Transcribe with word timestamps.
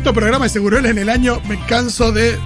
quinto 0.00 0.14
programa 0.14 0.46
de 0.46 0.48
Segurola 0.48 0.88
en 0.88 0.96
el 0.96 1.10
año. 1.10 1.42
Me 1.46 1.58
canso 1.66 2.10
de 2.10 2.38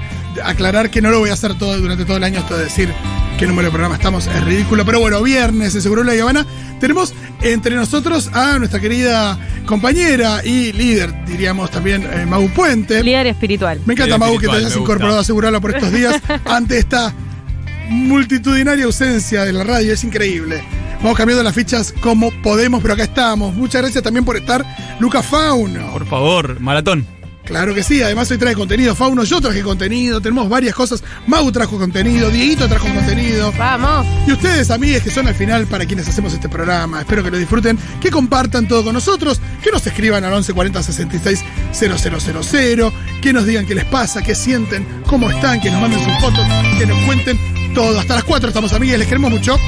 aclarar 0.42 0.90
que 0.90 1.00
no 1.00 1.12
lo 1.12 1.20
voy 1.20 1.30
a 1.30 1.34
hacer 1.34 1.56
todo 1.56 1.78
durante 1.78 2.04
todo 2.04 2.16
el 2.16 2.24
año. 2.24 2.40
Esto 2.40 2.56
de 2.56 2.64
decir 2.64 2.92
qué 3.38 3.46
número 3.46 3.66
de 3.66 3.70
programa 3.70 3.94
estamos 3.94 4.26
es 4.26 4.44
ridículo. 4.44 4.84
Pero 4.84 4.98
bueno, 4.98 5.22
viernes 5.22 5.72
en 5.76 5.80
Segurola 5.80 6.16
y 6.16 6.18
Habana 6.18 6.44
tenemos 6.80 7.14
entre 7.42 7.76
nosotros 7.76 8.28
a 8.32 8.58
nuestra 8.58 8.80
querida 8.80 9.38
compañera 9.66 10.44
y 10.44 10.72
líder, 10.72 11.14
diríamos 11.26 11.70
también, 11.70 12.02
eh, 12.02 12.26
Mau 12.26 12.48
Puente. 12.48 13.04
Líder 13.04 13.28
espiritual. 13.28 13.80
Me 13.86 13.92
encanta, 13.92 14.16
Líder 14.16 14.28
Mau, 14.28 14.38
que 14.40 14.48
te 14.48 14.56
hayas 14.56 14.74
incorporado 14.74 15.20
a 15.20 15.24
Segurola 15.24 15.60
por 15.60 15.76
estos 15.76 15.92
días 15.92 16.20
ante 16.46 16.78
esta 16.78 17.14
multitudinaria 17.88 18.84
ausencia 18.84 19.44
de 19.44 19.52
la 19.52 19.62
radio. 19.62 19.92
Es 19.92 20.02
increíble. 20.02 20.60
Vamos 20.98 21.16
cambiando 21.16 21.44
las 21.44 21.54
fichas 21.54 21.94
como 22.00 22.32
podemos, 22.42 22.82
pero 22.82 22.94
acá 22.94 23.04
estamos. 23.04 23.54
Muchas 23.54 23.82
gracias 23.82 24.02
también 24.02 24.24
por 24.24 24.36
estar, 24.36 24.64
Luca 24.98 25.22
Fauno. 25.22 25.92
Por 25.92 26.04
favor, 26.04 26.58
maratón. 26.58 27.13
Claro 27.44 27.74
que 27.74 27.82
sí, 27.82 28.02
además 28.02 28.30
hoy 28.30 28.38
trae 28.38 28.54
contenido. 28.54 28.94
Fauno, 28.94 29.22
yo 29.24 29.40
traje 29.40 29.62
contenido, 29.62 30.20
tenemos 30.20 30.48
varias 30.48 30.74
cosas. 30.74 31.04
Mau 31.26 31.52
trajo 31.52 31.78
contenido, 31.78 32.30
Dieguito 32.30 32.66
trajo 32.68 32.86
contenido. 32.86 33.52
Vamos. 33.58 34.06
Y 34.26 34.32
ustedes, 34.32 34.70
amigues, 34.70 35.02
que 35.02 35.10
son 35.10 35.28
al 35.28 35.34
final 35.34 35.66
para 35.66 35.84
quienes 35.84 36.08
hacemos 36.08 36.32
este 36.32 36.48
programa, 36.48 37.00
espero 37.00 37.22
que 37.22 37.30
lo 37.30 37.36
disfruten, 37.36 37.78
que 38.00 38.10
compartan 38.10 38.66
todo 38.66 38.84
con 38.84 38.94
nosotros, 38.94 39.40
que 39.62 39.70
nos 39.70 39.86
escriban 39.86 40.24
al 40.24 40.32
1140 40.32 40.82
66 40.82 41.44
0000, 41.72 42.92
que 43.20 43.32
nos 43.32 43.44
digan 43.44 43.66
qué 43.66 43.74
les 43.74 43.84
pasa, 43.84 44.22
qué 44.22 44.34
sienten, 44.34 44.86
cómo 45.06 45.30
están, 45.30 45.60
que 45.60 45.70
nos 45.70 45.82
manden 45.82 46.02
sus 46.02 46.18
fotos, 46.20 46.46
que 46.78 46.86
nos 46.86 46.98
cuenten 47.04 47.38
todo. 47.74 48.00
Hasta 48.00 48.14
las 48.14 48.24
4 48.24 48.48
estamos, 48.48 48.72
amigues, 48.72 48.98
les 48.98 49.08
queremos 49.08 49.30
mucho. 49.30 49.58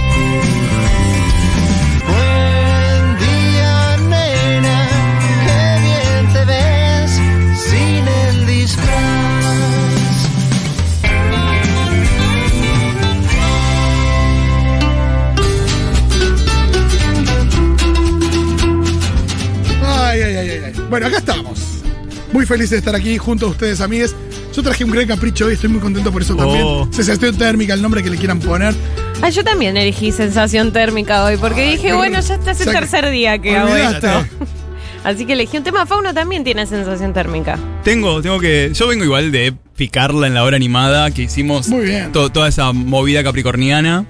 Bueno, 20.90 21.06
acá 21.06 21.18
estamos. 21.18 21.60
Muy 22.32 22.45
felices 22.46 22.70
de 22.73 22.76
estar 22.79 22.95
aquí 22.95 23.16
junto 23.18 23.46
a 23.46 23.48
ustedes, 23.51 23.80
amigues. 23.80 24.15
Yo 24.54 24.62
traje 24.62 24.84
un 24.84 24.90
gran 24.90 25.06
capricho 25.06 25.46
hoy, 25.46 25.54
estoy 25.54 25.68
muy 25.70 25.80
contento 25.80 26.10
por 26.12 26.23
eso 26.23 26.34
también. 26.34 26.62
Oh. 26.65 26.88
Sensación 26.90 27.37
térmica, 27.37 27.74
el 27.74 27.82
nombre 27.82 28.02
que 28.02 28.10
le 28.10 28.16
quieran 28.16 28.40
poner. 28.40 28.74
Ah, 29.23 29.29
yo 29.30 29.45
también 29.45 29.76
elegí 29.76 30.12
sensación 30.12 30.73
térmica 30.73 31.24
hoy, 31.24 31.37
porque 31.37 31.62
Ay, 31.62 31.73
dije, 31.76 31.92
bueno, 31.95 32.20
ya 32.20 32.34
está, 32.34 32.51
es 32.52 32.60
el 32.60 32.68
O 32.68 32.70
sea, 32.73 32.80
tercer 32.80 33.10
día 33.10 33.38
que 33.38 33.57
hago 33.57 33.70
olvidaste. 33.73 34.07
esto. 34.07 34.26
Así 35.04 35.24
que 35.24 35.34
elegí 35.34 35.57
un 35.57 35.62
tema. 35.62 35.87
Fauno 35.87 36.12
también 36.14 36.42
tiene 36.42 36.66
sensación 36.66 37.12
térmica. 37.12 37.59
Tengo, 37.84 38.20
tengo 38.23 38.40
que. 38.40 38.73
Yo 38.74 38.88
vengo 38.88 39.04
igual 39.04 39.30
de 39.30 39.54
picarla 39.76 40.26
en 40.26 40.34
la 40.34 40.42
hora 40.42 40.57
animada 40.57 41.10
que 41.12 41.23
hicimos 41.23 41.68
Muy 41.68 41.84
bien. 41.84 42.10
to- 42.12 42.30
toda 42.30 42.48
esa 42.48 42.73
movida 42.73 43.23
capricorniana. 43.23 44.04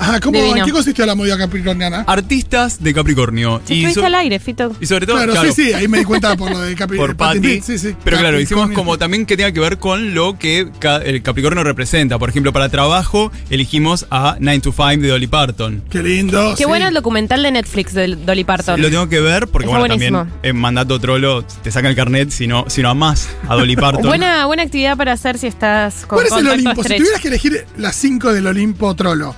Ajá, 0.00 0.18
¿cómo, 0.20 0.38
Divino. 0.38 0.56
¿en 0.58 0.64
qué 0.64 0.72
consistió 0.72 1.04
la 1.06 1.14
movida 1.14 1.36
capricorniana? 1.36 2.04
Artistas 2.06 2.82
de 2.82 2.94
Capricornio. 2.94 3.58
Estuviste 3.58 3.94
so- 4.00 4.06
al 4.06 4.14
aire, 4.14 4.38
Fito. 4.38 4.74
y 4.80 4.86
sobre 4.86 5.06
todo. 5.06 5.16
Claro, 5.16 5.32
claro, 5.32 5.52
sí, 5.52 5.64
sí, 5.66 5.72
ahí 5.74 5.88
me 5.88 5.98
di 5.98 6.04
cuenta 6.04 6.34
por 6.36 6.50
lo 6.50 6.58
de 6.60 6.74
Capri 6.76 6.96
por 6.96 7.16
Patty. 7.16 7.60
Sí, 7.60 7.78
sí. 7.78 7.94
Pero 8.02 8.16
claro, 8.18 8.40
hicimos 8.40 8.62
Capricornio. 8.62 8.76
como 8.76 8.98
también 8.98 9.26
que 9.26 9.36
tenga 9.36 9.52
que 9.52 9.60
ver 9.60 9.78
con 9.78 10.14
lo 10.14 10.38
que 10.38 10.68
ca- 10.78 10.96
el 10.98 11.22
Capricornio 11.22 11.62
representa. 11.64 12.18
Por 12.18 12.30
ejemplo, 12.30 12.52
para 12.52 12.68
trabajo 12.70 13.30
elegimos 13.50 14.06
a 14.10 14.36
9 14.40 14.60
to 14.60 14.72
5 14.72 15.02
de 15.02 15.08
Dolly 15.08 15.26
Parton. 15.26 15.82
Qué 15.90 16.02
lindo. 16.02 16.50
Qué 16.56 16.62
sí. 16.62 16.64
bueno 16.64 16.88
el 16.88 16.94
documental 16.94 17.42
de 17.42 17.50
Netflix 17.52 17.92
de 17.92 18.16
Dolly 18.16 18.44
Parton. 18.44 18.80
Lo 18.80 18.88
tengo 18.90 19.08
que 19.08 19.20
ver 19.20 19.48
porque, 19.48 19.66
Está 19.66 19.78
bueno, 19.78 19.94
buenísimo. 19.94 20.18
también 20.20 20.40
en 20.42 20.56
mandato 20.56 20.98
trolo 20.98 21.44
te 21.44 21.70
sacan 21.70 21.90
el 21.90 21.96
carnet 21.96 22.30
si 22.30 22.46
no, 22.46 22.64
si 22.68 22.80
no 22.82 22.88
amás 22.90 23.28
a 23.48 23.54
Dolly 23.54 23.76
Parton. 23.76 24.06
Buena, 24.06 24.46
buena 24.46 24.62
actividad 24.62 24.96
para 24.96 25.12
hacer 25.12 25.36
si 25.38 25.46
estás 25.46 26.06
con 26.06 26.18
¿Cuál 26.18 26.26
es 26.26 26.32
el 26.32 26.48
Olimpo? 26.48 26.82
Si 26.82 26.96
tuvieras 26.96 27.20
que 27.20 27.28
elegir 27.28 27.66
las 27.76 27.96
cinco 27.96 28.32
del 28.32 28.46
Olimpo 28.46 28.94
Trollo. 28.94 29.34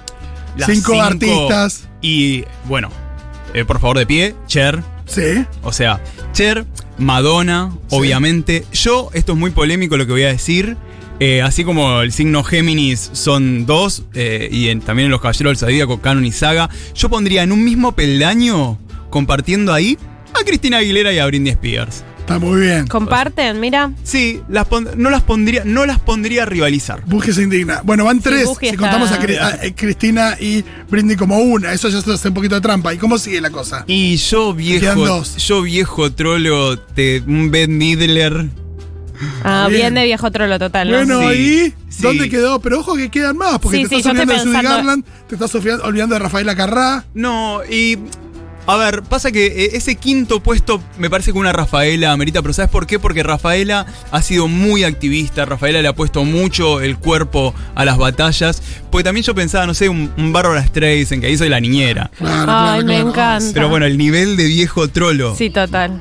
Cinco, 0.67 1.01
artistas. 1.01 1.89
Y 2.01 2.45
bueno, 2.67 2.91
eh, 3.55 3.65
por 3.65 3.81
favor 3.81 3.99
de 3.99 4.07
pie, 4.07 4.35
Cher. 4.47 4.83
Sí. 5.07 5.45
O 5.63 5.73
sea, 5.73 6.01
Cher, 6.33 6.65
Madonna, 6.99 7.71
Sí. 7.89 7.97
obviamente. 7.97 8.65
Yo, 8.73 9.11
esto 9.15 9.33
es 9.33 9.39
muy 9.39 9.51
polémico 9.51 9.97
lo 9.97 10.07
que 10.07 10.13
voy 10.13 10.23
a 10.25 10.29
decir. 10.29 10.77
eh, 11.21 11.41
así 11.41 11.63
como 11.63 12.01
el 12.01 12.11
signo 12.11 12.43
Géminis 12.43 13.11
son 13.13 13.65
dos, 13.65 14.03
eh, 14.13 14.49
y 14.51 14.71
en- 14.71 14.81
también 14.81 15.05
en 15.07 15.13
los 15.13 15.21
Caballeros 15.21 15.53
del 15.53 15.69
Zodíaco, 15.69 16.01
Canon 16.01 16.25
y 16.25 16.33
Saga, 16.33 16.69
yo 16.97 17.09
pondría 17.11 17.45
en 17.45 17.53
un 17.53 17.63
mismo 17.63 17.93
peldaño, 17.93 18.77
compartiendo 19.09 19.73
ahí, 19.73 19.97
a 20.35 20.43
Cristina 20.45 20.79
Aguilera 20.79 21.13
y 21.13 21.21
a 21.21 21.27
Britney 21.27 21.53
Spears. 21.53 22.03
Está 22.23 22.39
muy 22.39 22.61
bien. 22.61 22.87
Comparten, 22.87 23.59
mira. 23.59 23.91
Sí, 24.05 24.41
las 24.49 24.67
pon- 24.69 24.89
no 24.97 25.11
las 25.11 25.23
pondría, 25.23 25.63
no 25.65 25.85
las 25.87 25.99
pondría 25.99 26.45
a 26.45 26.47
rivalizar. 26.47 27.03
Busque 27.05 27.33
se 27.33 27.43
indigna. 27.43 27.81
Bueno, 27.85 28.05
van 28.05 28.21
tres. 28.21 28.47
Busque 28.47 28.71
si 28.71 28.77
contamos 28.77 29.11
a, 29.11 29.21
Cri- 29.21 29.39
a- 29.41 29.65
eh, 29.65 29.75
Cristina 29.75 30.37
y 30.41 30.65
Britney 30.89 31.17
como 31.17 31.39
una. 31.39 31.73
Eso 31.73 31.89
ya 31.89 32.01
se 32.01 32.13
hace 32.13 32.29
un 32.29 32.35
poquito 32.35 32.55
de 32.55 32.61
trampa. 32.61 32.95
¿Y 32.95 32.99
cómo 32.99 33.19
sigue 33.19 33.41
la 33.41 33.51
cosa? 33.51 33.85
Y 33.89 34.17
yo 34.17 34.57
quedan 34.57 34.57
viejo, 34.57 35.07
dos. 35.07 35.37
yo 35.37 35.63
viejo 35.63 36.13
trolo, 36.13 36.79
te, 36.79 37.21
un 37.27 37.51
Ben 37.51 37.77
Midler. 37.77 38.47
Ah, 39.45 39.67
Bien. 39.69 39.81
bien. 39.81 39.95
de 39.95 40.05
viejo 40.05 40.31
trolo 40.31 40.59
total, 40.61 40.91
¿no? 40.91 40.97
Bueno, 40.99 41.21
Sí, 41.33 41.37
¿y 41.37 41.93
sí. 41.93 42.03
dónde 42.03 42.29
quedó? 42.29 42.61
Pero 42.61 42.81
ojo 42.81 42.95
que 42.97 43.09
quedan 43.11 43.37
más, 43.37 43.59
porque 43.59 43.79
Sí, 43.79 43.83
te 43.85 43.89
sí, 43.91 43.95
estás 43.97 44.13
olvidando 44.13 44.35
de 44.35 44.41
Judy 44.41 44.63
Garland, 44.63 45.05
te 45.29 45.35
estás 45.35 45.55
olvidando, 45.57 45.85
olvidando 45.85 46.15
de 46.15 46.19
Rafaela 46.21 46.55
Carrá. 46.57 47.05
No, 47.15 47.61
y. 47.69 47.99
A 48.65 48.77
ver, 48.77 49.03
pasa 49.03 49.33
que 49.33 49.47
eh, 49.47 49.71
ese 49.73 49.97
quinto 49.97 50.41
puesto 50.41 50.81
me 50.97 51.11
parece 51.11 51.33
que 51.33 51.39
una 51.39 51.53
Rafaela 51.53 52.13
amerita, 52.13 52.43
pero 52.43 52.55
¿sabes 52.55 52.71
por 52.71 52.87
qué? 52.87 53.01
Porque 53.01 53.25
Rafaela 53.25 53.87
ha 54.13 54.23
sido 54.23 54.47
muy 54.47 54.85
activista, 54.85 55.45
Rafaela 55.45 55.83
le 55.83 55.89
ha 55.89 55.95
puesto 55.95 56.25
mucho 56.25 56.81
el 56.81 56.97
cuerpo 56.97 57.55
a 57.75 57.85
las 57.85 57.99
batallas, 57.99 58.63
porque 58.91 59.03
también 59.05 59.25
yo 59.25 59.35
pensaba, 59.35 59.67
no 59.67 59.75
sé, 59.75 59.89
un, 59.89 60.13
un 60.17 60.33
Bárbara 60.33 60.65
Streisand, 60.65 61.21
que 61.21 61.27
ahí 61.27 61.37
soy 61.37 61.49
la 61.49 61.59
niñera. 61.59 62.11
Claro, 62.17 62.35
Ay, 62.35 62.47
claro, 62.47 62.77
me 62.87 62.95
claro. 62.95 63.09
encanta. 63.09 63.51
Pero 63.53 63.69
bueno, 63.69 63.87
el 63.87 63.99
nivel 63.99 64.37
de 64.37 64.45
viejo 64.45 64.87
trolo. 64.89 65.35
Sí, 65.37 65.51
total. 65.51 66.01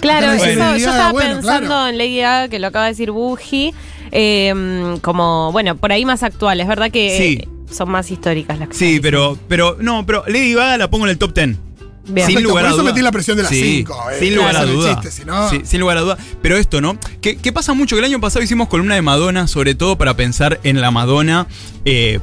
Claro, 0.00 0.32
eso, 0.32 0.46
yo 0.46 0.90
estaba 0.90 1.12
bueno, 1.12 1.34
pensando 1.34 1.66
claro. 1.68 1.88
en 1.88 1.98
Lady 1.98 2.16
Gaga, 2.18 2.48
que 2.48 2.58
lo 2.58 2.68
acaba 2.68 2.86
de 2.86 2.92
decir 2.92 3.10
Buji, 3.10 3.74
eh, 4.12 4.96
como, 5.02 5.52
bueno, 5.52 5.76
por 5.76 5.92
ahí 5.92 6.04
más 6.04 6.22
actuales, 6.22 6.66
¿verdad? 6.66 6.90
Que 6.90 7.16
Sí. 7.18 7.38
eh, 7.42 7.48
son 7.70 7.90
más 7.90 8.10
históricas 8.10 8.58
las 8.58 8.68
que 8.68 8.74
Sí, 8.74 8.98
pero, 9.00 9.38
pero, 9.48 9.76
no, 9.80 10.04
pero 10.06 10.24
Lady 10.26 10.54
Gaga 10.54 10.76
la 10.78 10.90
pongo 10.90 11.04
en 11.06 11.10
el 11.10 11.18
top 11.18 11.34
10. 11.34 11.56
Bien. 12.04 12.26
Sin 12.26 12.34
Perfecto, 12.34 12.40
lugar 12.48 12.64
por 12.64 12.66
a 12.66 12.68
eso 12.74 12.82
duda. 12.82 12.92
metí 12.92 13.02
la 13.02 13.12
presión 13.12 13.36
de 13.36 13.42
las 13.44 13.52
Sí, 13.52 13.62
cinco, 13.78 13.96
eh, 14.10 14.16
sin 14.18 14.34
lugar 14.34 14.56
a 14.56 14.64
duda. 14.64 14.94
chiste, 15.00 15.10
si 15.12 15.24
no- 15.24 15.48
Sí, 15.50 15.60
sin 15.64 15.80
lugar 15.80 15.96
a 15.98 16.00
duda. 16.00 16.18
Pero 16.42 16.56
esto, 16.56 16.80
¿no? 16.80 16.98
Que, 17.20 17.36
que 17.36 17.52
pasa 17.52 17.74
mucho 17.74 17.94
que 17.94 18.00
el 18.00 18.06
año 18.06 18.20
pasado 18.20 18.42
hicimos 18.44 18.68
columna 18.68 18.94
de 18.96 19.02
Madonna, 19.02 19.46
sobre 19.46 19.74
todo 19.76 19.96
para 19.96 20.16
pensar 20.16 20.58
en 20.64 20.80
la 20.80 20.90
Madonna 20.90 21.46
eh, 21.84 22.18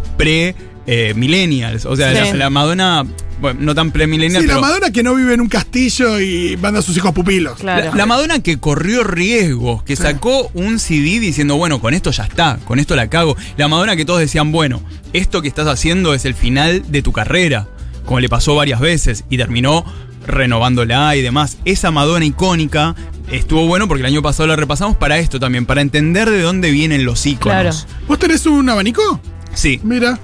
pre-millennials. 0.85 1.85
o 1.85 1.95
sea, 1.95 2.09
Sí. 2.25 2.31
la, 2.31 2.33
la 2.37 2.49
Madonna, 2.49 3.05
bueno, 3.39 3.59
no 3.61 3.75
tan 3.75 3.91
pre-millennial, 3.91 4.41
Sí, 4.41 4.47
la 4.47 4.55
pero. 4.55 4.61
Madonna 4.67 4.91
que 4.91 5.03
no 5.03 5.15
vive 5.15 5.33
en 5.33 5.41
un 5.41 5.47
castillo 5.49 6.19
y 6.19 6.57
manda 6.57 6.79
a 6.79 6.81
sus 6.83 6.97
hijos 6.97 7.13
pupilos. 7.13 7.59
Claro. 7.59 7.91
La, 7.91 7.95
la 7.95 8.05
Madonna 8.05 8.39
que 8.39 8.59
corrió 8.59 9.03
riesgos, 9.03 9.83
que 9.83 9.95
Sí. 9.95 10.03
sacó 10.03 10.49
un 10.53 10.79
CD 10.79 11.19
diciendo, 11.19 11.55
bueno, 11.55 11.79
con 11.79 11.93
esto 11.93 12.11
ya 12.11 12.23
está, 12.23 12.59
con 12.65 12.79
esto 12.79 12.95
la 12.95 13.09
cago. 13.09 13.35
La 13.57 13.67
Madonna 13.67 13.95
que 13.95 14.05
todos 14.05 14.19
decían, 14.19 14.51
bueno, 14.51 14.81
esto 15.13 15.41
que 15.41 15.47
estás 15.47 15.67
haciendo 15.67 16.13
es 16.13 16.25
el 16.25 16.33
final 16.35 16.91
de 16.91 17.01
tu 17.01 17.11
carrera, 17.11 17.67
como 18.09 18.19
le 18.21 18.27
pasó 18.27 18.55
varias 18.55 18.79
veces, 18.79 19.23
y 19.29 19.37
terminó 19.37 19.85
renovándola 20.25 21.15
y 21.15 21.21
demás. 21.21 21.59
Esa 21.63 21.91
Madonna 21.91 22.25
icónica 22.25 22.95
estuvo 23.31 23.67
bueno 23.67 23.87
porque 23.87 24.01
el 24.01 24.07
año 24.07 24.23
pasado 24.23 24.47
la 24.47 24.55
repasamos 24.55 24.97
para 24.97 25.19
esto 25.19 25.39
también, 25.39 25.67
para 25.67 25.81
entender 25.81 26.27
de 26.27 26.41
dónde 26.41 26.71
vienen 26.71 27.05
los 27.05 27.23
íconos. 27.27 27.85
Claro. 27.85 28.03
¿Vos 28.07 28.17
tenés 28.17 28.47
un 28.47 28.67
abanico? 28.67 29.21
Sí, 29.53 29.79
Mira. 29.83 30.17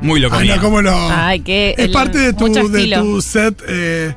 muy 0.00 0.18
loco. 0.18 0.34
Ay, 0.34 0.48
no, 0.48 0.60
cómo 0.60 0.82
no. 0.82 0.96
Ay, 1.12 1.40
que 1.42 1.74
¿Es 1.78 1.84
el- 1.84 1.92
parte 1.92 2.18
de 2.18 2.32
tu 2.32 3.22
set, 3.22 3.62
eh, 3.68 4.12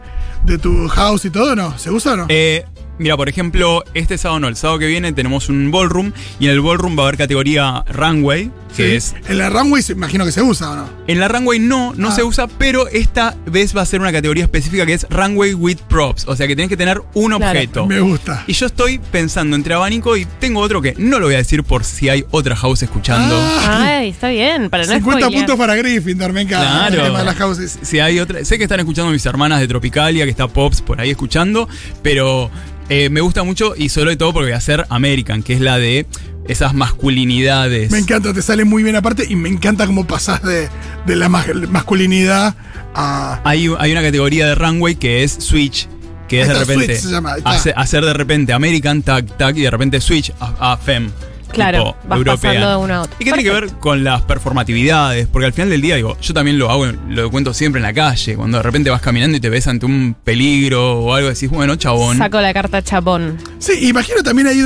de 0.46 0.58
tu 0.58 0.88
house 0.88 1.26
y 1.26 1.30
todo, 1.30 1.56
no? 1.56 1.78
¿Se 1.78 1.92
usa 1.92 2.14
o 2.14 2.18
no? 2.18 2.26
Eh, 2.28 2.66
mira, 3.00 3.18
por 3.18 3.28
ejemplo, 3.30 3.84
este 3.96 4.18
sábado 4.18 4.42
no, 4.42 4.48
el 4.48 4.56
sábado 4.56 4.80
que 4.80 4.88
viene 4.88 5.12
tenemos 5.14 5.50
un 5.50 5.72
ballroom 5.72 6.12
y 6.40 6.46
en 6.46 6.52
el 6.52 6.62
ballroom 6.62 6.98
va 6.98 7.04
a 7.04 7.08
haber 7.08 7.18
categoría 7.18 7.84
runway, 7.92 8.52
que 8.76 8.90
Sí. 8.90 8.96
es 8.96 9.16
En 9.28 9.40
la 9.40 9.50
runway 9.50 9.82
se- 9.82 9.94
imagino 9.94 10.26
que 10.26 10.32
se 10.32 10.42
usa 10.44 10.70
o 10.72 10.76
no. 10.76 10.90
En 11.08 11.20
la 11.20 11.28
runway 11.28 11.58
no, 11.60 11.94
no 11.96 12.10
Ah. 12.10 12.12
se 12.12 12.24
usa, 12.24 12.48
pero 12.48 12.88
esta 12.90 13.36
vez 13.48 13.76
va 13.76 13.82
a 13.82 13.86
ser 13.86 14.00
una 14.02 14.12
categoría 14.12 14.44
específica 14.44 14.86
que 14.86 14.94
es 14.94 15.08
runway 15.10 15.54
with 15.56 15.78
props. 15.90 16.26
O 16.28 16.36
sea 16.36 16.48
que 16.48 16.56
tenés 16.56 16.70
que 16.70 16.78
tener 16.78 17.02
un 17.16 17.32
Claro. 17.36 17.48
objeto. 17.52 17.86
Me 17.88 18.00
gusta. 18.00 18.44
Y 18.48 18.54
yo 18.54 18.68
estoy 18.68 19.00
pensando 19.00 19.56
entre 19.56 19.74
abanico 19.74 20.16
y 20.18 20.26
tengo 20.40 20.60
otro 20.60 20.82
que 20.82 20.94
no 20.98 21.18
lo 21.20 21.26
voy 21.26 21.36
a 21.36 21.40
decir 21.40 21.64
por 21.64 21.84
si 21.84 22.10
hay 22.10 22.26
otra 22.32 22.56
house 22.56 22.84
escuchando. 22.84 23.36
Ah, 23.36 23.98
Ay, 24.00 24.10
está 24.10 24.30
bien, 24.30 24.70
para 24.70 24.84
no 24.86 24.94
50 24.94 25.22
spoilear. 25.26 25.32
puntos 25.48 25.58
para 25.58 25.76
Gryffindor, 25.76 26.34
me 26.34 26.42
encanta. 26.42 26.68
Claro. 26.90 26.96
El 26.96 27.04
tema 27.08 27.20
de 27.20 27.26
las 27.26 27.36
houses. 27.38 27.80
Si 27.82 28.00
hay 28.00 28.20
otra. 28.20 28.46
Sé 28.46 28.58
que 28.58 28.64
están 28.64 28.80
escuchando 28.80 29.12
mis 29.12 29.26
hermanas 29.26 29.60
de 29.62 29.68
Tropicalia, 29.68 30.26
que 30.26 30.32
está 30.32 30.48
Pops 30.48 30.82
por 30.82 31.00
ahí 31.02 31.10
escuchando, 31.10 31.68
pero 32.04 32.50
eh, 32.90 33.10
me 33.10 33.22
gusta 33.22 33.44
mucho 33.44 33.74
y 33.78 33.90
sobre 33.90 34.16
todo 34.18 34.34
porque 34.34 34.48
voy 34.48 34.54
a 34.54 34.58
hacer 34.58 34.86
American, 34.90 35.44
que 35.44 35.54
es 35.54 35.62
la 35.62 35.78
de 35.78 36.06
esas 36.48 36.74
masculinidades. 36.74 37.92
Me 37.92 38.00
encanta, 38.00 38.34
te 38.34 38.42
sale 38.42 38.66
muy 38.66 38.84
bien 38.84 38.96
aparte 38.96 39.26
y 39.30 39.36
me 39.36 39.50
encanta 39.50 39.86
cómo 39.86 40.06
pasás 40.08 40.42
de, 40.44 40.70
de 41.06 41.16
la 41.16 41.30
mas- 41.30 41.48
masculinidad 41.70 42.56
a. 42.96 43.42
Hay, 43.44 43.70
hay 43.80 43.92
una 43.92 44.02
categoría 44.02 44.48
de 44.48 44.56
runway 44.56 44.96
que 44.96 45.24
es 45.24 45.32
Switch. 45.40 45.88
que 46.28 46.42
es 46.42 46.48
de 46.48 46.54
repente 46.56 46.86
Switch 46.86 47.00
se 47.00 47.10
llama, 47.12 47.36
hace- 47.44 47.74
hacer 47.76 48.04
de 48.06 48.14
repente 48.14 48.54
American 48.54 49.02
tag 49.04 49.26
tag 49.38 49.58
y 49.58 49.62
de 49.62 49.72
repente 49.72 50.00
switch 50.02 50.32
a, 50.40 50.74
a 50.74 50.78
fem. 50.78 51.10
Claro, 51.52 51.96
tipo 52.02 52.08
vas 52.08 52.18
europea. 52.18 52.38
pasando 52.52 52.70
de 52.70 52.76
uno 52.78 52.94
a 52.96 53.02
otro. 53.02 53.16
Y 53.20 53.24
que 53.26 53.32
tiene 53.32 53.44
que 53.44 53.50
ver 53.52 53.72
con 53.80 54.04
las 54.04 54.22
performatividades, 54.24 55.28
porque 55.28 55.46
al 55.48 55.54
final 55.54 55.70
del 55.70 55.82
día, 55.82 55.96
digo, 55.96 56.18
yo 56.22 56.34
también 56.34 56.58
lo 56.60 56.70
hago, 56.70 56.86
lo 57.10 57.30
cuento 57.32 57.54
siempre 57.54 57.80
en 57.80 57.84
la 57.84 57.94
calle, 57.94 58.36
cuando 58.36 58.58
de 58.58 58.64
repente 58.64 58.90
vas 58.90 59.02
caminando 59.02 59.38
y 59.38 59.40
te 59.40 59.50
ves 59.50 59.68
ante 59.68 59.86
un 59.86 60.16
peligro 60.24 61.00
o 61.00 61.14
algo, 61.14 61.30
decís, 61.30 61.50
bueno, 61.50 61.76
chabón. 61.76 62.18
Saco 62.18 62.40
la 62.42 62.54
carta 62.54 62.82
chapón. 62.82 63.38
Sí, 63.60 63.88
imagino 63.88 64.22
también 64.24 64.48
ahí 64.48 64.62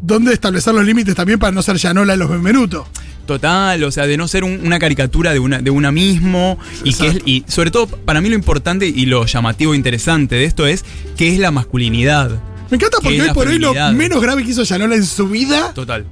dónde 0.00 0.32
establecer 0.32 0.74
los 0.74 0.84
límites 0.84 1.14
también 1.14 1.38
para 1.38 1.52
no 1.52 1.62
ser 1.62 1.76
Yanola 1.76 2.14
en 2.14 2.18
los 2.18 2.28
Benvenuto. 2.30 2.86
Total, 3.26 3.82
o 3.84 3.90
sea, 3.90 4.06
de 4.06 4.18
no 4.18 4.28
ser 4.28 4.44
un- 4.44 4.60
una 4.66 4.78
caricatura 4.78 5.32
de 5.32 5.38
una, 5.38 5.62
de 5.62 5.70
una 5.70 5.90
mismo. 5.90 6.58
Y, 6.84 6.92
que 6.92 7.06
es, 7.06 7.18
y 7.24 7.42
sobre 7.48 7.70
todo, 7.70 7.86
para 7.86 8.20
mí 8.20 8.28
lo 8.28 8.34
importante 8.34 8.86
y 8.86 9.06
lo 9.06 9.24
llamativo 9.24 9.72
e 9.72 9.76
interesante 9.78 10.34
de 10.34 10.44
esto 10.44 10.66
es 10.66 10.84
qué 11.16 11.32
es 11.32 11.38
la 11.38 11.50
masculinidad. 11.50 12.32
Me 12.70 12.76
encanta 12.76 12.98
Que 12.98 13.02
porque 13.02 13.16
es 13.16 13.22
hoy 13.22 13.34
por 13.34 13.48
hoy 13.48 13.58
lo 13.58 13.74
menos 13.92 14.20
grave 14.22 14.44
que 14.44 14.50
hizo 14.50 14.62
Yanola 14.62 14.94
en 14.94 15.04
su 15.04 15.28
vida 15.28 15.72
Total. 15.74 16.06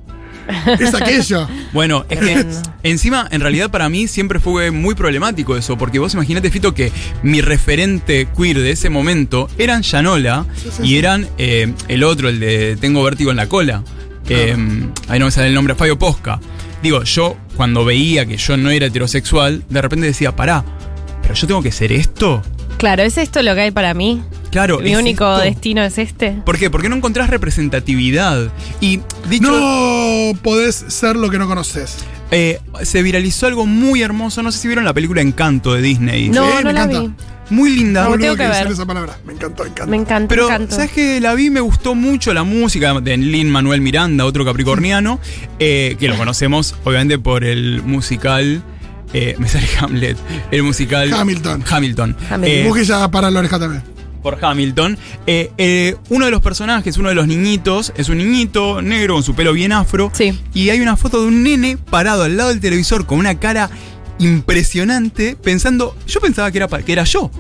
es 0.79 0.95
aquello. 0.95 1.49
Bueno, 1.73 2.05
es 2.11 2.19
que 2.19 2.47
encima, 2.83 3.27
en 3.31 3.41
realidad 3.41 3.71
para 3.71 3.89
mí 3.89 4.07
siempre 4.09 4.41
fue 4.41 4.71
muy 4.71 4.95
problemático 4.95 5.57
eso, 5.57 5.79
porque 5.79 5.99
vos 5.99 6.13
imaginate, 6.13 6.51
Fito, 6.51 6.75
que 6.75 6.93
mi 7.23 7.41
referente 7.41 8.29
queer 8.37 8.59
de 8.59 8.73
ese 8.73 8.91
momento 8.91 9.49
eran 9.57 9.83
Yanola 9.83 10.45
Sí, 10.55 10.69
sí, 10.71 10.83
y 10.87 10.99
eran 10.99 11.29
eh, 11.39 11.73
el 11.89 12.05
otro, 12.05 12.29
el 12.29 12.41
de 12.41 12.77
Tengo 12.79 13.03
vértigo 13.03 13.31
en 13.31 13.37
la 13.39 13.49
cola. 13.49 13.83
Eh, 14.29 14.57
ahí 15.09 15.19
no 15.19 15.27
me 15.27 15.31
sale 15.31 15.49
el 15.49 15.55
nombre, 15.55 15.75
Fabio 15.75 15.99
Posca. 15.99 16.41
Digo, 16.83 17.03
yo 17.05 17.37
cuando 17.57 17.85
veía 17.85 18.27
que 18.27 18.37
yo 18.37 18.57
no 18.57 18.71
era 18.71 18.87
heterosexual, 18.87 19.65
de 19.69 19.83
repente 19.83 20.07
decía, 20.07 20.35
pará, 20.35 20.65
pero 21.23 21.35
yo 21.35 21.47
tengo 21.47 21.63
que 21.63 21.73
ser 21.73 21.93
esto. 21.93 22.43
Claro, 22.79 23.03
¿es 23.03 23.19
esto 23.19 23.43
lo 23.43 23.55
que 23.55 23.61
hay 23.63 23.71
para 23.71 23.95
mí? 23.95 24.23
Claro, 24.53 24.79
Mi 24.79 24.93
¿es 24.93 24.99
único 24.99 25.25
esto? 25.33 25.43
destino 25.45 25.83
es 25.83 25.99
este. 25.99 26.31
¿Por 26.45 26.57
qué? 26.59 26.71
Porque 26.71 26.89
no 26.89 26.95
encontrás 26.97 27.29
representatividad. 27.31 28.53
Y 28.81 29.01
dicho. 29.29 29.51
No 29.51 30.39
podés 30.43 30.77
ser 30.89 31.17
lo 31.17 31.29
que 31.31 31.39
no 31.39 31.49
conoces. 31.49 31.97
Eh, 32.31 32.61
se 32.83 33.03
viralizó 33.03 33.47
algo 33.47 33.67
muy 33.67 34.03
hermoso. 34.03 34.43
No 34.43 34.53
sé 34.53 34.59
si 34.59 34.69
vieron 34.69 34.85
la 34.85 34.95
película 34.95 35.21
Encanto 35.23 35.75
de 35.75 35.83
Disney. 35.83 36.29
No, 36.29 36.47
Sí, 36.47 36.53
no 36.61 36.63
me 36.67 36.73
la 36.73 36.83
encanta. 36.85 37.01
vi. 37.01 37.11
Muy 37.55 37.71
linda. 37.75 38.05
No, 38.09 38.17
tengo 38.17 38.37
que 38.37 38.47
ver. 38.47 38.67
esa 38.69 38.87
palabra. 38.87 39.19
Me 39.27 39.33
encantó, 39.35 39.65
me 39.65 39.69
encantó. 39.71 39.91
Me 39.91 39.97
encanta, 39.97 40.29
Pero, 40.29 40.47
encanta. 40.47 40.75
¿sabes 40.77 40.93
que 40.93 41.21
La 41.21 41.35
vi, 41.35 41.51
me 41.51 41.61
gustó 41.61 41.95
mucho 41.95 42.33
la 42.33 42.45
música 42.45 42.99
de 43.01 43.17
Lin 43.19 43.51
Manuel 43.51 43.81
Miranda, 43.83 44.25
otro 44.25 44.45
capricorniano, 44.45 45.19
eh, 45.59 45.97
que 45.99 46.09
lo 46.09 46.17
conocemos 46.17 46.75
obviamente 46.85 47.19
por 47.19 47.45
el 47.45 47.83
musical. 47.83 48.63
eh, 49.15 49.35
me 49.39 49.47
sale 49.49 49.67
Hamlet. 49.81 50.17
El 50.51 50.63
musical. 50.63 51.13
Hamilton. 51.13 51.63
Hamilton. 51.69 52.17
Hamilton. 52.31 52.45
Eh, 52.45 52.65
Busque 52.67 52.85
ya 52.87 53.11
para 53.11 53.31
la 53.31 53.41
oreja 53.41 53.59
también. 53.59 53.83
Por 54.23 54.43
Hamilton. 54.45 54.97
Eh, 55.27 55.51
eh, 55.59 55.97
uno 56.09 56.25
de 56.27 56.31
los 56.31 56.41
personajes, 56.41 56.97
uno 56.97 57.09
de 57.09 57.15
los 57.15 57.27
niñitos, 57.27 57.93
es 57.97 58.09
un 58.09 58.19
niñito 58.19 58.81
negro 58.83 59.15
con 59.15 59.23
su 59.23 59.35
pelo 59.35 59.53
bien 59.53 59.73
afro. 59.73 60.11
Sí. 60.15 60.39
Y 60.55 60.71
hay 60.71 60.81
una 60.81 60.97
foto 60.97 61.21
de 61.21 61.29
un 61.29 61.43
nene 61.43 61.77
parado 61.77 62.23
al 62.23 62.37
lado 62.37 62.51
del 62.51 62.61
televisor 62.61 63.07
con 63.07 63.19
una 63.19 63.39
cara 63.39 63.71
impresionante, 64.19 65.37
pensando. 65.37 65.97
Yo 66.07 66.21
pensaba 66.21 66.51
que 66.51 66.59
era, 66.59 66.69
que 66.69 66.93
era 66.93 67.05
yo. 67.05 67.31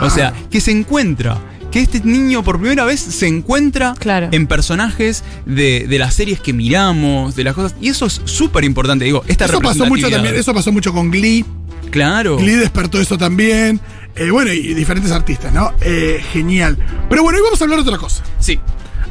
O 0.00 0.10
sea, 0.10 0.30
Claro. 0.30 0.48
que 0.50 0.60
se 0.60 0.70
encuentra. 0.72 1.38
Que 1.70 1.80
este 1.80 2.00
niño 2.04 2.42
por 2.44 2.58
primera 2.60 2.84
vez 2.84 3.00
se 3.00 3.26
encuentra 3.26 3.94
Claro. 3.98 4.28
en 4.30 4.46
personajes 4.46 5.24
de, 5.46 5.86
de 5.88 5.98
las 5.98 6.12
series 6.14 6.38
que 6.38 6.52
miramos, 6.52 7.34
de 7.34 7.44
las 7.44 7.54
cosas. 7.54 7.74
Y 7.80 7.88
eso 7.88 8.04
es 8.06 8.20
súper 8.26 8.64
importante. 8.64 9.06
Digo, 9.06 9.24
esta 9.26 9.46
Eso 9.46 9.58
pasó 9.60 9.86
mucho 9.86 10.10
también, 10.10 10.34
eso 10.34 10.52
pasó 10.52 10.70
mucho 10.70 10.92
con 10.92 11.10
Glee. 11.10 11.44
Claro. 11.90 12.36
Glee 12.36 12.56
despertó 12.56 13.00
eso 13.00 13.16
también. 13.16 13.80
Eh, 14.14 14.30
bueno, 14.30 14.52
y 14.52 14.74
diferentes 14.74 15.10
artistas, 15.10 15.52
¿no? 15.52 15.72
Eh, 15.80 16.22
genial. 16.32 16.76
Pero 17.08 17.22
bueno, 17.22 17.38
hoy 17.38 17.44
vamos 17.44 17.60
a 17.60 17.64
hablar 17.64 17.78
de 17.82 17.88
otra 17.88 17.98
cosa. 17.98 18.22
Sí. 18.38 18.60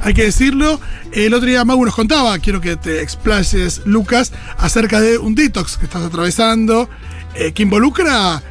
Hay 0.03 0.13
que 0.13 0.23
decirlo. 0.23 0.79
El 1.11 1.33
otro 1.33 1.47
día 1.47 1.63
Magu 1.65 1.85
nos 1.85 1.95
contaba, 1.95 2.37
quiero 2.39 2.61
que 2.61 2.75
te 2.75 3.01
explayes, 3.01 3.81
Lucas, 3.85 4.31
acerca 4.57 4.99
de 4.99 5.17
un 5.17 5.35
detox 5.35 5.77
que 5.77 5.85
estás 5.85 6.03
atravesando, 6.03 6.89
eh, 7.35 7.51
que 7.51 7.63
involucra, 7.63 8.41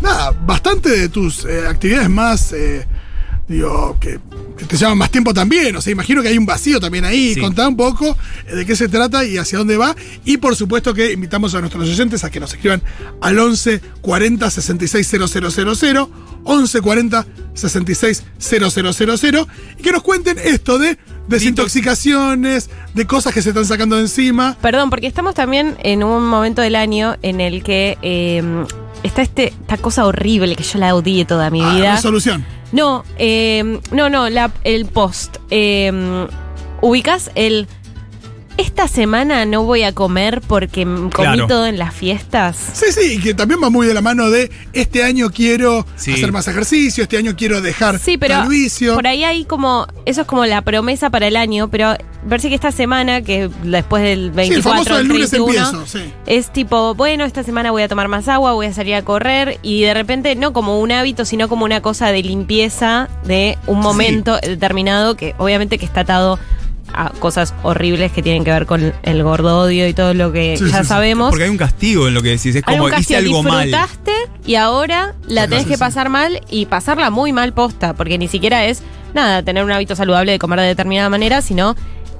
nada, 0.00 0.30
bastante 0.30 0.88
de 0.88 1.08
tus 1.08 1.44
actividades 1.44 2.08
más, 2.08 2.54
digo, 3.48 3.98
que, 4.00 4.18
que 4.56 4.64
te 4.64 4.76
llevan 4.76 4.96
más 4.98 5.10
tiempo 5.10 5.34
también. 5.34 5.76
O 5.76 5.80
sea, 5.80 5.92
imagino 5.92 6.22
que 6.22 6.28
hay 6.28 6.38
un 6.38 6.46
vacío 6.46 6.80
también 6.80 7.04
ahí. 7.04 7.34
Sí. 7.34 7.40
Contá 7.40 7.68
un 7.68 7.76
poco 7.76 8.16
eh, 8.48 8.54
de 8.56 8.66
qué 8.66 8.74
se 8.76 8.88
trata 8.88 9.24
y 9.24 9.36
hacia 9.38 9.58
dónde 9.58 9.76
va. 9.76 9.94
Y 10.24 10.38
por 10.38 10.56
supuesto 10.56 10.94
que 10.94 11.12
invitamos 11.12 11.54
a 11.54 11.60
nuestros 11.60 11.88
oyentes 11.88 12.24
a 12.24 12.30
que 12.30 12.40
nos 12.40 12.52
escriban 12.54 12.82
al 13.20 13.38
11 13.38 13.80
40 14.00 14.50
66 14.50 15.08
000, 15.08 16.08
11 16.44 16.80
40 16.80 17.26
66 17.54 18.22
000 18.38 19.46
y 19.78 19.82
que 19.82 19.92
nos 19.92 20.02
cuenten 20.02 20.38
esto 20.38 20.78
de 20.78 20.98
desintoxicaciones, 21.28 22.70
de 22.94 23.06
cosas 23.06 23.34
que 23.34 23.42
se 23.42 23.50
están 23.50 23.64
sacando 23.66 23.96
de 23.96 24.02
encima. 24.02 24.56
Perdón, 24.62 24.90
porque 24.90 25.06
estamos 25.06 25.34
también 25.34 25.76
en 25.82 26.02
un 26.04 26.26
momento 26.26 26.62
del 26.62 26.76
año 26.76 27.16
en 27.22 27.40
el 27.40 27.62
que 27.62 27.98
eh, 28.02 28.42
está 29.02 29.22
este, 29.22 29.48
esta 29.48 29.76
cosa 29.78 30.06
horrible 30.06 30.54
que 30.56 30.62
yo 30.64 30.78
la 30.78 30.94
odié 30.94 31.24
toda 31.24 31.50
mi 31.50 31.62
Ah, 31.62 31.74
vida. 31.74 31.94
resolución. 31.96 32.44
No, 32.76 33.04
eh, 33.18 33.80
no, 33.90 34.10
no, 34.10 34.28
la- 34.28 34.52
el 34.64 34.84
post. 34.84 35.38
Eh, 35.50 36.26
ubicas 36.82 37.30
el. 37.34 37.66
Esta 38.58 38.88
semana 38.88 39.44
no 39.44 39.64
voy 39.64 39.82
a 39.82 39.92
comer 39.92 40.40
porque 40.46 40.84
comí 40.84 41.10
Claro. 41.10 41.46
todo 41.46 41.66
en 41.66 41.78
las 41.78 41.94
fiestas. 41.94 42.56
Sí, 42.72 42.86
sí, 42.90 43.14
y 43.14 43.18
que 43.18 43.34
también 43.34 43.60
va 43.62 43.68
muy 43.68 43.86
de 43.86 43.92
la 43.92 44.00
mano 44.00 44.30
de 44.30 44.50
este 44.72 45.04
año 45.04 45.28
quiero 45.30 45.84
Sí. 45.96 46.14
hacer 46.14 46.32
más 46.32 46.48
ejercicio, 46.48 47.02
este 47.02 47.18
año 47.18 47.34
quiero 47.36 47.60
dejar 47.60 47.98
Sí, 47.98 48.16
pero 48.16 48.34
tal 48.36 48.48
vicio. 48.48 48.94
por 48.94 49.06
ahí 49.06 49.24
hay 49.24 49.44
como. 49.44 49.86
Eso 50.06 50.22
es 50.22 50.26
como 50.26 50.46
la 50.46 50.62
promesa 50.62 51.10
para 51.10 51.26
el 51.26 51.36
año, 51.36 51.68
pero 51.70 51.96
parece 52.28 52.48
que 52.48 52.54
esta 52.54 52.72
semana, 52.72 53.22
que 53.22 53.48
después 53.64 54.02
del 54.02 54.18
Sí, 54.18 54.24
el 54.26 54.30
24 54.32 54.70
famoso 54.70 54.90
al 54.94 54.98
del 54.98 55.08
lunes 55.08 55.30
31, 55.30 55.68
empiezo, 55.68 55.86
sí. 55.86 56.12
es 56.26 56.52
tipo, 56.52 56.94
bueno, 56.94 57.24
esta 57.24 57.42
semana 57.42 57.70
voy 57.70 57.82
a 57.82 57.88
tomar 57.88 58.08
más 58.08 58.28
agua, 58.28 58.52
voy 58.52 58.66
a 58.66 58.72
salir 58.72 58.94
a 58.94 59.02
correr 59.02 59.58
y 59.62 59.82
de 59.82 59.94
repente 59.94 60.34
no 60.36 60.52
como 60.52 60.78
un 60.80 60.92
hábito, 60.92 61.24
sino 61.24 61.48
como 61.48 61.64
una 61.64 61.80
cosa 61.82 62.10
de 62.12 62.22
limpieza 62.22 63.08
de 63.24 63.58
un 63.66 63.80
momento 63.80 64.38
determinado 64.40 65.16
que 65.16 65.34
obviamente 65.38 65.78
que 65.78 65.84
está 65.84 66.00
atado 66.00 66.38
a 66.94 67.10
cosas 67.10 67.52
horribles 67.62 68.12
que 68.12 68.22
tienen 68.22 68.44
que 68.44 68.50
ver 68.52 68.64
con 68.64 68.94
el 69.02 69.22
gordodio 69.22 69.86
y 69.88 69.92
todo 69.92 70.14
lo 70.14 70.32
que 70.32 70.56
Sí, 70.56 70.64
ya 70.70 70.76
sí, 70.78 70.82
sí. 70.82 70.88
sabemos. 70.88 71.30
Porque 71.30 71.44
hay 71.44 71.50
un 71.50 71.58
castigo 71.58 72.06
en 72.08 72.14
lo 72.14 72.22
que 72.22 72.28
decís. 72.30 72.54
Es 72.54 72.62
Hay 72.64 72.76
como 72.78 72.88
hice 72.96 73.16
algo 73.16 73.42
mal. 73.42 73.70
y 74.46 74.54
ahora 74.54 75.14
la 75.26 75.42
Ajá, 75.42 75.48
tenés 75.50 75.64
sí, 75.64 75.70
que 75.70 75.74
sí. 75.74 75.80
pasar 75.80 76.08
mal 76.08 76.40
y 76.48 76.66
pasarla 76.66 77.10
muy 77.10 77.32
mal 77.32 77.52
posta, 77.52 77.92
porque 77.94 78.16
ni 78.18 78.28
siquiera 78.28 78.64
es 78.66 78.82
nada, 79.14 79.42
tener 79.42 79.64
un 79.64 79.72
hábito 79.72 79.96
saludable 79.96 80.32
de 80.32 80.38
comer 80.38 80.60
de 80.60 80.66
determinada 80.66 81.10
manera, 81.10 81.42
sino 81.42 81.74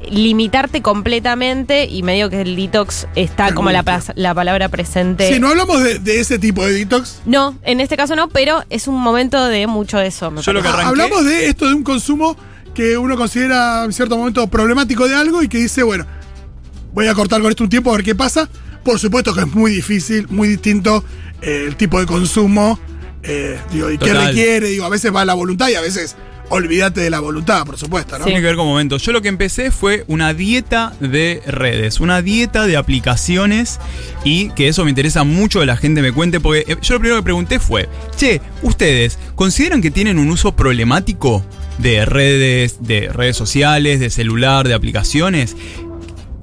limitarte 0.08 0.82
completamente 0.82 1.86
y 1.86 2.02
medio 2.02 2.30
que 2.30 2.42
el 2.42 2.56
detox 2.56 3.06
está 3.14 3.54
como 3.54 3.70
la, 3.70 3.84
la 4.14 4.34
palabra 4.34 4.68
presente. 4.68 5.32
Sí, 5.32 5.40
no 5.40 5.48
hablamos 5.48 5.82
de, 5.82 5.98
de 5.98 6.20
ese 6.20 6.38
tipo 6.38 6.64
de 6.64 6.72
detox. 6.72 7.20
No, 7.26 7.58
en 7.62 7.80
este 7.80 7.96
caso 7.96 8.16
no, 8.16 8.28
pero 8.28 8.62
es 8.70 8.88
un 8.88 9.00
momento 9.00 9.46
de 9.46 9.66
mucho 9.66 10.00
eso. 10.00 10.30
me 10.30 10.42
Yo 10.42 10.52
lo 10.52 10.62
que 10.62 10.68
Hablamos 10.68 11.24
de 11.24 11.48
esto 11.48 11.68
de 11.68 11.74
un 11.74 11.82
consumo 11.82 12.36
que 12.74 12.98
uno 12.98 13.16
considera 13.16 13.84
en 13.84 13.92
cierto 13.92 14.16
momento 14.16 14.46
problemático 14.48 15.08
de 15.08 15.14
algo 15.14 15.42
y 15.42 15.48
que 15.48 15.58
dice, 15.58 15.82
bueno, 15.82 16.06
voy 16.92 17.06
a 17.08 17.14
cortar 17.14 17.40
con 17.40 17.50
esto 17.50 17.64
un 17.64 17.70
tiempo 17.70 17.90
a 17.90 17.96
ver 17.96 18.04
qué 18.04 18.14
pasa. 18.14 18.48
Por 18.84 18.98
supuesto 18.98 19.34
que 19.34 19.40
es 19.40 19.54
muy 19.54 19.72
difícil, 19.72 20.26
muy 20.28 20.46
distinto 20.48 21.02
eh, 21.42 21.64
el 21.66 21.76
tipo 21.76 21.98
de 21.98 22.06
consumo. 22.06 22.78
eh, 23.22 23.58
digo, 23.72 23.90
y 23.90 23.98
qué 23.98 24.12
requiere, 24.12 24.68
digo, 24.68 24.84
a 24.84 24.88
veces 24.88 25.12
va 25.14 25.24
la 25.24 25.34
voluntad 25.34 25.68
y 25.68 25.74
a 25.74 25.80
veces 25.80 26.14
olvídate 26.48 27.00
de 27.00 27.10
la 27.10 27.20
voluntad, 27.20 27.64
por 27.64 27.78
supuesto, 27.78 28.18
¿no? 28.18 28.24
Tiene 28.24 28.40
que 28.40 28.46
ver 28.46 28.56
con 28.56 28.66
momentos. 28.66 29.02
Yo 29.02 29.12
lo 29.12 29.22
que 29.22 29.28
empecé 29.28 29.70
fue 29.70 30.04
una 30.06 30.34
dieta 30.34 30.94
de 31.00 31.42
redes, 31.46 32.00
una 32.00 32.22
dieta 32.22 32.66
de 32.66 32.76
aplicaciones 32.76 33.80
y 34.24 34.50
que 34.50 34.68
eso 34.68 34.84
me 34.84 34.90
interesa 34.90 35.24
mucho 35.24 35.60
que 35.60 35.66
la 35.66 35.76
gente 35.76 36.02
me 36.02 36.12
cuente 36.12 36.40
porque 36.40 36.64
eh, 36.68 36.76
yo 36.80 36.94
lo 36.94 37.00
primero 37.00 37.16
que 37.16 37.24
pregunté 37.24 37.58
fue, 37.58 37.88
che, 38.16 38.40
¿ustedes 38.62 39.18
consideran 39.34 39.82
que 39.82 39.90
tienen 39.90 40.18
un 40.18 40.30
uso 40.30 40.54
problemático 40.54 41.44
de 41.78 42.04
redes, 42.04 42.78
de 42.80 43.08
redes 43.08 43.36
sociales, 43.36 44.00
de 44.00 44.10
celular, 44.10 44.68
de 44.68 44.74
aplicaciones? 44.74 45.56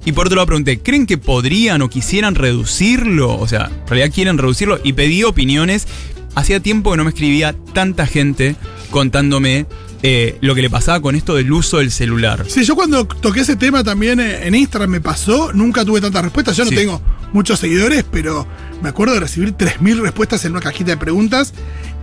Y 0.04 0.12
por 0.12 0.26
otro 0.26 0.36
lado 0.36 0.46
pregunté, 0.46 0.80
¿creen 0.80 1.06
que 1.06 1.16
podrían 1.16 1.80
o 1.80 1.88
quisieran 1.88 2.34
reducirlo? 2.34 3.38
O 3.38 3.48
sea, 3.48 3.70
en 3.70 3.86
realidad 3.86 4.14
quieren 4.14 4.36
reducirlo 4.36 4.78
y 4.84 4.92
pedí 4.92 5.24
opiniones. 5.24 5.88
Hacía 6.34 6.60
tiempo 6.60 6.90
que 6.90 6.98
no 6.98 7.04
me 7.04 7.10
escribía 7.10 7.54
tanta 7.72 8.06
gente 8.06 8.56
contándome 8.90 9.66
eh, 10.06 10.36
lo 10.42 10.54
que 10.54 10.60
le 10.60 10.68
pasaba 10.68 11.00
con 11.00 11.14
esto 11.14 11.34
del 11.34 11.50
uso 11.50 11.78
del 11.78 11.90
celular. 11.90 12.44
Sí, 12.46 12.62
yo 12.64 12.76
cuando 12.76 13.06
toqué 13.06 13.40
ese 13.40 13.56
tema 13.56 13.82
también 13.82 14.20
eh, 14.20 14.46
en 14.46 14.54
Instagram 14.54 14.90
me 14.90 15.00
pasó, 15.00 15.50
nunca 15.54 15.82
tuve 15.82 16.02
tantas 16.02 16.22
respuestas. 16.24 16.54
Yo 16.58 16.64
no 16.64 16.70
Sí. 16.70 16.76
tengo 16.76 17.00
muchos 17.32 17.58
seguidores, 17.58 18.04
pero 18.10 18.46
me 18.82 18.90
acuerdo 18.90 19.14
de 19.14 19.20
recibir 19.20 19.52
3.000 19.54 20.02
respuestas 20.02 20.44
en 20.44 20.52
una 20.52 20.60
cajita 20.60 20.90
de 20.90 20.98
preguntas 20.98 21.54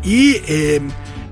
y, 0.03 0.38
eh, 0.48 0.81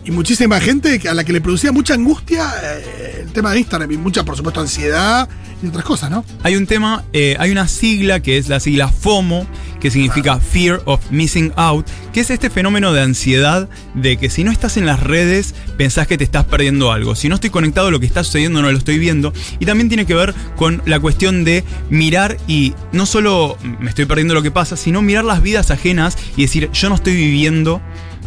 y 0.05 0.11
muchísima 0.11 0.59
gente 0.59 1.01
a 1.09 1.15
la 1.15 1.23
que 1.23 1.33
le 1.33 1.41
producía 1.41 1.71
mucha 1.71 1.95
angustia 1.95 2.47
eh, 2.63 3.21
el 3.23 3.31
tema 3.31 3.51
de 3.51 3.59
Instagram 3.61 3.91
y 3.91 3.97
mucha, 3.97 4.23
por 4.23 4.38
supuesto, 4.38 4.61
ansiedad 4.61 5.27
y 5.63 5.67
otras 5.69 5.83
cosas, 5.83 6.11
¿no? 6.11 6.23
Hay 6.43 6.55
un 6.55 6.67
tema, 6.67 7.03
hay 7.39 7.49
una 7.51 7.67
sigla 7.67 8.19
que 8.21 8.38
es 8.38 8.47
la 8.47 8.59
sigla 8.59 8.89
FOMO, 8.89 9.47
que 9.79 9.91
significa 9.91 10.39
Fear 10.39 10.81
of 10.86 11.00
Missing 11.12 11.53
Out, 11.55 11.88
que 12.13 12.19
es 12.21 12.29
este 12.29 12.50
fenómeno 12.50 12.91
de 12.93 13.01
ansiedad 13.01 13.69
de 13.93 14.17
que 14.17 14.29
si 14.29 14.43
no 14.43 14.51
estás 14.51 14.77
en 14.77 14.86
las 14.86 15.01
redes, 15.01 15.55
pensás 15.77 16.07
que 16.07 16.17
te 16.17 16.24
estás 16.24 16.45
perdiendo 16.45 16.91
algo. 16.91 17.15
Si 17.15 17.29
no 17.29 17.36
estoy 17.36 17.50
conectado, 17.50 17.91
lo 17.91 18.00
que 18.00 18.05
está 18.05 18.24
sucediendo 18.24 18.62
no 18.62 18.71
lo 18.71 18.77
estoy 18.77 19.00
viendo. 19.00 19.33
Y 19.59 19.65
también 19.65 19.88
tiene 19.89 20.05
que 20.05 20.15
ver 20.15 20.33
con 20.55 20.81
la 20.86 21.00
cuestión 21.00 21.43
de 21.43 21.63
mirar 21.89 22.38
y 22.48 22.74
no 22.91 23.05
solo 23.05 23.57
me 23.79 23.89
estoy 23.89 24.05
perdiendo 24.05 24.33
lo 24.33 24.41
que 24.41 24.51
pasa, 24.51 24.77
sino 24.77 25.01
mirar 25.01 25.24
las 25.25 25.41
vidas 25.41 25.71
ajenas 25.71 26.17
y 26.38 26.43
decir, 26.43 26.69
yo 26.71 26.89
no 26.89 26.95
estoy 26.95 27.15
viviendo 27.15 27.81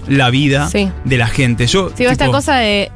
la 0.09 0.31
vida 0.31 0.69
Sí. 0.69 0.89
de 1.05 1.17
la 1.17 1.27
gente. 1.29 1.67
Yo, 1.67 1.93
Sí, 1.97 2.05
esta 2.05 2.27
cosa 2.27 2.57
de. 2.57 2.91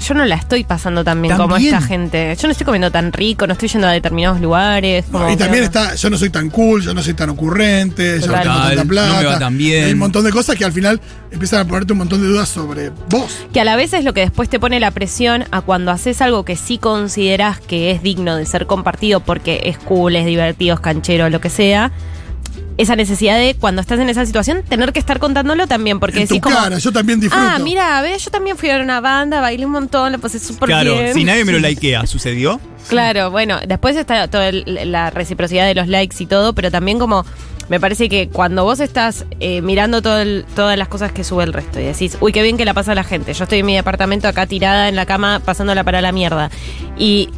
Yo 0.00 0.14
no 0.14 0.24
la 0.24 0.34
estoy 0.36 0.64
pasando 0.64 1.04
tan 1.04 1.20
bien 1.22 1.36
como 1.36 1.56
esta 1.56 1.80
gente. 1.80 2.34
Yo 2.40 2.48
no 2.48 2.52
estoy 2.52 2.64
comiendo 2.64 2.90
tan 2.90 3.12
rico, 3.12 3.46
no 3.46 3.52
estoy 3.52 3.68
yendo 3.68 3.86
a 3.86 3.90
determinados 3.92 4.40
lugares. 4.40 5.06
No, 5.06 5.18
como 5.20 5.30
y 5.30 5.36
también 5.36 5.64
está, 5.64 5.94
yo 5.94 6.10
no 6.10 6.18
soy 6.18 6.30
tan 6.30 6.50
cool, 6.50 6.82
yo 6.82 6.94
no 6.94 7.02
soy 7.02 7.14
tan 7.14 7.30
ocurrente, 7.30 8.20
yo 8.20 8.26
no 8.26 8.32
tengo 8.40 8.54
tanta 8.54 8.74
No 8.74 8.84
me 8.84 8.86
plata. 8.86 9.26
va 9.26 9.38
tan 9.38 9.58
bien. 9.58 9.84
Hay 9.84 9.92
un 9.92 9.98
montón 9.98 10.24
de 10.24 10.30
cosas 10.30 10.56
que 10.56 10.64
al 10.64 10.72
final 10.72 11.00
empiezan 11.30 11.60
a 11.60 11.64
ponerte 11.66 11.92
un 11.92 11.98
montón 11.98 12.20
de 12.22 12.28
dudas 12.28 12.48
sobre 12.48 12.90
vos. 13.08 13.46
Que 13.52 13.60
a 13.60 13.64
la 13.64 13.76
vez 13.76 13.92
es 13.92 14.04
lo 14.04 14.12
que 14.14 14.20
después 14.20 14.48
te 14.48 14.58
pone 14.58 14.80
la 14.80 14.90
presión 14.90 15.44
a 15.50 15.60
cuando 15.60 15.90
haces 15.90 16.20
algo 16.22 16.44
que 16.44 16.56
sí 16.56 16.78
consideras 16.78 17.60
que 17.60 17.90
es 17.90 18.02
digno 18.02 18.36
de 18.36 18.46
ser 18.46 18.66
compartido 18.66 19.20
porque 19.20 19.60
es 19.64 19.78
cool, 19.78 20.16
es 20.16 20.26
divertido, 20.26 20.74
es 20.74 20.80
canchero, 20.80 21.28
lo 21.30 21.40
que 21.40 21.50
sea. 21.50 21.90
Esa 22.80 22.96
necesidad 22.96 23.36
de 23.38 23.54
cuando 23.54 23.80
estás 23.82 24.00
en 24.00 24.08
esa 24.08 24.24
situación 24.24 24.62
tener 24.62 24.92
que 24.92 24.98
estar 25.00 25.18
contándolo 25.18 25.66
también 25.66 26.00
porque 26.00 26.22
en 26.22 26.28
tu 26.28 26.34
decís 26.34 26.42
como 26.42 26.56
cara, 26.56 26.78
yo 26.78 26.92
también 26.92 27.20
disfruto. 27.20 27.44
Ah, 27.46 27.58
mira, 27.58 27.98
a 27.98 28.02
ver, 28.02 28.18
yo 28.18 28.30
también 28.30 28.56
fui 28.56 28.70
a 28.70 28.78
una 28.78 29.00
banda, 29.00 29.40
bailé 29.40 29.66
un 29.66 29.72
montón, 29.72 30.12
la 30.12 30.18
pasé 30.18 30.38
súper 30.38 30.68
Claro, 30.68 30.94
bien. 30.94 31.12
si 31.12 31.24
nadie 31.24 31.44
me 31.44 31.52
lo 31.52 31.58
likea, 31.58 32.06
¿sucedió? 32.06 32.58
Claro, 32.88 33.30
bueno, 33.30 33.58
después 33.68 33.94
está 33.96 34.26
toda 34.28 34.48
el- 34.48 34.64
la 34.90 35.10
reciprocidad 35.10 35.66
de 35.66 35.74
los 35.74 35.86
likes 35.88 36.16
y 36.18 36.26
todo, 36.26 36.54
pero 36.54 36.70
también 36.70 36.98
como 36.98 37.24
me 37.68 37.78
parece 37.78 38.08
que 38.08 38.28
cuando 38.28 38.64
vos 38.64 38.80
estás 38.80 39.26
eh, 39.38 39.60
mirando 39.60 40.00
todo 40.02 40.18
el- 40.20 40.44
todas 40.56 40.76
las 40.78 40.88
cosas 40.88 41.12
que 41.12 41.22
sube 41.22 41.44
el 41.44 41.52
resto 41.52 41.78
y 41.78 41.84
decís, 41.84 42.16
uy, 42.20 42.32
qué 42.32 42.42
bien 42.42 42.56
que 42.56 42.64
la 42.64 42.72
pasa 42.74 42.94
la 42.96 43.04
gente, 43.04 43.32
yo 43.34 43.44
estoy 43.44 43.58
en 43.60 43.66
mi 43.66 43.76
departamento 43.76 44.26
acá 44.26 44.46
tirada 44.46 44.88
en 44.88 44.96
la 44.96 45.04
cama 45.06 45.40
pasándola 45.44 45.84
para 45.84 46.00
la 46.00 46.10
mierda. 46.12 46.50
Y 46.98 47.28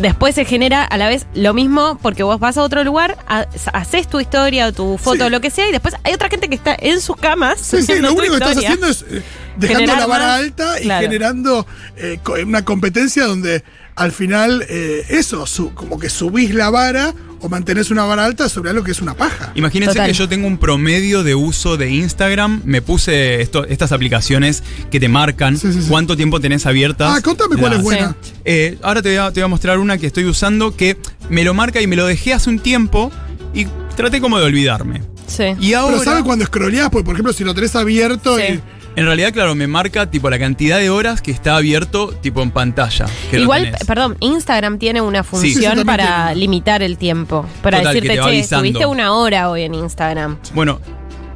después 0.00 0.34
se 0.34 0.44
genera 0.44 0.84
a 0.84 0.96
la 0.96 1.08
vez 1.08 1.26
lo 1.34 1.54
mismo 1.54 1.98
porque 2.02 2.22
vos 2.22 2.38
vas 2.40 2.56
a 2.56 2.62
otro 2.62 2.84
lugar, 2.84 3.16
ha- 3.28 3.46
haces 3.72 4.08
tu 4.08 4.20
historia 4.20 4.66
o 4.68 4.72
tu 4.72 4.98
foto 4.98 5.16
Sí. 5.18 5.22
o 5.22 5.30
lo 5.30 5.40
que 5.40 5.50
sea 5.50 5.68
y 5.68 5.72
después 5.72 5.94
hay 6.04 6.14
otra 6.14 6.28
gente 6.28 6.48
que 6.48 6.54
está 6.54 6.76
en 6.78 7.00
sus 7.00 7.16
camas. 7.16 7.58
Sí, 7.60 7.76
sí, 7.78 7.82
haciendo 7.82 8.08
lo 8.08 8.14
tu 8.14 8.20
único 8.20 8.32
que 8.38 8.44
estás 8.44 8.62
historia. 8.62 8.68
haciendo 8.70 8.86
es 8.88 9.02
eh, 9.02 9.22
dejando 9.56 9.80
Generar 9.80 9.98
la 10.00 10.06
vara 10.06 10.26
más, 10.26 10.38
alta 10.40 10.80
y 10.80 10.82
claro. 10.84 11.02
generando 11.02 11.66
eh, 11.96 12.18
co- 12.22 12.34
una 12.34 12.64
competencia 12.64 13.24
donde 13.24 13.62
al 13.98 14.12
final 14.12 14.64
eh, 14.68 15.04
eso, 15.10 15.46
su- 15.46 15.74
como 15.74 15.98
que 15.98 16.08
subís 16.08 16.54
la 16.54 16.70
vara 16.70 17.14
o 17.40 17.48
mantenés 17.48 17.90
una 17.92 18.04
vara 18.04 18.24
alta 18.24 18.48
sobre 18.48 18.70
algo 18.70 18.82
que 18.82 18.90
es 18.90 19.00
una 19.00 19.14
paja. 19.14 19.52
Imagínense 19.54 19.94
Total. 19.94 20.08
que 20.08 20.12
yo 20.12 20.28
tengo 20.28 20.46
un 20.48 20.58
promedio 20.58 21.22
de 21.22 21.34
uso 21.36 21.76
de 21.76 21.90
Instagram. 21.92 22.62
Me 22.64 22.82
puse 22.82 23.40
esto- 23.42 23.64
estas 23.66 23.92
aplicaciones 23.92 24.64
que 24.90 24.98
te 24.98 25.08
marcan 25.08 25.56
Sí, 25.56 25.72
sí, 25.72 25.82
sí. 25.82 25.88
cuánto 25.88 26.16
tiempo 26.16 26.40
tenés 26.40 26.66
abiertas. 26.66 27.12
Ah, 27.16 27.20
contame 27.22 27.56
cuál 27.56 27.70
las- 27.70 27.78
es 27.78 27.84
buena. 27.84 28.16
Eh, 28.44 28.78
ahora 28.82 29.02
te 29.02 29.10
voy, 29.10 29.18
a, 29.18 29.32
te 29.32 29.40
voy 29.40 29.44
a 29.44 29.48
mostrar 29.48 29.78
una 29.78 29.98
que 29.98 30.06
estoy 30.08 30.24
usando 30.24 30.74
que 30.76 30.96
me 31.30 31.44
lo 31.44 31.54
marca 31.54 31.80
y 31.80 31.86
me 31.86 31.94
lo 31.94 32.06
dejé 32.06 32.32
hace 32.34 32.50
un 32.50 32.58
tiempo 32.58 33.12
y 33.54 33.66
traté 33.96 34.20
como 34.20 34.38
de 34.40 34.44
olvidarme. 34.46 35.02
Sí. 35.28 35.44
Y 35.60 35.74
ahora, 35.74 35.98
Pero 35.98 36.04
¿sabes 36.10 36.24
cuando 36.24 36.44
scrolleás? 36.46 36.88
Porque, 36.90 37.04
por 37.04 37.14
ejemplo, 37.14 37.32
si 37.32 37.44
lo 37.44 37.54
tenés 37.54 37.76
abierto 37.76 38.36
Sí. 38.38 38.44
y. 38.54 38.60
en 38.98 39.06
realidad, 39.06 39.32
claro, 39.32 39.54
me 39.54 39.66
marca 39.66 40.10
tipo 40.10 40.28
la 40.30 40.38
cantidad 40.38 40.78
de 40.78 40.90
horas 40.90 41.22
que 41.22 41.30
está 41.30 41.56
abierto 41.56 42.08
tipo 42.20 42.42
en 42.42 42.50
pantalla. 42.50 43.06
que 43.30 43.40
Igual, 43.40 43.72
perdón, 43.86 44.16
Instagram 44.20 44.78
tiene 44.78 45.00
una 45.00 45.22
función 45.24 45.78
Sí, 45.78 45.84
para 45.84 46.34
limitar 46.34 46.82
el 46.82 46.98
tiempo. 46.98 47.46
Para 47.62 47.78
Total, 47.78 47.94
decirte, 47.94 48.20
che, 48.22 48.38
estuviste 48.40 48.86
una 48.86 49.12
hora 49.14 49.50
hoy 49.50 49.62
en 49.62 49.74
Instagram. 49.74 50.38
Bueno, 50.54 50.80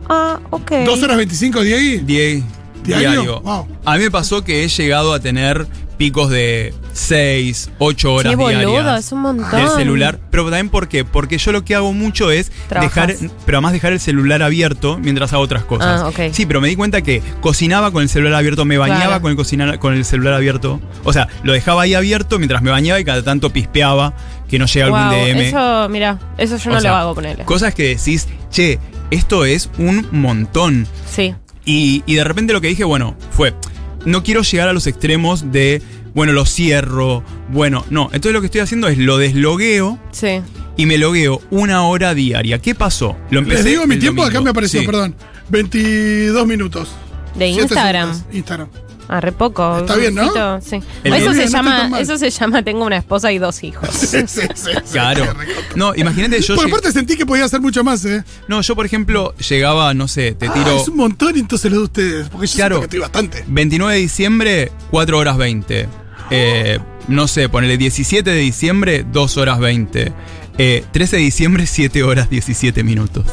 Ah, 0.09 0.41
ok. 0.51 0.73
¿Dos 0.85 1.03
horas 1.03 1.17
25, 1.17 1.63
Diego? 1.63 2.03
Die- 2.05 2.43
¿Diario? 2.85 3.11
diario. 3.11 3.41
Wow. 3.41 3.69
A 3.85 3.97
mí 3.97 4.05
me 4.05 4.11
pasó 4.11 4.43
que 4.45 4.65
he 4.65 4.69
llegado 4.69 5.13
a 5.15 5.21
tener 5.21 5.67
picos 5.99 6.31
de 6.31 6.75
6, 6.95 7.71
8 7.79 8.13
horas 8.15 8.31
Qué 8.33 8.37
boludo, 8.37 8.59
diarias 8.73 9.07
es 9.07 9.13
un 9.13 9.21
montón. 9.21 9.51
del 9.53 9.69
celular. 9.71 10.19
Pero 10.33 10.45
también 10.45 10.69
¿por 10.69 10.89
qué? 10.89 11.05
Porque 11.05 11.39
yo 11.39 11.53
lo 11.53 11.65
que 11.65 11.77
hago 11.77 11.93
mucho 11.93 12.33
es 12.33 12.51
Trabajas. 12.69 13.07
dejar, 13.21 13.31
pero 13.47 13.59
además 13.59 13.73
dejar 13.73 13.93
el 13.93 14.01
celular 14.01 14.43
abierto 14.43 14.99
mientras 14.99 15.33
hago 15.33 15.43
otras 15.43 15.63
cosas. 15.65 16.01
Ah, 16.01 16.09
ok. 16.09 16.33
Sí, 16.33 16.45
pero 16.45 16.61
me 16.61 16.67
di 16.69 16.75
cuenta 16.77 17.03
que 17.03 17.23
cocinaba 17.41 17.93
con 17.93 18.03
el 18.03 18.09
celular 18.09 18.35
abierto, 18.35 18.65
me 18.65 18.79
bañaba 18.79 19.05
Claro. 19.07 19.23
con 19.23 19.31
el 19.31 19.37
cocinar, 19.37 19.79
con 19.79 19.95
el 19.95 20.05
celular 20.05 20.35
abierto. 20.35 20.81
O 21.05 21.13
sea, 21.13 21.29
lo 21.45 21.53
dejaba 21.53 21.83
ahí 21.83 21.95
abierto 21.95 22.39
mientras 22.39 22.63
me 22.63 22.71
bañaba 22.71 22.99
y 22.99 23.05
cada 23.05 23.23
tanto 23.23 23.51
pispeaba 23.51 24.15
que 24.49 24.59
no 24.59 24.67
llega 24.67 24.87
algún 24.87 25.09
DM. 25.11 25.41
Eso, 25.49 25.89
mira, 25.89 26.19
eso 26.37 26.57
yo 26.57 26.71
no 26.71 26.79
O 26.79 26.81
sea, 26.81 26.91
lo 26.91 26.97
hago 26.97 27.15
con 27.15 27.27
él. 27.27 27.39
Cosas 27.45 27.75
que 27.75 27.95
decís, 27.97 28.27
che, 28.51 28.81
esto 29.13 29.45
es 29.45 29.71
un 29.79 30.09
montón. 30.11 30.87
Sí. 31.09 31.35
Y, 31.65 32.03
y 32.07 32.15
de 32.17 32.25
repente 32.25 32.53
lo 32.53 32.61
que 32.61 32.69
dije, 32.69 32.85
bueno, 32.85 33.17
fue, 33.31 33.55
no 34.05 34.23
quiero 34.23 34.43
llegar 34.43 34.69
a 34.69 34.73
los 34.73 34.87
extremos 34.87 35.53
de, 35.53 35.81
bueno, 36.15 36.33
lo 36.33 36.45
cierro, 36.45 37.23
bueno, 37.51 37.85
no. 37.91 38.05
Entonces 38.07 38.33
lo 38.33 38.41
que 38.41 38.47
estoy 38.47 38.61
haciendo 38.63 38.89
es 38.89 38.99
lo 38.99 39.17
deslogueo 39.19 39.99
Sí. 40.11 40.41
y 40.77 40.87
me 40.87 40.99
logueo 40.99 41.41
una 41.51 41.83
hora 41.85 42.15
diaria. 42.15 42.59
¿Qué 42.59 42.75
pasó? 42.75 43.17
Lo 43.31 43.39
empecé 43.41 43.63
Les 43.63 43.73
digo 43.73 43.87
mi 43.87 43.97
tiempo, 43.99 44.23
domingo. 44.23 44.39
acá 44.39 44.45
me 44.45 44.51
apareció, 44.51 44.81
Sí. 44.81 44.87
perdón. 44.87 45.15
22 45.51 46.47
minutos. 46.47 46.89
De 47.37 47.47
Instagram. 47.49 48.11
Instagram. 48.33 48.69
Ah, 49.15 49.21
re 49.21 49.31
poco. 49.31 49.79
Está 49.81 49.97
bien, 49.97 50.15
¿no? 50.15 50.23
Poquito, 50.23 50.61
Sí. 50.63 50.81
El 51.05 51.13
eso 51.13 51.35
se 51.35 51.45
no 51.45 51.51
llama, 51.51 52.01
eso 52.01 52.17
se 52.17 52.31
llama 52.31 52.63
tengo 52.63 52.87
una 52.87 52.97
esposa 52.97 53.31
y 53.31 53.37
dos 53.39 53.63
hijos. 53.63 53.89
Sí, 53.93 54.07
sí, 54.27 54.27
sí, 54.27 54.43
sí, 54.55 54.71
Claro. 54.93 55.27
No, 55.75 55.95
imagínate 55.95 56.41
yo. 56.41 56.57
Por 56.57 56.67
aparte 56.67 56.91
sentí 56.93 57.17
que 57.19 57.27
podía 57.27 57.45
hacer 57.45 57.61
mucho 57.61 57.85
más, 57.85 58.03
¿eh? 58.07 58.25
No, 58.49 58.63
yo 58.63 58.75
por 58.75 58.87
ejemplo 58.87 59.35
llegaba, 59.37 59.93
no 59.93 60.09
sé, 60.09 60.33
te 60.33 60.47
Ah, 60.47 60.53
tiro 60.55 60.81
es 60.81 60.89
un 60.89 60.97
montón 60.97 61.37
entonces 61.37 61.71
lo 61.71 61.77
de 61.79 61.85
ustedes. 61.85 62.29
Porque 62.31 62.47
yo 62.47 62.55
Claro. 62.57 62.79
que 62.79 62.85
estoy 62.85 63.01
bastante. 63.01 63.45
29 63.49 63.95
de 63.95 64.01
diciembre, 64.01 64.73
4 64.91 65.19
horas 65.19 65.37
20. 65.37 65.89
Eh, 66.31 66.79
no 67.09 67.29
sé, 67.29 67.51
ponele 67.51 67.77
17 67.77 68.31
de 68.31 68.37
diciembre, 68.39 69.05
2 69.13 69.37
horas 69.37 69.59
20. 69.59 70.11
Eh, 70.57 70.85
13 70.91 71.17
de 71.17 71.23
diciembre, 71.23 71.67
7 71.67 72.03
horas 72.03 72.31
17 72.31 72.83
minutos. 72.83 73.27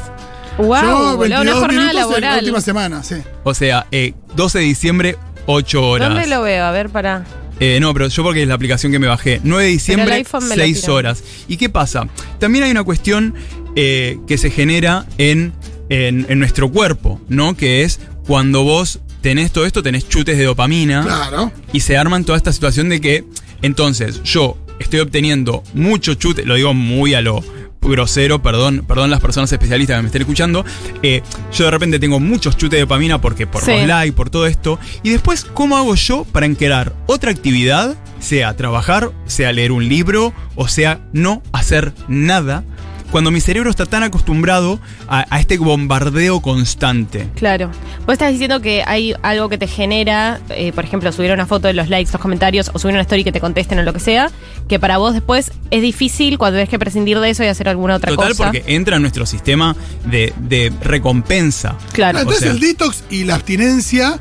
wow, 0.58 0.68
yo, 0.82 1.18
boludo, 1.18 1.26
una 1.26 1.36
22 1.54 1.60
jornada 1.60 1.94
minutos 1.94 2.16
en 2.18 2.22
la 2.24 2.38
última 2.40 2.62
semana, 2.62 3.02
sí. 3.04 3.16
O 3.46 3.54
sea, 3.54 3.88
eh, 3.92 4.14
12 4.36 4.60
de 4.60 4.66
diciembre, 4.66 5.18
8 5.52 5.90
horas. 5.90 6.10
¿Dónde 6.10 6.28
lo 6.28 6.42
veo? 6.44 6.64
A 6.66 6.72
ver, 6.72 6.90
para. 6.90 7.26
Eh, 7.60 7.80
no, 7.82 7.92
pero 7.94 8.08
yo 8.08 8.24
porque 8.24 8.44
es 8.44 8.48
la 8.48 8.54
aplicación 8.54 8.92
que 8.92 9.00
me 9.00 9.08
bajé. 9.08 9.42
9 9.44 9.64
de 9.64 9.70
diciembre, 9.70 10.14
iPhone 10.14 10.48
me 10.48 10.56
lo 10.56 10.64
6 10.64 10.82
tira. 10.82 10.94
horas. 10.94 11.24
¿Y 11.48 11.58
qué 11.58 11.70
pasa? 11.70 12.08
También 12.40 12.64
hay 12.64 12.72
una 12.72 12.84
cuestión 12.84 13.34
eh, 13.76 14.18
que 14.28 14.38
se 14.38 14.50
genera 14.52 15.06
en, 15.18 15.54
en, 15.90 16.26
en 16.30 16.40
nuestro 16.40 16.72
cuerpo, 16.72 17.20
¿no? 17.30 17.58
Que 17.58 17.82
es 17.84 18.00
cuando 18.28 18.64
vos 18.64 19.00
tenés 19.22 19.52
todo 19.52 19.66
esto, 19.66 19.84
tenés 19.84 20.08
chutes 20.08 20.38
de 20.38 20.46
dopamina 20.46 21.02
Claro. 21.04 21.52
y 21.74 21.80
se 21.82 21.98
arman 21.98 22.24
toda 22.24 22.38
esta 22.38 22.54
situación 22.54 22.88
de 22.88 23.02
que, 23.02 23.26
entonces, 23.62 24.24
yo 24.24 24.56
estoy 24.80 25.02
obteniendo 25.02 25.64
mucho 25.74 26.14
chute, 26.14 26.46
lo 26.46 26.56
digo 26.56 26.74
muy 26.74 27.14
a 27.16 27.22
lo 27.22 27.44
grosero, 27.82 28.42
perdón, 28.42 28.84
perdón 28.88 29.10
las 29.10 29.20
personas 29.22 29.52
especialistas 29.52 29.98
que 29.98 30.02
me 30.02 30.08
estén 30.08 30.22
escuchando, 30.22 30.66
eh, 31.02 31.22
yo 31.54 31.66
de 31.66 31.72
repente 31.72 32.00
tengo 32.00 32.20
muchos 32.20 32.58
chutes 32.58 32.78
de 32.78 32.82
dopamina 32.82 33.22
porque 33.22 33.48
por 33.48 33.62
Sí. 33.64 33.72
los 33.72 33.88
likes, 33.88 34.14
por 34.14 34.30
todo 34.30 34.46
esto, 34.46 34.80
y 35.04 35.10
después, 35.10 35.46
¿cómo 35.46 35.78
hago 35.78 35.96
yo 35.96 36.26
para 36.26 36.46
encarar 36.46 36.94
otra 37.08 37.32
actividad, 37.32 37.96
sea 38.20 38.56
trabajar, 38.56 39.12
sea 39.26 39.52
leer 39.54 39.72
un 39.72 39.88
libro, 39.88 40.34
o 40.56 40.68
sea 40.68 41.00
no 41.14 41.42
hacer 41.54 41.94
nada, 42.08 42.64
cuando 43.12 43.32
mi 43.32 43.42
cerebro 43.42 43.70
está 43.70 43.86
tan 43.86 44.04
acostumbrado 44.04 44.80
a, 45.08 45.26
a 45.30 45.40
este 45.40 45.58
bombardeo 45.58 46.42
constante? 46.42 47.28
Claro. 47.36 47.72
Vos 48.06 48.14
estás 48.14 48.32
diciendo 48.32 48.62
que 48.62 48.84
hay 48.86 49.14
algo 49.22 49.50
que 49.50 49.58
te 49.58 49.68
genera, 49.68 50.40
eh, 50.50 50.72
por 50.74 50.84
ejemplo, 50.84 51.12
subir 51.12 51.32
una 51.32 51.46
foto 51.46 51.68
de 51.68 51.74
los 51.74 51.90
likes, 51.90 52.12
los 52.12 52.22
comentarios, 52.22 52.70
o 52.74 52.80
subir 52.80 52.94
una 52.94 53.02
story 53.02 53.24
que 53.24 53.32
te 53.32 53.40
contesten 53.40 53.80
o 53.80 53.84
lo 53.84 53.94
que 53.94 54.00
sea, 54.00 54.30
que 54.68 54.80
para 54.80 54.98
vos 54.98 55.14
después 55.14 55.52
es 55.72 55.82
difícil 55.82 56.38
cuando 56.38 56.58
tenés 56.58 56.70
que 56.70 56.80
prescindir 56.80 57.20
de 57.20 57.30
eso 57.32 57.44
y 57.44 57.48
hacer 57.48 57.68
alguna 57.70 57.96
otra 57.96 58.12
Total, 58.12 58.30
cosa. 58.30 58.44
porque 58.46 58.64
entra 58.68 58.96
en 58.98 59.02
nuestro 59.02 59.26
sistema 59.26 59.76
de, 60.06 60.34
de 60.38 60.72
recompensa. 60.82 61.76
Claro. 61.94 62.20
Entonces 62.20 62.44
sea- 62.44 62.52
el 62.52 62.60
detox 62.60 63.04
y 63.10 63.24
la 63.24 63.36
abstinencia 63.36 64.20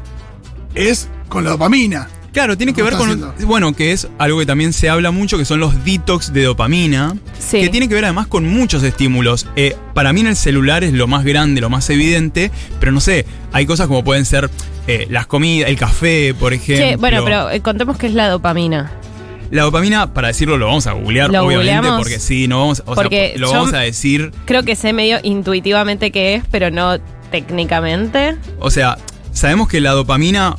es 0.75 1.09
con 1.28 1.45
la 1.45 1.50
dopamina. 1.50 2.09
Claro, 2.32 2.56
tiene 2.56 2.73
que 2.75 2.82
¿Cómo 2.82 2.90
ver 2.90 2.99
con. 2.99 3.08
haciendo? 3.11 3.47
Bueno, 3.47 3.73
que 3.75 3.92
es 3.92 4.06
algo 4.18 4.38
que 4.38 4.47
también 4.47 4.73
se 4.73 4.88
habla 4.88 5.11
mucho, 5.11 5.38
que 5.38 5.44
son 5.44 5.61
los 5.61 5.85
detox 5.85 6.32
de 6.32 6.42
dopamina. 6.44 7.16
Sí. 7.38 7.61
Que 7.61 7.68
tiene 7.68 7.88
que 7.88 7.94
ver 7.94 8.04
además 8.04 8.26
con 8.26 8.47
muchos 8.47 8.82
estímulos. 8.82 9.47
Eh, 9.56 9.75
para 9.94 10.12
mí 10.12 10.20
en 10.20 10.28
el 10.28 10.37
celular 10.37 10.85
es 10.85 10.92
lo 10.92 11.06
más 11.06 11.25
grande, 11.25 11.61
lo 11.61 11.70
más 11.70 11.88
evidente, 11.90 12.50
pero 12.80 12.92
no 12.92 13.00
sé, 13.00 13.25
hay 13.52 13.64
cosas 13.66 13.87
como 13.88 14.04
pueden 14.04 14.25
ser 14.25 14.50
eh, 14.87 15.06
las 15.11 15.26
comidas, 15.26 15.68
el 15.70 15.76
café, 15.76 16.35
por 16.38 16.52
ejemplo. 16.52 16.87
Che, 16.87 16.97
bueno, 16.97 17.25
pero 17.25 17.50
eh, 17.50 17.61
contemos 17.61 17.97
qué 17.97 18.06
es 18.08 18.14
la 18.14 18.28
dopamina. 18.28 18.92
La 19.50 19.62
dopamina, 19.62 20.12
para 20.12 20.28
decirlo, 20.28 20.58
lo 20.58 20.66
vamos 20.66 20.87
a 20.87 20.92
googlear, 20.92 21.30
¿Lo 21.30 21.42
obviamente, 21.47 21.73
googleamos? 21.75 21.99
porque 22.02 22.18
sí, 22.20 22.47
no 22.49 22.61
vamos, 22.61 22.82
o 22.85 22.94
sea, 22.94 23.02
Porque 23.02 23.32
lo 23.38 23.47
yo- 23.50 23.54
vamos 23.58 23.73
a 23.73 23.78
decir. 23.78 24.30
Creo 24.44 24.62
que 24.62 24.76
sé 24.76 24.92
medio 24.92 25.18
intuitivamente 25.23 26.11
qué 26.11 26.35
es, 26.35 26.44
pero 26.50 26.70
no 26.70 26.99
técnicamente. 27.30 28.37
O 28.61 28.70
sea, 28.70 28.99
sabemos 29.32 29.68
que 29.68 29.80
la 29.80 29.92
dopamina 29.92 30.54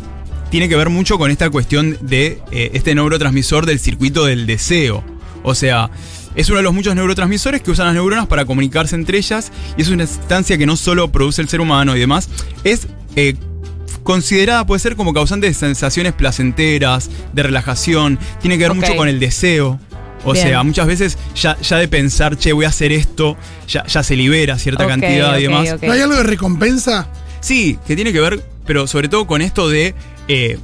tiene 0.50 0.70
que 0.70 0.76
ver 0.76 0.90
mucho 0.90 1.18
con 1.18 1.32
esta 1.32 1.50
cuestión 1.50 1.98
de 2.02 2.42
eh, 2.52 2.72
este 2.74 2.96
neurotransmisor 2.96 3.66
del 3.66 3.80
circuito 3.80 4.26
del 4.26 4.46
deseo. 4.46 5.04
O 5.44 5.56
sea, 5.56 5.90
es 6.36 6.50
uno 6.50 6.58
de 6.58 6.64
los 6.64 6.74
muchos 6.74 6.96
neurotransmisores 6.96 7.62
que 7.62 7.72
usan 7.72 7.88
las 7.88 7.96
neuronas 7.96 8.28
para 8.28 8.46
comunicarse 8.46 8.96
entre 8.96 9.18
ellas 9.18 9.52
y 9.78 9.82
es 9.82 9.90
una 9.90 10.06
sustancia 10.06 10.58
que 10.58 10.66
no 10.66 10.76
solo 10.78 11.12
produce 11.12 11.42
el 11.42 11.50
ser 11.50 11.62
humano 11.62 11.96
y 11.96 12.00
demás, 12.00 12.30
es 12.64 12.88
eh, 13.16 13.36
considerada, 14.04 14.66
puede 14.66 14.80
ser 14.80 14.96
como 14.96 15.14
causante 15.14 15.48
de 15.48 15.54
sensaciones 15.54 16.14
placenteras, 16.14 17.10
de 17.34 17.44
relajación, 17.44 18.20
tiene 18.42 18.58
que 18.58 18.64
ver 18.64 18.74
mucho 18.74 18.96
con 18.96 19.08
el 19.08 19.20
deseo. 19.20 19.80
O 20.26 20.34
Bien. 20.34 20.48
sea, 20.48 20.64
muchas 20.64 20.86
veces 20.86 21.18
ya, 21.34 21.58
ya 21.62 21.78
de 21.78 21.88
pensar, 21.88 22.38
che, 22.38 22.52
voy 22.52 22.66
a 22.66 22.70
hacer 22.70 22.92
esto, 22.92 23.38
ya, 23.70 23.86
ya 23.86 24.04
se 24.04 24.18
libera 24.18 24.60
cierta 24.60 24.86
cantidad 24.86 25.38
y 25.38 25.48
ok, 25.48 25.52
demás. 25.52 25.76
¿No 25.82 25.94
hay 25.94 26.02
algo 26.02 26.16
de 26.16 26.24
recompensa? 26.24 27.08
Sí, 27.40 27.80
que 27.88 27.96
tiene 27.96 28.12
que 28.12 28.20
ver, 28.20 28.44
pero 28.66 28.86
sobre 28.86 29.08
todo 29.08 29.26
con 29.28 29.42
esto 29.42 29.70
de, 29.70 29.96
eh, 30.30 30.58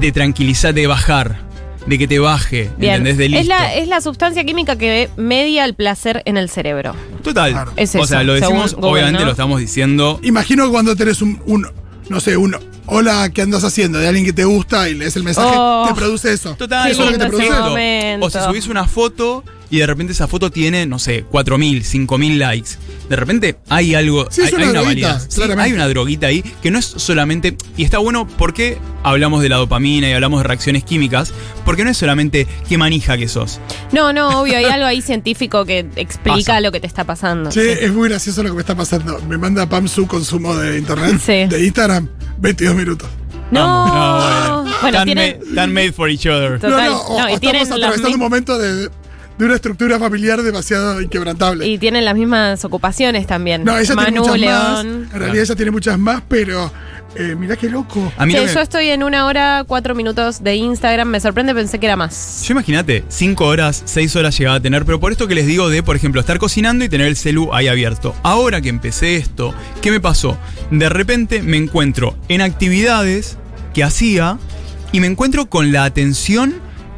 de 0.00 0.10
tranquilizar, 0.12 0.74
de 0.74 0.86
bajar, 0.88 1.38
de 1.86 1.98
que 1.98 2.08
te 2.08 2.18
baje, 2.18 2.70
Bien. 2.78 2.94
¿entendés? 2.94 3.16
De 3.18 3.24
es, 3.26 3.30
listo. 3.30 3.48
la, 3.48 3.74
es 3.74 3.86
la 3.88 4.00
sustancia 4.00 4.44
química 4.44 4.76
que 4.76 5.10
media 5.16 5.64
el 5.64 5.74
placer 5.74 6.22
en 6.24 6.36
el 6.36 6.48
cerebro. 6.48 6.94
Total. 7.22 7.52
Claro. 7.52 7.72
Es 7.76 7.94
o 7.94 8.04
sea, 8.06 8.18
eso, 8.20 8.26
lo 8.26 8.34
decimos, 8.34 8.70
según 8.70 8.80
Google, 8.82 8.92
obviamente 8.92 9.20
¿no? 9.20 9.24
lo 9.26 9.30
estamos 9.32 9.60
diciendo. 9.60 10.18
Imagino 10.22 10.64
que 10.64 10.70
cuando 10.70 10.96
tenés 10.96 11.22
un, 11.22 11.40
un, 11.46 11.66
no 12.08 12.20
sé, 12.20 12.36
un 12.36 12.56
hola, 12.86 13.30
¿qué 13.32 13.42
andas 13.42 13.64
haciendo? 13.64 13.98
De 13.98 14.08
alguien 14.08 14.24
que 14.24 14.32
te 14.32 14.44
gusta 14.44 14.88
y 14.88 14.94
lees 14.94 15.14
el 15.16 15.22
mensaje, 15.22 15.54
Oh. 15.56 15.84
te 15.88 15.94
produce 15.94 16.32
eso. 16.32 16.54
Total, 16.56 16.90
eso 16.90 17.04
es 17.04 17.06
lo 17.06 17.12
que 17.12 17.18
te 17.18 17.24
lindo 17.24 17.38
ese 17.38 17.46
produce. 17.48 17.68
momento. 17.68 18.26
O 18.26 18.30
si 18.30 18.38
subís 18.40 18.66
una 18.68 18.84
foto 18.86 19.44
y 19.72 19.78
de 19.78 19.86
repente 19.86 20.12
esa 20.12 20.28
foto 20.28 20.50
tiene, 20.50 20.84
no 20.86 20.98
sé, 20.98 21.24
4.000, 21.32 21.82
5.000 22.06 22.36
likes. 22.38 22.70
De 23.08 23.16
repente 23.16 23.56
hay 23.68 23.94
algo, 23.94 24.28
Sí, 24.30 24.42
es 24.42 24.48
hay, 24.48 24.54
una 24.54 24.64
hay 24.64 24.70
una 24.70 24.80
droguita, 24.82 25.08
validez. 25.08 25.26
Sí, 25.30 25.36
claramente. 25.36 25.62
hay 25.70 25.72
una 25.72 25.88
droguita 25.88 26.26
ahí 26.28 26.42
que 26.62 26.70
no 26.70 26.78
es 26.78 26.84
solamente. 26.84 27.56
Y 27.76 27.84
está 27.84 27.96
bueno 27.98 28.28
porque 28.38 28.78
hablamos 29.02 29.42
de 29.42 29.48
la 29.48 29.56
dopamina 29.56 30.08
y 30.08 30.12
hablamos 30.12 30.40
de 30.42 30.44
reacciones 30.48 30.84
químicas. 30.84 31.32
Porque 31.64 31.84
no 31.84 31.90
es 31.90 31.96
solamente 31.96 32.46
qué 32.68 32.76
manija 32.78 33.16
que 33.16 33.28
sos. 33.28 33.60
No, 33.92 34.12
no, 34.12 34.40
obvio, 34.42 34.58
hay 34.58 34.64
algo 34.66 34.84
ahí 34.86 35.00
científico 35.00 35.64
que 35.64 35.86
explica 35.96 36.36
Pasa. 36.36 36.60
lo 36.60 36.70
que 36.70 36.80
te 36.80 36.86
está 36.86 37.04
pasando. 37.04 37.50
Che, 37.50 37.76
Sí. 37.76 37.84
es 37.84 37.92
muy 37.92 38.08
gracioso 38.10 38.42
lo 38.42 38.50
que 38.50 38.54
me 38.56 38.60
está 38.60 38.74
pasando. 38.76 39.20
Me 39.28 39.38
manda 39.38 39.66
Pam 39.68 39.88
su 39.88 40.06
consumo 40.06 40.54
de 40.56 40.76
internet, 40.78 41.18
Sí. 41.24 41.46
de 41.54 41.64
Instagram, 41.64 42.08
22 42.38 42.74
minutos. 42.76 43.08
No, 43.50 43.60
Vamos. 43.60 44.72
bueno, 44.80 44.98
tan, 44.98 45.04
tienen. 45.06 45.38
ma- 45.48 45.54
tan 45.54 45.72
made 45.74 45.92
for 45.92 46.08
each 46.10 46.26
other. 46.26 46.58
Total. 46.58 46.70
no, 46.70 46.90
no, 46.90 47.00
o- 47.02 47.18
No, 47.20 47.28
y 47.28 47.34
estamos 47.34 47.70
atravesando 47.70 48.08
un 48.10 48.18
momento 48.18 48.58
de, 48.58 48.88
de 49.38 49.44
una 49.46 49.54
estructura 49.54 49.98
familiar 49.98 50.40
demasiado 50.42 51.00
inquebrantable. 51.00 51.66
Y 51.66 51.78
tienen 51.78 52.04
las 52.04 52.14
mismas 52.14 52.64
ocupaciones 52.64 53.26
también. 53.26 53.64
no, 53.64 53.76
ella 53.78 53.94
Manu, 53.94 54.22
tiene 54.22 54.46
muchas 54.46 54.50
más. 54.52 54.84
León. 54.84 55.08
En 55.12 55.18
realidad 55.20 55.42
ella 55.44 55.56
tiene 55.56 55.70
muchas 55.70 55.98
más, 55.98 56.22
pero 56.28 56.72
eh, 57.16 57.34
mirá 57.38 57.56
qué 57.56 57.68
loco. 57.68 58.12
A 58.16 58.24
mí 58.26 58.32
Sí, 58.32 58.38
lo 58.40 58.46
que- 58.46 58.54
yo 58.54 58.60
estoy 58.60 58.88
en 58.90 59.02
una 59.02 59.26
hora, 59.26 59.64
cuatro 59.66 59.94
minutos 59.94 60.42
de 60.44 60.54
Instagram. 60.56 61.08
Me 61.08 61.20
sorprende, 61.20 61.54
pensé 61.54 61.78
que 61.78 61.86
era 61.86 61.96
más. 61.96 62.44
Yo 62.46 62.52
imagínate, 62.52 63.04
5 63.08 63.44
horas, 63.46 63.82
6 63.86 64.14
horas 64.16 64.38
llegaba 64.38 64.56
a 64.56 64.60
tener, 64.60 64.84
pero 64.84 65.00
por 65.00 65.12
esto 65.12 65.26
que 65.28 65.34
les 65.34 65.46
digo 65.46 65.68
de, 65.68 65.82
por 65.82 65.96
ejemplo, 65.96 66.20
estar 66.20 66.38
cocinando 66.38 66.84
y 66.84 66.88
tener 66.88 67.06
el 67.08 67.16
celu 67.16 67.52
ahí 67.54 67.68
abierto. 67.68 68.14
Ahora 68.22 68.60
que 68.60 68.68
empecé 68.68 69.16
esto, 69.16 69.54
¿qué 69.80 69.90
me 69.90 70.00
pasó? 70.00 70.38
De 70.70 70.88
repente 70.88 71.42
me 71.42 71.56
encuentro 71.56 72.16
en 72.28 72.40
actividades 72.42 73.36
que 73.74 73.82
hacía 73.82 74.38
y 74.92 75.00
me 75.00 75.06
encuentro 75.06 75.46
con 75.46 75.72
la 75.72 75.84
atención 75.84 76.54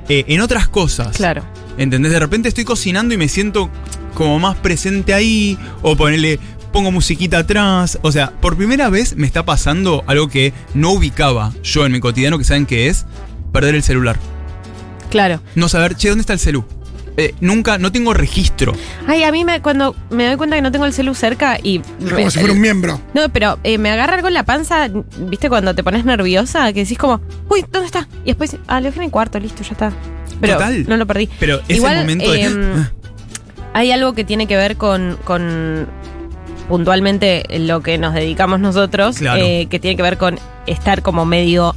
eh, 0.09 0.25
en 0.29 0.41
otras 0.41 0.69
cosas. 0.69 1.17
Claro. 1.17 1.45
¿Entendés? 1.79 2.13
De 2.13 2.21
repente 2.21 2.49
estoy 2.49 2.65
cocinando 2.65 3.15
y 3.15 3.17
me 3.17 3.29
siento 3.29 3.71
como 4.15 4.39
más 4.39 4.57
presente 4.57 5.13
ahí, 5.13 5.59
o 5.83 5.97
ponerle, 5.97 6.39
pongo 6.73 6.91
musiquita 6.93 7.39
atrás. 7.39 7.99
O 8.03 8.13
sea, 8.13 8.31
por 8.41 8.57
primera 8.57 8.89
vez 8.91 9.17
me 9.17 9.27
está 9.27 9.45
pasando 9.45 10.05
algo 10.07 10.29
que 10.29 10.53
no 10.75 10.93
ubicaba 10.93 11.53
yo 11.63 11.85
en 11.87 11.93
mi 11.93 12.01
cotidiano, 12.01 12.39
que 12.39 12.45
saben 12.45 12.67
que 12.67 12.89
es 12.89 13.07
perder 13.53 13.75
el 13.75 13.83
celular 13.83 14.19
Claro. 15.11 15.41
no 15.55 15.69
saber, 15.69 15.95
che, 15.95 16.09
¿dónde 16.09 16.23
está 16.23 16.33
el 16.33 16.39
celu? 16.41 16.65
Eh, 17.17 17.33
nunca, 17.41 17.79
no 17.79 17.93
tengo 17.93 18.13
registro. 18.13 18.73
Ay, 19.07 19.23
a 19.23 19.31
mí 19.31 19.45
me, 19.45 19.63
cuando 19.63 19.95
me 20.11 20.27
doy 20.27 20.37
cuenta 20.37 20.57
que 20.57 20.63
no 20.63 20.73
tengo 20.73 20.85
el 20.85 20.93
celu 20.93 21.15
cerca 21.15 21.59
y. 21.63 21.79
Como 21.79 22.29
si 22.29 22.41
fuera 22.41 22.53
un 22.53 22.61
miembro. 22.61 23.01
No, 23.15 23.29
pero 23.33 23.59
eh, 23.63 23.79
me 23.79 23.91
agarra 23.91 24.15
algo 24.17 24.27
en 24.27 24.35
la 24.35 24.45
panza, 24.45 24.89
¿viste? 25.21 25.49
Cuando 25.49 25.73
te 25.77 25.85
pones 25.85 26.05
nerviosa, 26.05 26.73
que 26.73 26.81
decís 26.81 26.99
como, 26.99 27.21
uy, 27.49 27.65
¿dónde 27.71 27.87
está? 27.87 28.09
Y 28.25 28.29
después, 28.29 28.57
ah, 28.67 28.81
lo 28.81 28.87
dejé 28.87 28.99
en 28.99 29.05
el 29.05 29.11
cuarto, 29.13 29.39
listo, 29.39 29.63
ya 29.63 29.71
está. 29.71 29.93
Pero 30.47 30.59
Total. 30.59 30.85
no 30.89 30.97
lo 30.97 31.07
perdí. 31.07 31.29
Pero 31.41 31.61
ese 31.69 31.75
Igual, 31.75 31.97
momento 31.99 32.31
de. 32.31 32.43
em, 32.43 32.87
Hay 33.73 33.91
algo 33.91 34.13
que 34.13 34.25
tiene 34.25 34.47
que 34.47 34.57
ver 34.57 34.77
con, 34.77 35.19
con 35.25 35.89
puntualmente 36.69 37.45
lo 37.59 37.83
que 37.83 37.99
nos 37.99 38.15
dedicamos 38.15 38.61
nosotros, 38.61 39.19
Claro. 39.19 39.43
eh, 39.45 39.67
que 39.71 39.79
tiene 39.79 39.97
que 39.97 40.03
ver 40.03 40.17
con 40.19 40.39
estar 40.67 41.03
como 41.03 41.25
medio 41.27 41.75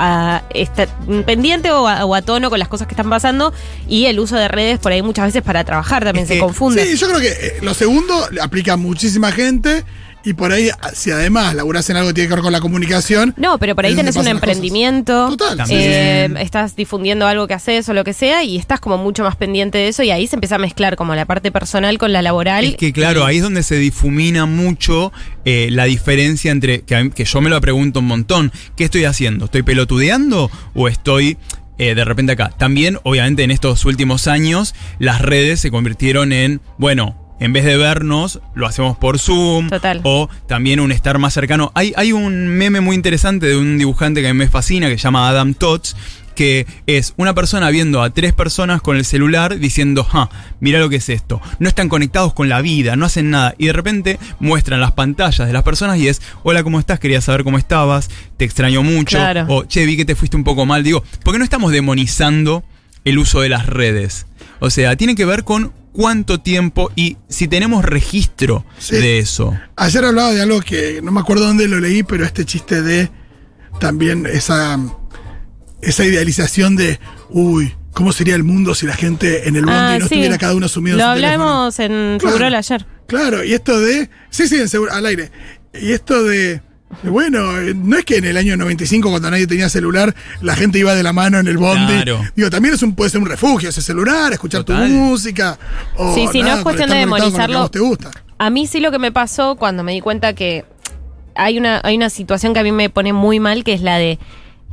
a, 0.00 0.42
estar 0.50 0.88
pendiente 1.26 1.72
o 1.72 1.88
a, 1.88 2.04
o 2.04 2.14
a 2.14 2.22
tono 2.22 2.50
con 2.50 2.58
las 2.60 2.68
cosas 2.68 2.86
que 2.86 2.92
están 2.94 3.10
pasando 3.10 3.52
y 3.88 4.04
el 4.06 4.20
uso 4.20 4.36
de 4.36 4.46
redes 4.46 4.78
por 4.78 4.92
ahí 4.92 5.02
muchas 5.02 5.24
veces 5.26 5.42
para 5.42 5.64
trabajar 5.64 6.04
también 6.04 6.22
Es 6.22 6.28
se 6.28 6.34
que- 6.34 6.40
confunde. 6.40 6.84
Sí, 6.86 6.96
yo 6.96 7.08
creo 7.08 7.20
que 7.20 7.28
eh, 7.32 7.52
lo 7.62 7.74
segundo 7.74 8.28
le 8.30 8.40
aplica 8.40 8.74
a 8.74 8.76
muchísima 8.76 9.32
gente 9.32 9.84
y 10.24 10.34
por 10.34 10.52
ahí, 10.52 10.70
si 10.94 11.10
además 11.10 11.54
laburás 11.54 11.88
en 11.90 11.96
algo 11.96 12.08
que 12.08 12.14
tiene 12.14 12.28
que 12.28 12.34
ver 12.34 12.42
con 12.42 12.52
la 12.52 12.60
comunicación. 12.60 13.34
No, 13.36 13.58
pero 13.58 13.74
por 13.74 13.86
ahí 13.86 13.94
tenés 13.94 14.16
un 14.16 14.26
emprendimiento, 14.28 15.28
Total. 15.30 15.56
También. 15.58 15.80
eh, 15.80 16.34
estás 16.40 16.76
difundiendo 16.76 17.26
algo 17.26 17.46
que 17.46 17.54
haces 17.54 17.88
o 17.88 17.94
lo 17.94 18.04
que 18.04 18.12
sea 18.12 18.44
y 18.44 18.56
estás 18.58 18.80
como 18.80 18.98
mucho 18.98 19.22
más 19.24 19.36
pendiente 19.36 19.78
de 19.78 19.88
eso 19.88 20.02
y 20.02 20.10
ahí 20.10 20.26
se 20.26 20.36
empieza 20.36 20.56
a 20.56 20.58
mezclar 20.58 20.96
como 20.96 21.14
la 21.14 21.24
parte 21.24 21.52
personal 21.52 21.98
con 21.98 22.12
la 22.12 22.22
laboral. 22.22 22.64
Es 22.64 22.76
que 22.76 22.92
claro, 22.92 23.24
ahí 23.24 23.36
es 23.36 23.42
donde 23.42 23.62
se 23.62 23.76
difumina 23.76 24.46
mucho 24.46 25.12
eh, 25.44 25.68
la 25.70 25.84
diferencia 25.84 26.50
entre, 26.50 26.82
que, 26.82 27.10
que 27.10 27.24
yo 27.24 27.40
me 27.40 27.50
lo 27.50 27.60
pregunto 27.60 28.00
un 28.00 28.06
montón, 28.06 28.52
¿qué 28.76 28.84
estoy 28.84 29.04
haciendo? 29.04 29.46
¿Estoy 29.46 29.62
pelotudeando 29.62 30.50
o 30.74 30.88
estoy 30.88 31.38
eh, 31.78 31.94
de 31.94 32.04
repente 32.04 32.32
acá? 32.32 32.50
También, 32.58 32.98
obviamente, 33.04 33.44
en 33.44 33.50
estos 33.50 33.84
últimos 33.84 34.26
años, 34.26 34.74
las 34.98 35.20
redes 35.22 35.60
se 35.60 35.70
convirtieron 35.70 36.32
en, 36.32 36.60
bueno, 36.76 37.16
en 37.40 37.52
vez 37.52 37.64
de 37.64 37.76
vernos, 37.76 38.40
lo 38.54 38.66
hacemos 38.66 38.96
por 38.96 39.18
Zoom. 39.18 39.68
Total. 39.68 40.00
O 40.04 40.28
también 40.46 40.80
un 40.80 40.92
estar 40.92 41.18
más 41.18 41.34
cercano. 41.34 41.72
Hay, 41.74 41.92
hay 41.96 42.12
un 42.12 42.48
meme 42.48 42.80
muy 42.80 42.96
interesante 42.96 43.46
de 43.46 43.56
un 43.56 43.78
dibujante 43.78 44.20
que 44.20 44.28
a 44.28 44.34
mí 44.34 44.38
me 44.38 44.48
fascina, 44.48 44.88
que 44.88 44.98
se 44.98 45.04
llama 45.04 45.28
Adam 45.28 45.54
Tots, 45.54 45.96
que 46.38 46.68
es 46.86 47.14
una 47.16 47.34
persona 47.34 47.68
viendo 47.70 48.00
a 48.00 48.10
tres 48.10 48.32
personas 48.32 48.80
con 48.80 48.96
el 48.96 49.04
celular 49.04 49.58
diciendo, 49.58 50.04
ja, 50.04 50.30
mira 50.60 50.78
lo 50.78 50.88
que 50.88 50.96
es 50.96 51.08
esto. 51.08 51.40
No 51.58 51.68
están 51.68 51.88
conectados 51.88 52.32
con 52.32 52.48
la 52.48 52.60
vida, 52.60 52.94
no 52.94 53.06
hacen 53.06 53.30
nada. 53.30 53.56
Y 53.58 53.66
de 53.66 53.72
repente 53.72 54.20
muestran 54.38 54.80
las 54.80 54.92
pantallas 54.92 55.48
de 55.48 55.52
las 55.52 55.64
personas 55.64 55.98
y 55.98 56.06
es, 56.06 56.22
hola, 56.44 56.62
¿cómo 56.62 56.78
estás? 56.78 57.00
Quería 57.00 57.20
saber 57.20 57.42
cómo 57.42 57.58
estabas, 57.58 58.08
te 58.36 58.44
extraño 58.44 58.84
mucho. 58.84 59.18
Claro. 59.18 59.46
O, 59.48 59.64
che, 59.64 59.84
vi 59.84 59.96
que 59.96 60.04
te 60.04 60.14
fuiste 60.14 60.36
un 60.36 60.44
poco 60.44 60.64
mal. 60.64 60.84
Digo, 60.84 61.02
¿por 61.24 61.32
qué 61.32 61.38
no 61.38 61.44
estamos 61.44 61.72
demonizando 61.72 62.62
el 63.04 63.18
uso 63.18 63.40
de 63.40 63.48
las 63.48 63.66
redes? 63.66 64.26
O 64.60 64.70
sea, 64.70 64.94
tiene 64.94 65.16
que 65.16 65.24
ver 65.24 65.42
con 65.42 65.72
cuánto 65.92 66.40
tiempo 66.40 66.90
y 66.96 67.16
si 67.28 67.48
tenemos 67.48 67.84
registro 67.84 68.64
Sí. 68.78 68.96
de 68.96 69.18
eso. 69.18 69.56
Ayer 69.76 70.04
hablaba 70.04 70.32
de 70.32 70.42
algo 70.42 70.60
que 70.60 71.00
no 71.02 71.10
me 71.12 71.20
acuerdo 71.20 71.46
dónde 71.46 71.66
lo 71.68 71.80
leí, 71.80 72.02
pero 72.02 72.24
este 72.24 72.44
chiste 72.44 72.82
de 72.82 73.10
también 73.80 74.26
esa, 74.26 74.78
esa 75.82 76.04
idealización 76.04 76.76
de, 76.76 76.98
uy, 77.30 77.74
¿cómo 77.92 78.12
sería 78.12 78.34
el 78.34 78.44
mundo 78.44 78.74
si 78.74 78.86
la 78.86 78.94
gente 78.94 79.48
en 79.48 79.56
el 79.56 79.64
bondi 79.64 79.78
Ah, 79.78 79.92
no 79.94 80.06
sí. 80.08 80.14
estuviera 80.14 80.38
cada 80.38 80.54
uno 80.54 80.68
sumido 80.68 80.98
en 80.98 81.06
Lo 81.06 81.14
teléfono? 81.14 81.42
hablamos 81.44 81.78
en 81.78 82.18
Claro. 82.18 82.56
Ayer. 82.56 82.86
Claro, 83.06 83.42
y 83.44 83.54
esto 83.54 83.80
de. 83.80 84.10
Sí, 84.30 84.48
sí, 84.48 84.56
en 84.56 84.68
seguro, 84.68 84.92
al 84.92 85.06
aire. 85.06 85.30
Y 85.80 85.92
esto 85.92 86.22
de. 86.24 86.60
Bueno, 87.02 87.58
eh, 87.58 87.74
no 87.74 87.96
es 87.98 88.04
que 88.04 88.16
en 88.16 88.24
el 88.24 88.36
año 88.36 88.56
95, 88.56 89.10
cuando 89.10 89.30
nadie 89.30 89.46
tenía 89.46 89.68
celular, 89.68 90.14
la 90.40 90.56
gente 90.56 90.78
iba 90.78 90.94
de 90.94 91.02
la 91.02 91.12
mano 91.12 91.38
en 91.38 91.46
el 91.46 91.58
bondi. 91.58 91.92
Claro. 91.92 92.20
Digo, 92.34 92.50
también 92.50 92.74
es 92.74 92.82
un, 92.82 92.94
puede 92.94 93.10
ser 93.10 93.20
un 93.20 93.26
refugio 93.26 93.68
ese 93.68 93.82
celular, 93.82 94.32
escuchar 94.32 94.64
Total. 94.64 94.88
tu 94.88 94.94
música. 94.94 95.58
O 95.96 96.14
Sí, 96.14 96.26
sí, 96.32 96.42
no 96.42 96.54
es 96.54 96.60
cuestión 96.62 96.88
de 96.90 96.96
a 96.96 97.00
demonizarlo. 97.00 97.60
vos 97.60 97.70
te 97.70 97.78
gusta. 97.80 98.10
A 98.38 98.50
mí 98.50 98.66
sí 98.66 98.80
lo 98.80 98.90
que 98.90 98.98
me 98.98 99.12
pasó 99.12 99.56
cuando 99.56 99.82
me 99.84 99.92
di 99.92 100.00
cuenta 100.00 100.32
que 100.32 100.64
hay 101.34 101.58
una, 101.58 101.80
hay 101.84 101.96
una 101.96 102.10
situación 102.10 102.54
que 102.54 102.60
a 102.60 102.62
mí 102.64 102.72
me 102.72 102.88
pone 102.90 103.12
muy 103.12 103.38
mal, 103.38 103.64
que 103.64 103.74
es 103.74 103.80
la 103.82 103.98
de 103.98 104.18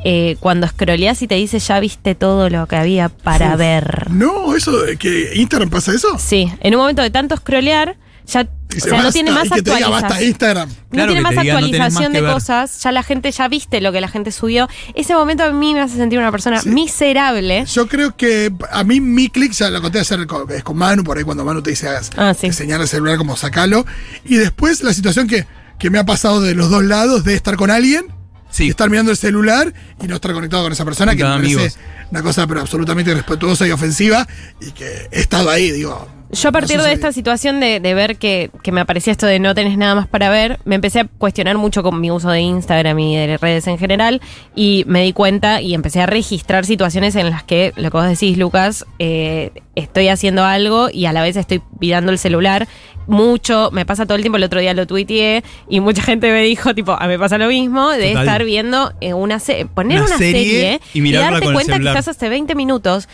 eh, 0.03 0.35
cuando 0.39 0.67
scrolleas 0.67 1.21
y 1.21 1.27
te 1.27 1.35
dice 1.35 1.59
ya 1.59 1.79
viste 1.79 2.15
todo 2.15 2.49
lo 2.49 2.67
que 2.67 2.75
había 2.75 3.09
para 3.09 3.51
Uf. 3.53 3.57
ver. 3.57 4.11
No, 4.11 4.55
eso 4.55 4.77
de 4.83 4.97
que 4.97 5.31
Instagram 5.35 5.69
pasa 5.69 5.93
eso. 5.93 6.17
Sí, 6.19 6.51
en 6.61 6.75
un 6.75 6.81
momento 6.81 7.01
de 7.01 7.09
tanto 7.09 7.35
scrollear, 7.37 7.97
ya 8.27 8.41
o 8.41 8.47
Dice, 8.75 8.89
sea, 8.89 9.03
no 9.03 9.11
tiene 9.11 9.31
más 9.31 9.49
actualización. 9.51 10.23
Instagram. 10.23 10.67
No 10.69 10.75
Claro, 10.89 11.11
tiene 11.13 11.15
que 11.15 11.21
más 11.21 11.35
te 11.35 11.41
diga, 11.41 11.53
no 11.53 11.59
tenés 11.67 11.79
más 11.79 11.87
actualización 11.87 12.11
que 12.13 12.21
de 12.21 12.33
cosas, 12.33 12.83
ya 12.83 12.91
la 12.91 13.03
gente 13.03 13.31
ya 13.31 13.47
viste 13.47 13.79
lo 13.79 13.91
que 13.93 14.01
la 14.01 14.09
gente 14.09 14.31
subió. 14.31 14.67
Ese 14.95 15.13
momento 15.13 15.43
a 15.45 15.51
mí 15.51 15.73
me 15.73 15.79
hace 15.81 15.95
sentir 15.95 16.19
una 16.19 16.31
persona 16.31 16.59
Sí. 16.59 16.69
miserable. 16.69 17.65
Yo 17.65 17.87
creo 17.87 18.17
que 18.17 18.51
a 18.71 18.83
mí 18.83 18.99
mi 18.99 19.29
clic, 19.29 19.53
ya 19.53 19.69
lo 19.69 19.81
conté 19.81 19.99
ayer 19.99 20.27
con, 20.27 20.51
es 20.51 20.63
con 20.63 20.75
Manu, 20.77 21.03
por 21.05 21.17
ahí 21.17 21.23
cuando 21.23 21.45
Manu 21.45 21.61
te 21.61 21.69
dice 21.69 21.87
hagas, 21.87 22.09
Ah, 22.17 22.33
sí. 22.33 22.51
señala 22.51 22.83
el 22.83 22.89
celular 22.89 23.17
como 23.17 23.37
sacalo. 23.37 23.85
Y 24.25 24.35
después 24.35 24.83
la 24.83 24.93
situación 24.93 25.27
que, 25.27 25.45
que 25.79 25.89
me 25.89 25.97
ha 25.99 26.05
pasado 26.05 26.41
de 26.41 26.53
los 26.55 26.69
dos 26.69 26.83
lados, 26.83 27.23
de 27.23 27.35
estar 27.35 27.55
con 27.55 27.71
alguien, 27.71 28.07
Sí. 28.49 28.65
y 28.65 28.69
estar 28.69 28.89
mirando 28.89 29.11
el 29.11 29.17
celular 29.17 29.73
y 30.03 30.07
no 30.07 30.15
estar 30.15 30.33
conectado 30.33 30.63
con 30.63 30.71
esa 30.73 30.83
persona, 30.85 31.15
que 31.15 31.23
me 31.23 31.29
parece 31.29 31.53
amigos. 31.55 31.77
una 32.11 32.21
cosa 32.23 32.45
pero 32.47 32.61
absolutamente 32.61 33.11
irrespetuosa 33.11 33.65
y 33.67 33.71
ofensiva, 33.71 34.27
y 34.59 34.71
que 34.71 35.07
he 35.11 35.19
estado 35.21 35.49
ahí, 35.49 35.71
digo. 35.71 36.07
Yo 36.35 36.49
a 36.49 36.51
partir 36.51 36.81
de 36.81 36.91
esta 36.91 37.11
situación 37.13 37.59
de, 37.59 37.79
de 37.79 37.93
ver 37.93 38.17
que, 38.17 38.51
que 38.61 38.71
me 38.71 38.81
aparecía 38.81 39.11
esto 39.11 39.25
de 39.25 39.39
no 39.39 39.55
tenés 39.55 39.77
nada 39.77 39.95
más 39.95 40.07
para 40.07 40.29
ver, 40.29 40.59
me 40.65 40.75
empecé 40.75 40.99
a 40.99 41.05
cuestionar 41.05 41.57
mucho 41.57 41.81
con 41.81 42.01
mi 42.01 42.11
uso 42.11 42.29
de 42.29 42.41
Instagram 42.41 42.99
y 42.99 43.15
de 43.15 43.37
redes 43.37 43.67
en 43.67 43.77
general 43.77 44.21
y 44.53 44.83
me 44.87 45.01
di 45.01 45.13
cuenta 45.13 45.61
y 45.61 45.73
empecé 45.73 46.01
a 46.01 46.05
registrar 46.05 46.65
situaciones 46.65 47.15
en 47.15 47.29
las 47.29 47.43
que, 47.43 47.71
lo 47.77 47.89
que 47.89 47.97
vos 47.97 48.07
decís, 48.07 48.37
Lucas, 48.37 48.85
eh, 48.99 49.51
estoy 49.75 50.09
haciendo 50.09 50.43
algo 50.43 50.89
y 50.91 51.05
a 51.05 51.13
la 51.13 51.21
vez 51.21 51.37
estoy 51.37 51.61
mirando 51.79 52.11
el 52.11 52.17
celular 52.17 52.67
mucho, 53.07 53.69
me 53.71 53.85
pasa 53.85 54.05
todo 54.05 54.15
el 54.15 54.21
tiempo, 54.21 54.37
el 54.37 54.43
otro 54.43 54.59
día 54.59 54.73
lo 54.73 54.87
tuiteé 54.87 55.43
y 55.69 55.79
mucha 55.79 56.01
gente 56.01 56.31
me 56.31 56.41
dijo, 56.41 56.73
tipo, 56.73 56.93
a 56.93 57.01
mí 57.01 57.09
me 57.09 57.19
pasa 57.19 57.37
lo 57.37 57.47
mismo, 57.47 57.91
de 57.91 58.09
Total. 58.09 58.23
estar 58.23 58.43
viendo 58.43 58.93
eh, 58.99 59.13
una 59.13 59.39
serie, 59.39 59.67
poner 59.67 59.99
Una 59.99 60.07
una, 60.07 60.17
serie 60.17 60.43
serie, 60.43 60.81
y 60.93 61.01
mirarla 61.01 61.39
darte 61.39 61.53
cuenta 61.53 61.79
que 61.79 61.87
estás 61.87 62.07
hace 62.07 62.29
20 62.29 62.55
minutos 62.55 63.07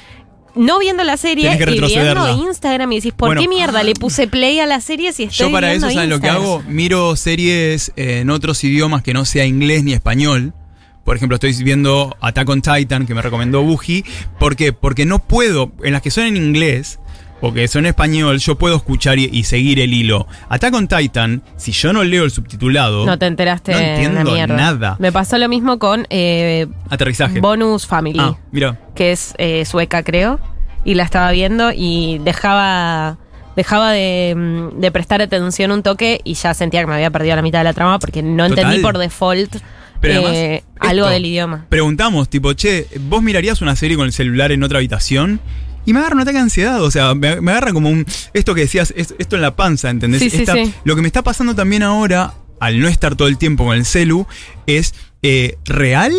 no 0.55 0.79
viendo 0.79 1.03
la 1.03 1.17
serie 1.17 1.53
y 1.53 1.79
viendo. 1.79 2.43
Instagram 2.47 2.91
y 2.91 2.95
decís, 2.97 3.13
¿por 3.13 3.29
Bueno. 3.29 3.41
qué 3.41 3.47
mierda 3.47 3.83
le 3.83 3.93
puse 3.93 4.27
play 4.27 4.59
a 4.59 4.65
la 4.65 4.81
serie 4.81 5.13
si 5.13 5.23
estoy 5.23 5.47
Yo 5.47 5.51
para 5.51 5.69
viendo 5.69 5.87
eso, 5.87 5.95
¿sabes 5.95 6.09
lo 6.09 6.19
que 6.19 6.27
Instagram? 6.27 6.43
hago? 6.61 6.63
Miro 6.67 7.15
series 7.15 7.91
eh, 7.95 8.19
en 8.19 8.29
otros 8.29 8.63
idiomas 8.63 9.03
que 9.03 9.13
no 9.13 9.25
sea 9.25 9.45
inglés 9.45 9.83
ni 9.83 9.93
español. 9.93 10.53
Por 11.03 11.15
ejemplo, 11.15 11.35
estoy 11.35 11.53
viendo 11.63 12.15
Attack 12.21 12.47
on 12.49 12.61
Titan, 12.61 13.07
que 13.07 13.15
me 13.15 13.21
recomendó 13.21 13.63
Buji. 13.63 14.05
¿Por 14.39 14.55
qué? 14.55 14.71
Porque 14.71 15.05
no 15.05 15.19
puedo, 15.19 15.71
en 15.83 15.93
las 15.93 16.01
que 16.03 16.11
son 16.11 16.25
en 16.25 16.37
inglés, 16.37 16.99
o 17.41 17.51
que 17.53 17.67
son 17.67 17.85
en 17.85 17.89
español, 17.89 18.37
yo 18.39 18.55
puedo 18.57 18.75
escuchar 18.75 19.17
y, 19.19 19.25
y 19.31 19.43
seguir 19.43 19.79
el 19.79 19.93
hilo. 19.93 20.27
Attack 20.49 20.73
on 20.73 20.87
Titan, 20.87 21.41
si 21.57 21.71
yo 21.71 21.91
no 21.91 22.03
leo 22.03 22.23
el 22.23 22.31
subtitulado, 22.31 23.05
No 23.05 23.17
te 23.17 23.25
enteraste 23.25 23.71
No 23.73 23.77
de 23.79 24.03
entiendo 24.03 24.47
nada. 24.55 24.95
Me 24.99 25.11
pasó 25.11 25.37
lo 25.37 25.49
mismo 25.49 25.79
con 25.79 26.05
eh, 26.09 26.67
aterrizaje. 26.89 27.39
Bonus 27.39 27.87
Family, 27.87 28.19
Ah, 28.19 28.37
mira. 28.51 28.79
que 28.95 29.11
es 29.11 29.33
eh, 29.37 29.65
sueca, 29.65 30.03
creo. 30.03 30.39
Y 30.85 30.93
la 30.95 31.03
estaba 31.03 31.31
viendo 31.31 31.71
y 31.75 32.19
dejaba 32.23 33.17
dejaba 33.55 33.91
de, 33.91 34.33
mm, 34.35 34.79
de 34.79 34.91
prestar 34.91 35.21
atención 35.21 35.71
un 35.71 35.83
toque 35.83 36.21
y 36.23 36.35
ya 36.35 36.53
sentía 36.53 36.79
que 36.81 36.87
me 36.87 36.93
había 36.93 37.11
perdido 37.11 37.35
la 37.35 37.41
mitad 37.41 37.59
de 37.59 37.65
la 37.65 37.73
trama 37.73 37.99
porque 37.99 38.23
no 38.23 38.47
Total. 38.47 38.63
entendí 38.65 38.81
por 38.81 38.97
default 38.97 39.57
Pero 39.99 40.13
además, 40.15 40.33
eh, 40.35 40.63
algo 40.79 41.07
del 41.07 41.25
idioma. 41.25 41.65
Preguntamos, 41.69 42.29
tipo, 42.29 42.53
che, 42.53 42.87
¿vos 43.01 43.21
mirarías 43.21 43.61
una 43.61 43.75
serie 43.75 43.97
con 43.97 44.05
el 44.05 44.13
celular 44.13 44.51
en 44.51 44.63
otra 44.63 44.77
habitación? 44.77 45.39
Y 45.85 45.93
me 45.93 45.99
agarra 45.99 46.15
un 46.15 46.21
ataque 46.21 46.37
de 46.37 46.43
ansiedad, 46.43 46.81
o 46.83 46.91
sea, 46.91 47.15
me, 47.15 47.41
me 47.41 47.51
agarra 47.51 47.73
como 47.73 47.89
un. 47.89 48.05
Esto 48.33 48.53
que 48.53 48.61
decías, 48.61 48.93
es- 48.95 49.15
esto 49.17 49.35
en 49.35 49.41
la 49.41 49.55
panza, 49.55 49.89
¿entendés? 49.89 50.21
Sí, 50.21 50.29
sí, 50.29 50.37
Esta- 50.37 50.53
sí. 50.53 50.73
Lo 50.83 50.95
que 50.95 51.01
me 51.01 51.07
está 51.07 51.23
pasando 51.23 51.55
también 51.55 51.81
ahora, 51.83 52.33
al 52.59 52.79
no 52.79 52.87
estar 52.87 53.15
todo 53.15 53.27
el 53.27 53.37
tiempo 53.37 53.65
con 53.65 53.75
el 53.75 53.85
celu, 53.85 54.27
es 54.67 54.93
eh, 55.23 55.57
real. 55.65 56.13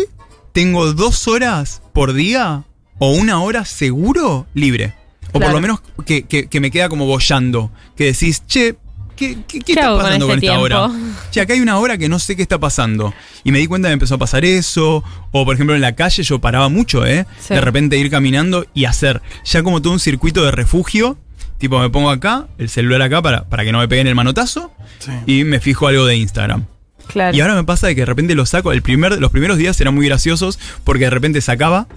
Tengo 0.51 0.93
dos 0.93 1.27
horas 1.27 1.81
por 1.93 2.13
día 2.13 2.63
o 2.99 3.13
una 3.13 3.41
hora 3.41 3.65
seguro 3.65 4.47
libre. 4.53 4.93
O 5.31 5.39
por 5.39 5.51
lo 5.51 5.61
menos 5.61 5.81
que, 6.05 6.23
que- 6.23 6.47
que 6.47 6.59
me 6.59 6.69
queda 6.69 6.89
como 6.89 7.05
bollando. 7.07 7.71
Que 7.95 8.05
decís, 8.05 8.43
che, 8.45 8.75
¿qué, 9.15 9.37
qué- 9.47 9.59
qué 9.59 9.59
¿Qué 9.59 9.71
está 9.73 9.89
con 9.89 10.01
pasando 10.01 10.27
con, 10.27 10.35
este 10.35 10.47
esta 10.47 10.59
hora? 10.59 10.91
Che, 11.31 11.41
acá 11.41 11.53
hay 11.53 11.59
una 11.59 11.77
hora 11.77 11.97
que 11.97 12.09
no 12.09 12.19
sé 12.19 12.35
qué 12.35 12.41
está 12.41 12.59
pasando. 12.59 13.13
Y 13.43 13.51
me 13.51 13.59
di 13.59 13.67
cuenta 13.67 13.87
que 13.89 13.93
empezó 13.93 14.15
a 14.15 14.17
pasar 14.17 14.45
eso. 14.45 15.03
O 15.31 15.45
por 15.45 15.55
ejemplo 15.55 15.75
en 15.75 15.81
la 15.81 15.95
calle 15.95 16.23
yo 16.23 16.39
paraba 16.39 16.69
mucho, 16.69 17.05
¿eh? 17.05 17.25
Sí. 17.39 17.53
De 17.53 17.61
repente 17.61 17.97
ir 17.97 18.09
caminando 18.09 18.65
y 18.73 18.85
hacer 18.85 19.21
ya 19.45 19.63
como 19.63 19.81
todo 19.81 19.93
un 19.93 19.99
circuito 19.99 20.43
de 20.43 20.51
refugio. 20.51 21.17
Tipo, 21.57 21.79
me 21.79 21.89
pongo 21.89 22.09
acá, 22.09 22.47
el 22.57 22.67
celular 22.69 23.01
acá 23.01 23.21
para, 23.21 23.45
para 23.45 23.63
que 23.63 23.71
no 23.71 23.79
me 23.79 23.87
peguen 23.87 24.07
el 24.07 24.15
manotazo. 24.15 24.71
Sí. 24.99 25.11
Y 25.27 25.43
me 25.45 25.59
fijo 25.61 25.87
algo 25.87 26.05
de 26.05 26.17
Instagram. 26.17 26.65
Claro. 27.07 27.35
Y 27.35 27.41
ahora 27.41 27.55
me 27.55 27.63
pasa 27.63 27.87
de 27.87 27.95
que 27.95 28.01
de 28.01 28.05
repente 28.05 28.35
lo 28.35 28.45
saco. 28.45 28.71
El 28.73 28.81
primer, 28.81 29.19
los 29.19 29.31
primeros 29.31 29.57
días 29.57 29.79
eran 29.81 29.93
muy 29.93 30.05
graciosos 30.07 30.59
porque 30.83 31.05
de 31.05 31.09
repente 31.09 31.39
sacaba 31.41 31.87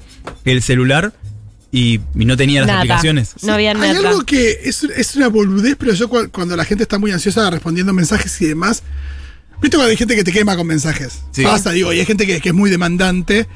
el 0.44 0.62
celular 0.62 1.12
y, 1.78 2.00
y 2.14 2.24
no 2.24 2.36
tenía 2.36 2.60
las 2.60 2.68
Nada. 2.68 2.78
aplicaciones. 2.80 3.34
No 3.42 3.52
había 3.54 3.72
Hay 3.72 3.76
nada. 3.94 4.08
algo 4.08 4.24
que 4.24 4.60
es, 4.64 4.82
es 4.84 5.16
una 5.16 5.28
boludez, 5.28 5.76
pero 5.78 5.92
yo 5.92 6.08
cu- 6.08 6.28
cuando 6.30 6.56
la 6.56 6.64
gente 6.64 6.82
está 6.84 6.98
muy 6.98 7.10
ansiosa 7.12 7.50
respondiendo 7.50 7.92
mensajes 7.92 8.40
y 8.40 8.46
demás. 8.46 8.82
¿Viste 9.60 9.76
cuando 9.76 9.90
hay 9.90 9.96
gente 9.96 10.14
que 10.16 10.24
te 10.24 10.32
quema 10.32 10.56
con 10.56 10.66
mensajes? 10.66 11.20
Sí. 11.32 11.42
Pasa, 11.42 11.70
digo, 11.72 11.92
y 11.92 11.98
hay 12.00 12.06
gente 12.06 12.26
que, 12.26 12.40
que 12.40 12.50
es 12.50 12.54
muy 12.54 12.70
demandante 12.70 13.46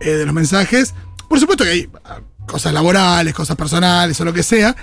eh, 0.00 0.10
de 0.10 0.24
los 0.26 0.34
mensajes. 0.34 0.94
Por 1.28 1.38
supuesto 1.40 1.64
que 1.64 1.70
hay 1.70 1.88
ah, 2.04 2.20
cosas 2.46 2.72
laborales, 2.72 3.34
cosas 3.34 3.56
personales 3.56 4.20
o 4.20 4.24
lo 4.24 4.32
que 4.32 4.42
sea. 4.42 4.74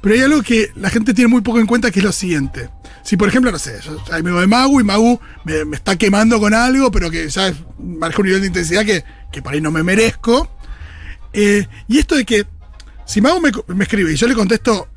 Pero 0.00 0.14
hay 0.16 0.20
algo 0.22 0.42
que 0.42 0.70
la 0.74 0.90
gente 0.90 1.14
tiene 1.14 1.28
muy 1.28 1.42
poco 1.42 1.60
en 1.60 1.66
cuenta 1.66 1.90
que 1.92 2.00
es 2.00 2.04
lo 2.04 2.10
siguiente. 2.12 2.70
Si, 3.04 3.16
por 3.16 3.28
ejemplo, 3.28 3.52
no 3.52 3.58
sé, 3.58 3.78
yo 3.84 4.02
soy 4.06 4.18
amigo 4.20 4.40
de 4.40 4.46
Magu 4.48 4.80
y 4.80 4.84
Magu 4.84 5.20
me, 5.44 5.64
me 5.64 5.76
está 5.76 5.96
quemando 5.96 6.40
con 6.40 6.54
algo, 6.54 6.90
pero 6.90 7.08
que 7.10 7.28
ya 7.28 7.48
es- 7.48 7.56
marca 7.78 8.16
un 8.18 8.26
nivel 8.26 8.40
de 8.40 8.46
intensidad 8.48 8.84
que, 8.84 9.04
que 9.30 9.42
por 9.42 9.52
ahí 9.54 9.60
no 9.60 9.70
me 9.70 9.82
merezco. 9.84 10.50
Eh, 11.32 11.66
y 11.88 11.98
esto 11.98 12.14
de 12.14 12.24
que 12.24 12.46
si 13.06 13.20
Mago 13.20 13.40
me, 13.40 13.50
me 13.68 13.84
escribe 13.84 14.12
y 14.12 14.16
yo 14.16 14.26
le 14.26 14.34
contesto 14.34 14.88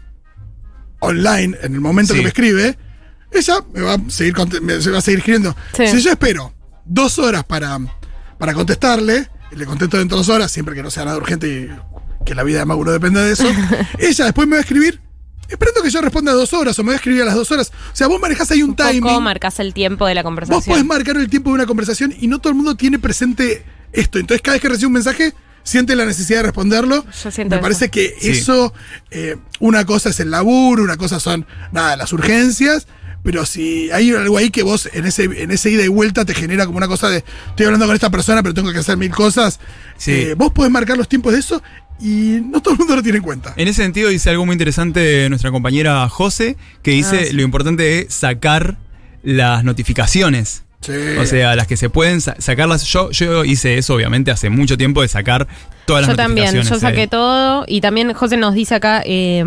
online 0.99 1.57
en 1.61 1.73
el 1.73 1.81
momento 1.81 2.13
Sí. 2.13 2.19
que 2.19 2.23
me 2.23 2.29
escribe, 2.29 2.77
ella 3.31 3.55
me 3.73 3.81
va 3.81 3.93
a 3.95 3.99
seguir, 4.09 4.33
me- 4.61 4.81
se 4.81 4.89
va 4.91 4.99
a 4.99 5.01
seguir 5.01 5.19
escribiendo. 5.19 5.55
Sí. 5.75 5.87
Si 5.87 6.01
yo 6.01 6.11
espero 6.11 6.53
dos 6.85 7.19
horas 7.19 7.43
para, 7.43 7.77
para 8.37 8.53
contestarle, 8.53 9.29
y 9.51 9.55
le 9.55 9.65
contesto 9.65 9.97
dentro 9.97 10.17
de 10.17 10.21
dos 10.21 10.29
horas, 10.29 10.51
siempre 10.51 10.73
que 10.75 10.83
no 10.83 10.89
sea 10.91 11.05
nada 11.05 11.17
urgente 11.17 11.47
y 11.47 12.23
que 12.25 12.33
la 12.35 12.43
vida 12.43 12.59
de 12.59 12.65
Mago 12.65 12.83
no 12.85 12.91
dependa 12.91 13.21
de 13.21 13.33
eso, 13.33 13.45
ella 13.99 14.25
después 14.25 14.47
me 14.47 14.53
va 14.55 14.59
a 14.59 14.61
escribir 14.61 15.01
esperando 15.47 15.83
que 15.83 15.91
yo 15.91 16.01
responda 16.01 16.31
a 16.31 16.35
dos 16.35 16.53
horas 16.53 16.77
o 16.79 16.83
me 16.83 16.87
va 16.87 16.93
a 16.93 16.95
escribir 16.95 17.21
a 17.21 17.25
las 17.25 17.35
dos 17.35 17.51
horas. 17.51 17.71
O 17.93 17.95
sea, 17.95 18.07
vos 18.07 18.19
manejás 18.19 18.49
ahí 18.49 18.63
un, 18.63 18.75
timing. 18.75 19.21
marcas 19.21 19.59
el 19.59 19.75
tiempo 19.75 20.07
de 20.07 20.15
la 20.15 20.21
Vos 20.23 20.27
conversación. 20.27 20.63
podés 20.65 20.85
marcar 20.85 21.17
el 21.17 21.29
tiempo 21.29 21.51
de 21.51 21.55
una 21.55 21.65
conversación 21.67 22.13
y 22.19 22.27
no 22.27 22.39
todo 22.39 22.49
el 22.49 22.55
mundo 22.55 22.75
tiene 22.75 22.97
presente 22.97 23.63
esto. 23.93 24.17
Entonces, 24.17 24.41
cada 24.41 24.55
vez 24.55 24.61
que 24.63 24.69
recibe 24.69 24.87
un 24.87 24.93
mensaje, 24.93 25.33
siente 25.65 25.97
la 25.97 26.05
necesidad 26.05 26.39
de 26.39 26.43
responderlo. 26.43 27.03
Yo 27.23 27.31
siento 27.31 27.55
Me 27.55 27.57
eso. 27.57 27.61
parece 27.61 27.89
que 27.89 28.15
Sí. 28.21 28.29
eso, 28.29 28.73
eh, 29.11 29.35
una 29.59 29.83
cosa 29.85 30.09
es 30.11 30.19
el 30.21 30.31
laburo, 30.31 30.81
una 30.83 30.95
cosa 30.95 31.19
son, 31.19 31.45
nada, 31.73 31.97
las 31.97 32.13
urgencias. 32.13 32.87
Pero 33.23 33.43
si 33.47 33.89
hay 33.89 34.11
algo 34.11 34.37
ahí 34.37 34.51
que 34.51 34.61
vos 34.61 34.87
en 34.93 35.03
ese, 35.05 35.23
en 35.23 35.49
ese 35.49 35.71
ida 35.71 35.83
y 35.83 35.87
vuelta 35.87 36.25
te 36.25 36.35
genera 36.35 36.67
como 36.67 36.77
una 36.77 36.87
cosa 36.87 37.09
de 37.09 37.23
estoy 37.49 37.65
hablando 37.65 37.87
con 37.87 37.95
esta 37.95 38.11
persona, 38.11 38.43
pero 38.43 38.53
tengo 38.53 38.71
que 38.71 38.77
hacer 38.77 38.97
mil 38.97 39.09
cosas. 39.09 39.59
Sí. 39.97 40.11
eh, 40.11 40.33
vos 40.37 40.51
podés 40.53 40.71
marcar 40.71 40.95
los 40.95 41.09
tiempos 41.09 41.33
de 41.33 41.39
eso 41.39 41.63
y 41.99 42.39
no 42.45 42.61
todo 42.61 42.73
el 42.75 42.77
mundo 42.77 42.95
lo 42.95 43.01
tiene 43.01 43.17
en 43.17 43.23
cuenta. 43.23 43.55
En 43.57 43.67
ese 43.67 43.81
sentido 43.81 44.09
dice 44.09 44.29
algo 44.29 44.45
muy 44.45 44.53
interesante 44.53 45.27
nuestra 45.29 45.49
compañera 45.49 46.07
José, 46.07 46.55
que 46.83 46.91
dice 46.91 47.21
Ah, 47.21 47.25
sí. 47.29 47.33
lo 47.33 47.41
importante 47.41 48.01
es 48.01 48.13
sacar 48.13 48.77
las 49.23 49.63
notificaciones. 49.63 50.64
Sí. 50.85 50.93
O 51.19 51.25
sea, 51.25 51.55
las 51.55 51.67
que 51.67 51.77
se 51.77 51.89
pueden 51.89 52.21
sa- 52.21 52.35
sacarlas. 52.39 52.83
Yo, 52.85 53.09
yo 53.11 53.43
hice 53.45 53.77
eso, 53.77 53.95
obviamente, 53.95 54.31
hace 54.31 54.49
mucho 54.49 54.77
tiempo 54.77 55.01
de 55.01 55.07
sacar 55.07 55.47
todas 55.85 56.01
las 56.03 56.11
Yo 56.11 56.15
también, 56.15 56.45
notificaciones. 56.47 56.81
yo 56.81 56.87
saqué 56.87 57.03
eh. 57.03 57.07
todo 57.07 57.63
y 57.67 57.81
también 57.81 58.13
José 58.13 58.37
nos 58.37 58.53
dice 58.53 58.75
acá 58.75 59.01
eh, 59.05 59.43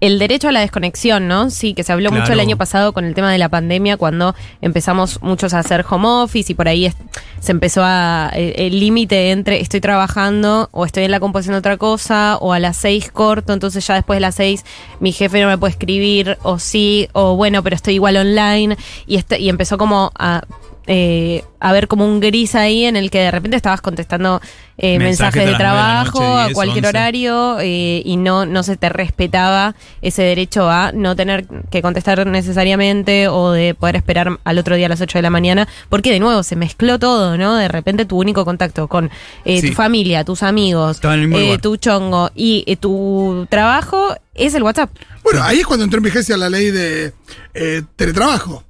el 0.00 0.18
derecho 0.18 0.48
a 0.48 0.52
la 0.52 0.60
desconexión, 0.60 1.26
¿no? 1.28 1.48
Sí, 1.50 1.72
que 1.74 1.82
se 1.82 1.92
habló 1.92 2.10
mucho 2.10 2.32
el 2.34 2.40
año 2.40 2.56
pasado 2.58 2.92
con 2.92 3.04
el 3.06 3.14
tema 3.14 3.32
de 3.32 3.38
la 3.38 3.48
pandemia 3.48 3.96
cuando 3.96 4.34
empezamos 4.60 5.22
muchos 5.22 5.54
a 5.54 5.60
hacer 5.60 5.84
home 5.88 6.06
office 6.06 6.52
y 6.52 6.54
por 6.54 6.68
ahí 6.68 6.86
es- 6.86 6.96
se 7.40 7.52
empezó 7.52 7.82
a 7.84 8.30
el 8.34 8.54
el 8.56 8.80
límite 8.80 9.30
entre 9.30 9.60
estoy 9.60 9.80
trabajando 9.80 10.68
o 10.72 10.84
estoy 10.84 11.04
en 11.04 11.10
la 11.12 11.20
compu 11.20 11.38
haciendo 11.38 11.58
otra 11.58 11.76
cosa 11.76 12.36
o 12.40 12.52
a 12.52 12.58
las 12.58 12.76
seis 12.76 13.10
corto, 13.10 13.52
entonces 13.52 13.86
ya 13.86 13.94
después 13.94 14.16
de 14.16 14.20
las 14.20 14.34
seis 14.34 14.64
mi 15.00 15.12
jefe 15.12 15.40
no 15.40 15.48
me 15.48 15.56
puede 15.58 15.70
escribir 15.72 16.36
o 16.42 16.58
sí 16.58 17.08
o 17.12 17.36
bueno, 17.36 17.62
pero 17.62 17.76
estoy 17.76 17.94
igual 17.94 18.16
online 18.16 18.76
y 19.06 19.16
este, 19.16 19.38
y 19.40 19.48
empezó 19.48 19.78
como 19.78 20.12
a 20.18 20.42
eh, 20.86 21.44
a 21.60 21.72
ver 21.72 21.88
como 21.88 22.04
un 22.06 22.20
gris 22.20 22.54
ahí 22.54 22.84
en 22.84 22.96
el 22.96 23.10
que 23.10 23.18
de 23.18 23.30
repente 23.30 23.56
estabas 23.56 23.80
contestando 23.80 24.40
eh, 24.78 24.98
Mensajes 24.98 25.36
mensajes 25.36 25.46
de 25.46 25.54
trabajo 25.56 26.36
a 26.36 26.44
10, 26.46 26.54
cualquier 26.54 26.84
11. 26.84 26.88
horario 26.88 27.58
eh, 27.60 28.02
y 28.04 28.16
no, 28.18 28.44
no 28.46 28.62
se 28.62 28.76
te 28.76 28.88
respetaba 28.90 29.74
ese 30.02 30.22
derecho 30.22 30.68
a 30.70 30.92
no 30.92 31.16
tener 31.16 31.46
que 31.70 31.80
contestar 31.82 32.26
necesariamente 32.26 33.28
o 33.28 33.52
de 33.52 33.74
poder 33.74 33.96
esperar 33.96 34.38
al 34.44 34.58
otro 34.58 34.76
día 34.76 34.86
a 34.86 34.88
las 34.90 35.00
8 35.00 35.18
de 35.18 35.22
la 35.22 35.30
mañana, 35.30 35.66
porque 35.88 36.12
de 36.12 36.20
nuevo 36.20 36.42
se 36.42 36.56
mezcló 36.56 36.98
todo, 36.98 37.36
¿no? 37.38 37.56
De 37.56 37.68
repente 37.68 38.04
tu 38.04 38.18
único 38.18 38.44
contacto 38.44 38.86
con 38.88 39.10
eh, 39.44 39.60
Sí. 39.60 39.68
tu 39.70 39.74
familia, 39.74 40.24
tus 40.24 40.42
amigos, 40.42 41.00
eh, 41.02 41.58
tu 41.60 41.76
chongo 41.78 42.30
y 42.34 42.62
eh, 42.66 42.76
tu 42.76 43.46
trabajo 43.48 44.14
es 44.34 44.54
el 44.54 44.62
WhatsApp. 44.62 44.90
Bueno, 45.24 45.42
ahí 45.42 45.60
es 45.60 45.66
cuando 45.66 45.84
entró 45.84 45.98
en 45.98 46.04
vigencia 46.04 46.36
la 46.36 46.50
ley 46.50 46.70
de 46.70 47.12
eh, 47.54 47.82
teletrabajo, 47.96 48.62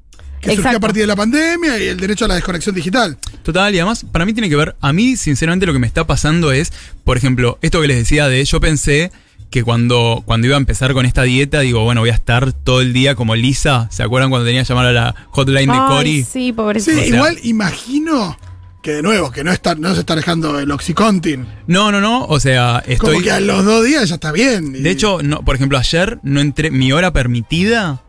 que 0.46 0.56
surgió 0.56 0.70
Exacto. 0.70 0.76
a 0.78 0.80
partir 0.80 1.02
de 1.02 1.06
la 1.06 1.16
pandemia 1.16 1.78
y 1.78 1.88
el 1.88 1.96
derecho 1.98 2.24
a 2.24 2.28
la 2.28 2.34
desconexión 2.36 2.74
digital. 2.74 3.16
Total, 3.42 3.74
y 3.74 3.78
además, 3.78 4.04
para 4.10 4.24
mí 4.24 4.32
tiene 4.32 4.48
que 4.48 4.56
ver. 4.56 4.76
A 4.80 4.92
mí, 4.92 5.16
sinceramente, 5.16 5.66
lo 5.66 5.72
que 5.72 5.78
me 5.78 5.86
está 5.86 6.06
pasando 6.06 6.52
es, 6.52 6.72
por 7.04 7.16
ejemplo, 7.16 7.58
esto 7.62 7.80
que 7.80 7.88
les 7.88 7.96
decía 7.98 8.28
de. 8.28 8.44
Yo 8.44 8.60
pensé 8.60 9.12
que 9.50 9.62
cuando, 9.62 10.22
cuando 10.26 10.46
iba 10.48 10.56
a 10.56 10.58
empezar 10.58 10.92
con 10.92 11.06
esta 11.06 11.22
dieta, 11.22 11.60
digo, 11.60 11.84
bueno, 11.84 12.00
voy 12.00 12.10
a 12.10 12.14
estar 12.14 12.52
todo 12.52 12.80
el 12.80 12.92
día 12.92 13.14
como 13.14 13.36
Lisa. 13.36 13.88
¿Se 13.92 14.02
acuerdan 14.02 14.30
cuando 14.30 14.44
tenía 14.46 14.62
que 14.62 14.68
llamar 14.68 14.86
a 14.86 14.92
la 14.92 15.14
hotline 15.30 15.70
de 15.70 15.72
Ay, 15.78 15.88
Cory? 15.88 16.22
sí, 16.24 16.28
Sí, 16.32 16.52
pobrecito. 16.52 16.96
O 16.96 17.00
sea- 17.00 17.06
igual 17.14 17.38
imagino 17.44 18.36
que 18.82 18.92
de 18.94 19.02
nuevo, 19.02 19.30
que 19.32 19.42
no, 19.44 19.50
está, 19.52 19.74
no 19.74 19.94
se 19.94 20.00
está 20.00 20.14
dejando 20.14 20.58
el 20.60 20.70
Oxycontin. 20.70 21.46
No, 21.66 21.90
no, 21.90 22.00
no. 22.00 22.24
O 22.26 22.38
sea, 22.40 22.82
estoy. 22.86 23.14
Como 23.14 23.24
que 23.24 23.30
a 23.32 23.40
los 23.40 23.64
dos 23.64 23.84
días 23.84 24.08
ya 24.08 24.14
está 24.16 24.30
bien. 24.32 24.74
y- 24.76 24.80
De 24.80 24.90
hecho, 24.90 25.20
no, 25.22 25.44
por 25.44 25.56
ejemplo, 25.56 25.78
ayer 25.78 26.18
no 26.22 26.40
entré. 26.40 26.70
Mi 26.70 26.92
hora 26.92 27.12
permitida 27.12 28.02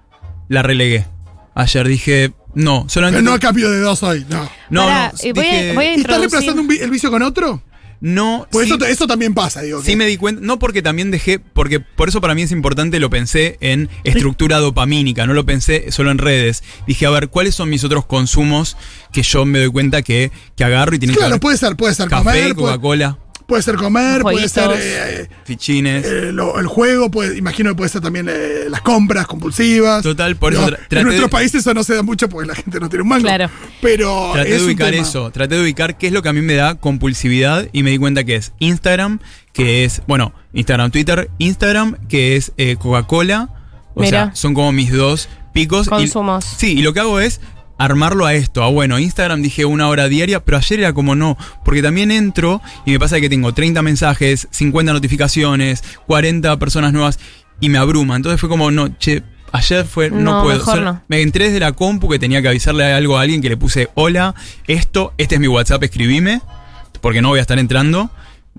la 0.50 0.62
relegué. 0.64 1.06
Ayer 1.60 1.88
dije, 1.88 2.34
no, 2.54 2.86
solamente. 2.88 3.20
pero 3.24 3.32
no 3.32 3.36
a 3.36 3.40
cambio 3.40 3.72
de 3.72 3.80
dos 3.80 4.04
hoy, 4.04 4.26
no. 4.30 4.48
no, 4.70 4.86
Pará, 4.86 5.12
no, 5.12 5.20
eh, 5.30 5.34
voy 5.34 5.46
a- 5.46 5.50
dije- 5.52 5.74
voy 5.74 5.86
a 5.86 5.88
¿Y 5.96 5.96
estás 5.96 6.18
introducir- 6.18 6.20
reemplazando 6.20 6.62
un 6.62 6.68
vi- 6.68 6.78
el 6.80 6.92
vicio 6.92 7.10
con 7.10 7.22
otro? 7.24 7.64
no. 8.00 8.48
Pues 8.52 8.68
sí- 8.68 8.76
eso, 8.76 8.86
eso 8.86 9.08
también 9.08 9.34
pasa, 9.34 9.62
digo. 9.64 9.82
Sí 9.82 9.88
que- 9.88 9.96
me 9.96 10.06
di 10.06 10.18
cuenta, 10.18 10.40
no 10.44 10.60
porque 10.60 10.84
también 10.84 11.10
dejé, 11.10 11.40
porque 11.40 11.80
por 11.80 12.10
eso 12.10 12.22
para 12.22 12.36
mí 12.36 12.44
es 12.44 12.52
importante, 12.52 13.00
lo 13.00 13.10
pensé 13.10 13.58
en 13.60 13.90
estructura 14.04 14.60
dopamínica, 14.60 15.26
no 15.26 15.34
lo 15.34 15.48
pensé 15.48 15.92
solo 15.92 16.12
en 16.12 16.20
redes. 16.20 16.64
Dije, 16.86 17.08
a 17.08 17.10
ver, 17.10 17.30
¿cuáles 17.30 17.56
son 17.56 17.70
mis 17.70 17.84
otros 17.84 18.06
consumos 18.06 18.78
que 19.12 19.24
yo 19.24 19.44
me 19.46 19.58
doy 19.58 19.70
cuenta 19.72 20.04
que, 20.04 20.32
que 20.56 20.64
agarro 20.64 20.96
y 20.96 21.00
tienen 21.00 21.16
que 21.16 21.20
Claro, 21.22 21.40
puede 21.40 21.58
ser, 21.58 21.76
puede 21.76 21.96
ser 21.96 22.08
café, 22.08 22.24
comer, 22.24 22.54
puede, 22.54 22.68
Coca-Cola, 22.68 23.18
puede 23.48 23.64
ser 23.64 23.76
comer, 23.76 24.22
puede 24.22 24.48
ser 24.50 24.70
eh, 24.76 25.28
fichines. 25.46 26.06
eh, 26.06 26.32
lo- 26.32 26.60
el 26.60 26.68
juego, 26.68 27.10
puede, 27.10 27.38
imagino 27.38 27.72
que 27.72 27.76
puede 27.78 27.90
ser 27.90 28.02
también 28.02 28.28
eh, 28.30 28.66
las 28.70 28.82
compras 28.82 29.26
compulsivas. 29.26 30.04
Total, 30.04 30.36
por 30.36 30.54
eso 30.54 30.70
No, 30.70 30.78
en 30.92 31.04
nuestros 31.04 31.30
de- 31.30 31.32
países 31.32 31.62
eso 31.62 31.74
no 31.74 31.84
se 31.84 31.96
da 31.96 32.04
mucho 32.04 32.30
porque 32.30 32.48
la 32.48 32.56
gente 32.56 32.80
no 32.80 32.90
tiene 32.90 33.02
un 33.04 33.10
mango. 33.10 33.24
Claro. 33.24 33.50
Pero 33.82 34.32
Traté 34.34 34.50
es 34.50 34.56
de 34.58 34.62
un 34.62 34.66
ubicar 34.68 34.92
tema. 34.92 35.02
eso, 35.02 35.32
traté 35.32 35.56
de 35.56 35.62
ubicar 35.62 35.98
qué 35.98 36.08
es 36.08 36.14
lo 36.14 36.22
que 36.22 36.30
a 36.30 36.34
mí 36.34 36.42
me 36.42 36.54
da 36.56 36.76
compulsividad 36.76 37.68
y 37.72 37.84
me 37.84 37.90
di 37.92 37.98
cuenta 37.98 38.24
que 38.26 38.36
es 38.36 38.52
Instagram, 38.60 39.20
que 39.54 39.86
es, 39.86 40.02
bueno, 40.08 40.34
Instagram, 40.54 40.92
Twitter, 40.92 41.30
Instagram, 41.40 41.96
que 42.10 42.36
es 42.36 42.52
eh, 42.58 42.76
Coca-Cola. 42.78 43.50
O 43.96 44.02
Mira. 44.02 44.26
sea, 44.26 44.36
son 44.36 44.54
como 44.54 44.72
mis 44.74 44.92
dos 44.92 45.30
picos. 45.54 45.88
y- 45.88 45.90
Consumos. 45.90 46.46
sí, 46.46 46.74
y 46.78 46.82
lo 46.82 46.94
que 46.94 47.00
hago 47.00 47.20
es 47.20 47.40
armarlo 47.78 48.26
a 48.26 48.34
esto. 48.34 48.64
Ah, 48.64 48.70
bueno, 48.70 49.00
Instagram 49.00 49.42
dije 49.42 49.66
una 49.66 49.88
hora 49.88 50.08
diaria, 50.08 50.44
pero 50.44 50.58
ayer 50.58 50.80
era 50.80 50.94
como 50.94 51.16
no, 51.16 51.38
porque 51.64 51.82
también 51.82 52.12
entro 52.12 52.62
y 52.86 52.92
me 52.92 53.00
pasa 53.00 53.20
que 53.20 53.30
tengo 53.30 53.54
30 53.54 53.82
mensajes, 53.82 54.48
50 54.52 54.94
notificaciones, 54.94 55.84
40 56.08 56.58
personas 56.60 56.94
nuevas 56.94 57.20
y 57.60 57.70
me 57.70 57.78
abruma. 57.78 58.16
Entonces 58.16 58.40
fue 58.40 58.50
como, 58.50 58.72
no, 58.72 58.98
che, 58.98 59.24
ayer 59.52 59.86
fue, 59.86 60.10
no, 60.10 60.20
No, 60.20 60.44
puedo. 60.44 60.58
mejor 60.58 60.82
no. 60.82 61.02
Me 61.08 61.22
entré 61.22 61.46
desde 61.46 61.60
la 61.60 61.72
compu 61.74 62.10
que 62.10 62.20
tenía 62.20 62.42
que 62.42 62.50
avisarle 62.50 62.86
algo 62.86 63.18
a 63.18 63.22
alguien 63.22 63.42
que 63.42 63.50
le 63.50 63.58
puse, 63.58 63.90
hola, 63.96 64.36
esto, 64.68 65.14
este 65.18 65.36
es 65.36 65.42
mi 65.42 65.48
WhatsApp, 65.48 65.84
escribime, 65.84 66.42
porque 67.02 67.22
no 67.22 67.30
voy 67.30 67.40
a 67.40 67.42
estar 67.42 67.60
entrando. 67.60 68.10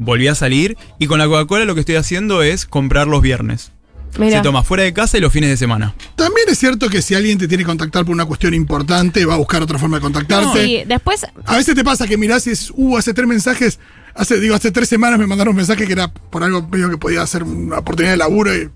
Volví 0.00 0.28
a 0.28 0.37
salir 0.37 0.76
y 1.00 1.09
con 1.09 1.18
la 1.18 1.26
Coca-Cola 1.26 1.64
lo 1.64 1.74
que 1.74 1.81
estoy 1.81 1.96
haciendo 1.96 2.42
es 2.44 2.66
comprar 2.66 3.09
los 3.09 3.20
viernes. 3.20 3.72
Mira. 4.18 4.38
Se 4.38 4.42
toma 4.42 4.62
fuera 4.62 4.83
de 4.85 4.92
casa 4.92 5.18
y 5.18 5.21
los 5.21 5.33
fines 5.33 5.51
de 5.51 5.57
semana. 5.57 5.94
También 6.16 6.49
es 6.49 6.59
cierto 6.59 6.88
que 6.88 7.03
si 7.03 7.14
alguien 7.14 7.38
te 7.38 7.47
tiene 7.47 7.62
que 7.64 7.68
contactar 7.68 8.05
por 8.05 8.14
una 8.14 8.25
cuestión 8.25 8.55
importante, 8.55 9.25
va 9.27 9.35
a 9.35 9.37
buscar 9.37 9.62
otra 9.62 9.79
forma 9.79 9.99
de 9.99 10.01
contactarte. 10.03 10.64
Sí, 10.64 10.83
después 10.87 11.27
A 11.44 11.57
veces 11.57 11.75
te 11.75 11.85
pasa 11.85 12.07
que 12.07 12.16
mirás 12.16 12.47
y 12.47 12.51
dices, 12.51 12.73
uh, 12.75 12.97
hace 12.97 13.12
tres 13.14 13.27
mensajes, 13.29 13.79
hace, 14.14 14.40
digo, 14.40 14.55
hace 14.55 14.71
tres 14.73 14.88
semanas 14.88 15.18
me 15.18 15.27
mandaron 15.27 15.51
un 15.53 15.57
mensaje 15.57 15.87
que 15.87 15.92
era 15.92 16.09
por 16.09 16.42
algo 16.42 16.66
medio 16.66 16.90
que 16.90 16.97
podía 16.97 17.27
ser 17.27 17.42
una 17.44 17.79
oportunidad 17.79 18.12
de 18.12 18.16
laburo 18.18 18.55
y, 18.57 18.71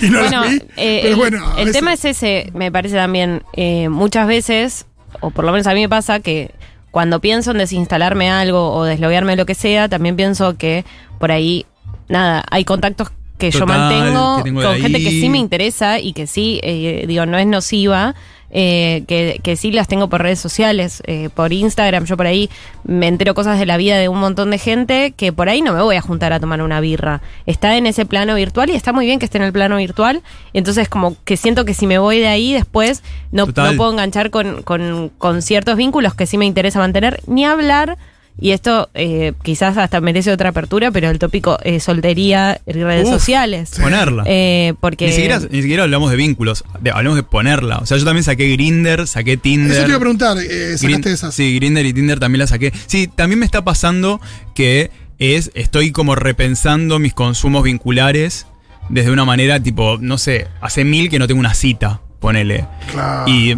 y 0.00 0.10
no 0.10 0.18
bueno, 0.20 0.42
vi. 0.42 0.56
eh, 0.76 0.98
pero 1.02 1.08
el, 1.08 1.16
bueno, 1.16 1.46
a 1.46 1.58
el 1.60 1.66
veces- 1.66 1.72
tema 1.72 1.92
es 1.94 2.04
ese, 2.04 2.50
me 2.54 2.70
parece 2.72 2.96
también, 2.96 3.42
eh, 3.54 3.88
muchas 3.88 4.26
veces, 4.26 4.86
o 5.20 5.30
por 5.30 5.44
lo 5.44 5.52
menos 5.52 5.66
a 5.68 5.74
mí 5.74 5.80
me 5.80 5.88
pasa 5.88 6.20
que 6.20 6.50
cuando 6.90 7.20
pienso 7.20 7.52
en 7.52 7.58
desinstalarme 7.58 8.30
algo 8.30 8.72
o 8.74 8.84
desloguearme 8.84 9.36
lo 9.36 9.46
que 9.46 9.54
sea, 9.54 9.88
también 9.88 10.16
pienso 10.16 10.58
que 10.58 10.84
por 11.18 11.30
ahí, 11.32 11.64
nada, 12.08 12.44
hay 12.50 12.64
contactos 12.66 13.08
que 13.50 13.50
yo 13.58 13.66
mantengo 13.88 14.36
que 14.38 14.42
tengo 14.44 14.60
de 14.60 14.66
con 14.66 14.76
gente 14.80 14.98
que 15.04 15.10
sí 15.10 15.28
me 15.28 15.38
interesa 15.38 15.98
y 15.98 16.12
que 16.12 16.26
sí, 16.26 16.60
eh, 16.62 17.04
digo, 17.06 17.26
no 17.26 17.38
es 17.38 17.46
nociva. 17.46 18.14
eh, 18.54 19.04
que, 19.08 19.40
que 19.42 19.56
sí 19.56 19.72
las 19.72 19.88
tengo 19.88 20.10
por 20.10 20.20
redes 20.20 20.38
sociales, 20.38 21.02
eh, 21.06 21.30
por 21.34 21.54
Instagram, 21.54 22.04
yo 22.04 22.18
por 22.18 22.26
ahí 22.26 22.50
me 22.84 23.08
entero 23.08 23.32
cosas 23.32 23.58
de 23.58 23.64
la 23.64 23.78
vida 23.78 23.96
de 23.96 24.10
un 24.10 24.20
montón 24.20 24.50
de 24.50 24.58
gente 24.58 25.14
que 25.16 25.32
por 25.32 25.48
ahí 25.48 25.62
no 25.62 25.72
me 25.72 25.80
voy 25.80 25.96
a 25.96 26.02
juntar 26.02 26.34
a 26.34 26.38
tomar 26.40 26.60
una 26.60 26.78
birra. 26.82 27.22
Está 27.46 27.78
en 27.78 27.86
ese 27.86 28.04
plano 28.04 28.34
virtual 28.34 28.68
y 28.68 28.74
está 28.74 28.92
muy 28.92 29.06
bien 29.06 29.18
que 29.18 29.24
esté 29.24 29.38
en 29.38 29.44
el 29.44 29.54
plano 29.54 29.78
virtual. 29.78 30.20
Entonces 30.52 30.90
como 30.90 31.16
que 31.24 31.38
siento 31.38 31.64
que 31.64 31.72
si 31.72 31.86
me 31.86 31.96
voy 31.96 32.18
de 32.20 32.26
ahí 32.28 32.52
después 32.52 33.02
no, 33.30 33.46
no 33.70 33.76
puedo 33.78 33.90
enganchar 33.92 34.28
con, 34.28 34.62
con- 34.64 35.10
con 35.16 35.40
ciertos 35.40 35.78
vínculos 35.78 36.12
que 36.14 36.26
sí 36.26 36.36
me 36.36 36.44
interesa 36.44 36.78
mantener, 36.78 37.22
ni 37.26 37.46
hablar. 37.46 37.96
Y 38.40 38.50
esto 38.52 38.88
eh, 38.94 39.34
quizás 39.42 39.76
hasta 39.76 40.00
merece 40.00 40.32
otra 40.32 40.48
apertura, 40.48 40.90
pero 40.90 41.10
el 41.10 41.18
tópico 41.18 41.58
eh, 41.62 41.80
soltería 41.80 42.60
y 42.66 42.72
redes 42.72 43.06
Uf, 43.06 43.12
sociales. 43.14 43.72
Ponerla. 43.80 44.24
Eh, 44.26 44.74
porque 44.80 45.06
Ni 45.06 45.12
siquiera, 45.12 45.38
ni 45.50 45.60
siquiera 45.62 45.82
hablamos 45.84 46.10
de 46.10 46.16
vínculos, 46.16 46.64
de- 46.80 46.90
hablamos 46.90 47.16
de 47.16 47.22
ponerla. 47.22 47.78
O 47.78 47.86
sea, 47.86 47.98
yo 47.98 48.04
también 48.04 48.24
saqué 48.24 48.50
Grinder, 48.52 49.06
saqué 49.06 49.36
Tinder. 49.36 49.72
Eso 49.72 49.82
te 49.82 49.88
iba 49.88 49.96
a 49.96 50.00
preguntar, 50.00 50.38
eh, 50.38 50.76
sacaste 50.78 50.86
Grin- 50.88 51.06
esas. 51.12 51.34
Sí, 51.34 51.54
Grinder 51.56 51.84
y 51.86 51.92
Tinder 51.92 52.18
también 52.18 52.40
la 52.40 52.46
saqué. 52.46 52.72
Sí, 52.86 53.06
también 53.06 53.38
me 53.38 53.44
está 53.46 53.62
pasando 53.62 54.20
que 54.54 54.90
es, 55.18 55.50
estoy 55.54 55.92
como 55.92 56.14
repensando 56.14 56.98
mis 56.98 57.12
consumos 57.14 57.62
vinculares 57.64 58.46
desde 58.88 59.10
una 59.12 59.24
manera 59.24 59.60
tipo, 59.62 59.98
no 60.00 60.18
sé, 60.18 60.48
hace 60.60 60.84
mil 60.84 61.10
que 61.10 61.18
no 61.20 61.28
tengo 61.28 61.38
una 61.38 61.54
cita, 61.54 62.00
ponele. 62.18 62.66
Claro. 62.90 63.30
Y 63.30 63.56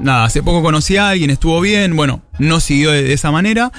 nada, 0.00 0.24
hace 0.24 0.42
poco 0.42 0.62
conocí 0.62 0.96
a 0.96 1.10
alguien, 1.10 1.30
estuvo 1.30 1.60
bien, 1.60 1.94
bueno, 1.94 2.22
no 2.38 2.58
siguió 2.58 2.90
de, 2.90 3.02
de 3.04 3.12
esa 3.12 3.30
manera. 3.30 3.70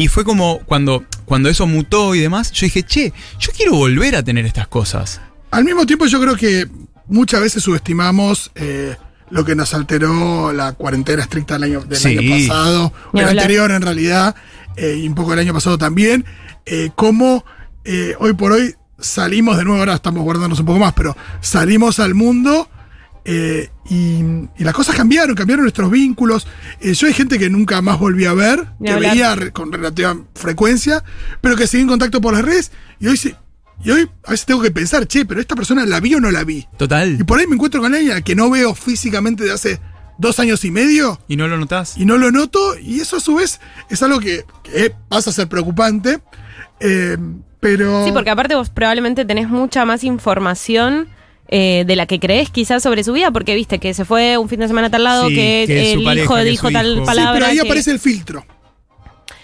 Y 0.00 0.08
fue 0.08 0.24
como 0.24 0.60
cuando, 0.60 1.04
cuando 1.26 1.50
eso 1.50 1.66
mutó 1.66 2.14
y 2.14 2.20
demás, 2.20 2.52
yo 2.52 2.64
dije, 2.64 2.82
che, 2.82 3.12
yo 3.38 3.52
quiero 3.54 3.74
volver 3.74 4.16
a 4.16 4.22
tener 4.22 4.46
estas 4.46 4.66
cosas. 4.66 5.20
Al 5.50 5.62
mismo 5.62 5.84
tiempo, 5.84 6.06
yo 6.06 6.18
creo 6.22 6.36
que 6.36 6.66
muchas 7.06 7.42
veces 7.42 7.62
subestimamos 7.62 8.50
eh, 8.54 8.96
lo 9.28 9.44
que 9.44 9.54
nos 9.54 9.74
alteró 9.74 10.54
la 10.54 10.72
cuarentena 10.72 11.22
estricta 11.22 11.54
del 11.54 11.64
año, 11.64 11.80
del 11.82 11.98
Sí. 11.98 12.16
año 12.16 12.48
pasado, 12.48 12.92
o 13.12 13.20
el 13.20 13.28
anterior 13.28 13.70
en 13.72 13.82
realidad, 13.82 14.34
eh, 14.76 14.96
y 15.02 15.06
un 15.06 15.14
poco 15.14 15.34
el 15.34 15.38
año 15.38 15.52
pasado 15.52 15.76
también. 15.76 16.24
Eh, 16.64 16.90
cómo 16.94 17.44
eh, 17.84 18.14
hoy 18.20 18.32
por 18.32 18.52
hoy 18.52 18.74
salimos 18.98 19.58
de 19.58 19.64
nuevo, 19.64 19.80
ahora 19.80 19.96
estamos 19.96 20.22
guardándonos 20.22 20.60
un 20.60 20.66
poco 20.66 20.78
más, 20.78 20.94
pero 20.94 21.14
salimos 21.42 22.00
al 22.00 22.14
mundo. 22.14 22.70
Eh, 23.24 23.70
y, 23.88 24.20
y 24.58 24.64
las 24.64 24.74
cosas 24.74 24.96
cambiaron, 24.96 25.34
cambiaron 25.34 25.64
nuestros 25.64 25.90
vínculos. 25.90 26.46
Eh, 26.80 26.94
yo 26.94 27.06
hay 27.06 27.12
gente 27.14 27.38
que 27.38 27.50
nunca 27.50 27.80
más 27.82 27.98
volví 27.98 28.24
a 28.24 28.32
ver, 28.34 28.66
Ni 28.78 28.86
que 28.86 28.92
hablar. 28.92 29.12
veía 29.38 29.50
con 29.52 29.72
relativa 29.72 30.16
frecuencia, 30.34 31.04
pero 31.40 31.56
que 31.56 31.66
sigue 31.66 31.82
en 31.82 31.88
contacto 31.88 32.20
por 32.20 32.32
las 32.34 32.44
redes. 32.44 32.72
Y 32.98 33.08
hoy 33.08 33.16
sí. 33.16 33.34
Y 33.82 33.90
hoy 33.90 34.10
a 34.24 34.32
veces 34.32 34.44
tengo 34.46 34.60
que 34.62 34.70
pensar, 34.70 35.06
che, 35.06 35.24
pero 35.24 35.40
esta 35.40 35.54
persona 35.56 35.86
la 35.86 36.00
vi 36.00 36.14
o 36.14 36.20
no 36.20 36.30
la 36.30 36.44
vi. 36.44 36.66
Total. 36.76 37.18
Y 37.18 37.24
por 37.24 37.38
ahí 37.38 37.46
me 37.46 37.54
encuentro 37.54 37.80
con 37.80 37.94
ella 37.94 38.20
que 38.20 38.34
no 38.34 38.50
veo 38.50 38.74
físicamente 38.74 39.42
de 39.44 39.52
hace 39.52 39.80
dos 40.18 40.38
años 40.38 40.66
y 40.66 40.70
medio 40.70 41.18
¿Y 41.28 41.36
no 41.36 41.48
lo 41.48 41.56
notás? 41.56 41.96
y 41.96 42.04
no 42.04 42.18
lo 42.18 42.30
noto. 42.30 42.78
Y 42.78 43.00
eso 43.00 43.16
a 43.16 43.20
su 43.20 43.36
vez 43.36 43.58
es 43.88 44.02
algo 44.02 44.20
que, 44.20 44.44
que 44.62 44.92
pasa 45.08 45.30
a 45.30 45.32
ser 45.32 45.48
preocupante. 45.48 46.20
Eh, 46.78 47.16
pero. 47.58 48.04
Sí, 48.04 48.12
porque 48.12 48.30
aparte 48.30 48.54
vos 48.54 48.68
probablemente 48.70 49.24
tenés 49.24 49.48
mucha 49.48 49.84
más 49.86 50.04
información 50.04 51.08
eh, 51.50 51.84
de 51.86 51.96
la 51.96 52.06
que 52.06 52.18
crees 52.20 52.48
quizás 52.50 52.82
sobre 52.82 53.02
su 53.04 53.12
vida, 53.12 53.30
porque 53.30 53.54
viste 53.54 53.78
que 53.78 53.92
se 53.92 54.04
fue 54.04 54.38
un 54.38 54.48
fin 54.48 54.60
de 54.60 54.68
semana 54.68 54.86
a 54.86 54.90
tal 54.90 55.04
lado, 55.04 55.28
Sí, 55.28 55.34
que, 55.34 55.92
el 55.94 56.04
pareja, 56.04 56.24
hijo 56.24 56.34
que 56.36 56.44
dijo 56.44 56.70
tal 56.70 56.86
hijo. 56.92 57.00
Sí, 57.00 57.06
palabra. 57.06 57.32
pero 57.34 57.46
ahí 57.46 57.54
que- 57.56 57.62
aparece 57.62 57.90
el 57.90 57.98
filtro. 57.98 58.44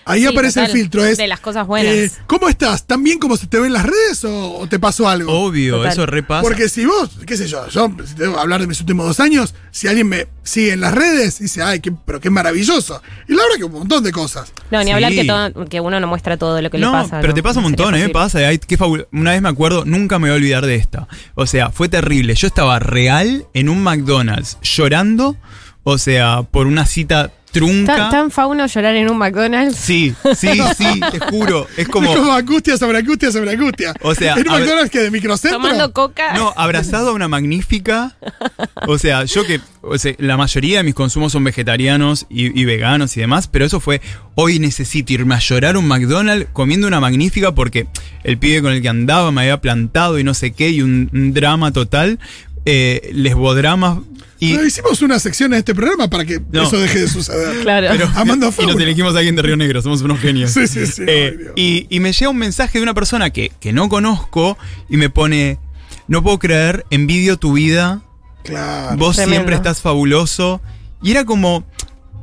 Ahí 0.08 0.20
Sí, 0.20 0.26
aparece 0.28 0.64
el 0.64 0.70
filtro. 0.70 1.04
Es, 1.04 1.18
de 1.18 1.26
las 1.26 1.40
cosas 1.40 1.66
buenas. 1.66 1.92
eh, 1.92 2.10
¿Cómo 2.28 2.48
estás? 2.48 2.86
¿Tan 2.86 3.02
bien 3.02 3.18
como 3.18 3.36
se 3.36 3.48
te 3.48 3.58
ve 3.58 3.66
en 3.66 3.72
las 3.72 3.84
redes 3.84 4.24
o, 4.24 4.58
o 4.58 4.68
te 4.68 4.78
pasó 4.78 5.08
algo? 5.08 5.32
Obvio, 5.32 5.78
Total. 5.78 5.92
eso 5.92 6.06
repasa. 6.06 6.42
Porque 6.42 6.68
si 6.68 6.86
vos, 6.86 7.10
qué 7.26 7.36
sé 7.36 7.48
yo, 7.48 7.68
yo 7.68 7.90
si 8.06 8.14
tengo 8.14 8.34
que 8.34 8.40
hablar 8.40 8.60
de 8.60 8.68
mis 8.68 8.78
últimos 8.78 9.04
dos 9.04 9.18
años, 9.18 9.54
si 9.72 9.88
alguien 9.88 10.08
me 10.08 10.28
sigue 10.44 10.74
en 10.74 10.80
las 10.80 10.94
redes, 10.94 11.40
dice, 11.40 11.60
ay, 11.62 11.80
qué, 11.80 11.90
pero 12.06 12.20
qué 12.20 12.30
maravilloso. 12.30 13.02
Y 13.26 13.32
la 13.34 13.42
verdad 13.42 13.56
que 13.58 13.64
un 13.64 13.72
montón 13.72 14.04
de 14.04 14.12
cosas. 14.12 14.52
No, 14.70 14.78
ni 14.78 14.86
Sí. 14.86 14.90
hablar 14.92 15.10
que, 15.12 15.24
todo- 15.24 15.64
que 15.66 15.80
uno 15.80 15.98
no 15.98 16.06
muestra 16.06 16.36
todo 16.36 16.62
lo 16.62 16.70
que 16.70 16.78
no, 16.78 16.92
le 16.92 17.02
pasa. 17.02 17.16
pero 17.20 17.32
¿no? 17.32 17.34
te 17.34 17.42
pasa 17.42 17.58
un 17.58 17.64
montón, 17.64 17.92
a 17.92 17.96
mí 17.96 18.02
me 18.04 18.08
pasa. 18.10 18.38
ay, 18.38 18.58
qué 18.58 18.78
Una 19.12 19.32
vez 19.32 19.42
me 19.42 19.48
acuerdo, 19.48 19.84
nunca 19.84 20.20
me 20.20 20.28
voy 20.28 20.34
a 20.34 20.36
olvidar 20.36 20.64
de 20.66 20.76
esta. 20.76 21.08
O 21.34 21.46
sea, 21.48 21.70
fue 21.70 21.88
terrible. 21.88 22.36
Yo 22.36 22.46
estaba 22.46 22.78
real 22.78 23.46
en 23.54 23.68
un 23.68 23.82
McDonald's 23.82 24.58
llorando, 24.62 25.36
o 25.82 25.98
sea, 25.98 26.42
por 26.42 26.68
una 26.68 26.86
cita 26.86 27.32
trunca. 27.52 27.96
¿Tan, 27.96 28.10
tan 28.10 28.30
fauno 28.30 28.66
llorar 28.66 28.94
en 28.96 29.10
un 29.10 29.18
McDonald's? 29.18 29.76
Sí, 29.76 30.14
sí, 30.36 30.48
sí, 30.76 31.00
te 31.10 31.18
juro. 31.30 31.66
Es 31.76 31.88
como. 31.88 32.10
Es 32.10 32.16
como 32.18 32.32
angustia 32.32 32.76
sobre 32.76 32.98
angustia 32.98 33.32
sobre 33.32 33.52
angustia. 33.52 33.94
O 34.02 34.14
sea, 34.14 34.34
en 34.34 34.48
un 34.48 34.54
McDonald's 34.58 34.90
que 34.90 35.00
de 35.00 35.10
microcentro. 35.10 35.60
Tomando 35.60 35.92
coca. 35.92 36.34
No, 36.34 36.52
abrazado 36.56 37.10
a 37.10 37.12
una 37.12 37.28
magnífica. 37.28 38.16
O 38.86 38.98
sea, 38.98 39.24
yo 39.24 39.44
que. 39.46 39.60
o 39.82 39.98
sea, 39.98 40.14
la 40.18 40.36
mayoría 40.36 40.78
de 40.78 40.84
mis 40.84 40.94
consumos 40.94 41.32
son 41.32 41.44
vegetarianos 41.44 42.26
y, 42.28 42.58
y 42.58 42.64
veganos 42.64 43.16
y 43.16 43.20
demás, 43.20 43.48
pero 43.48 43.64
eso 43.64 43.80
fue. 43.80 44.00
Hoy 44.34 44.58
necesito 44.58 45.14
irme 45.14 45.34
a 45.34 45.38
llorar 45.38 45.76
un 45.76 45.88
McDonald's 45.88 46.48
comiendo 46.52 46.86
una 46.86 47.00
magnífica 47.00 47.54
porque 47.54 47.86
el 48.22 48.38
pibe 48.38 48.60
con 48.60 48.72
el 48.72 48.82
que 48.82 48.88
andaba 48.88 49.30
me 49.32 49.42
había 49.42 49.60
plantado 49.60 50.18
y 50.18 50.24
no 50.24 50.34
sé 50.34 50.52
qué, 50.52 50.70
y 50.70 50.82
un, 50.82 51.10
un 51.12 51.32
drama 51.32 51.72
total. 51.72 52.18
Eh, 52.68 53.10
lesbodramas. 53.12 53.98
Y, 54.38 54.52
No, 54.52 54.64
hicimos 54.64 55.00
una 55.02 55.18
sección 55.18 55.52
en 55.54 55.60
este 55.60 55.74
programa 55.74 56.08
para 56.10 56.24
que 56.24 56.40
No. 56.52 56.64
eso 56.64 56.78
deje 56.78 57.00
de 57.00 57.08
suceder. 57.08 57.60
Claro. 57.62 57.88
pero- 57.90 58.10
Amando 58.16 58.52
y 58.58 58.66
nos 58.66 58.76
elegimos 58.76 59.14
a 59.14 59.18
alguien 59.18 59.34
de 59.36 59.42
Río 59.42 59.56
Negro, 59.56 59.80
somos 59.80 60.02
unos 60.02 60.20
genios. 60.20 60.50
Sí, 60.50 60.66
sí, 60.68 60.86
sí. 60.86 61.02
Eh, 61.06 61.52
y, 61.56 61.86
y 61.88 62.00
me 62.00 62.12
llega 62.12 62.28
un 62.30 62.36
mensaje 62.36 62.78
de 62.78 62.82
una 62.82 62.92
persona 62.94 63.30
que, 63.30 63.50
que 63.60 63.72
no 63.72 63.88
conozco 63.88 64.58
y 64.90 64.96
me 64.98 65.08
pone, 65.10 65.58
no 66.08 66.22
puedo 66.22 66.38
creer, 66.38 66.84
envidio 66.90 67.38
tu 67.38 67.54
vida, 67.54 68.02
claro. 68.44 68.96
vos 68.98 69.16
Tremendo. 69.16 69.36
siempre 69.36 69.54
estás 69.56 69.80
fabuloso. 69.80 70.60
Y 71.02 71.12
era 71.12 71.24
como, 71.24 71.64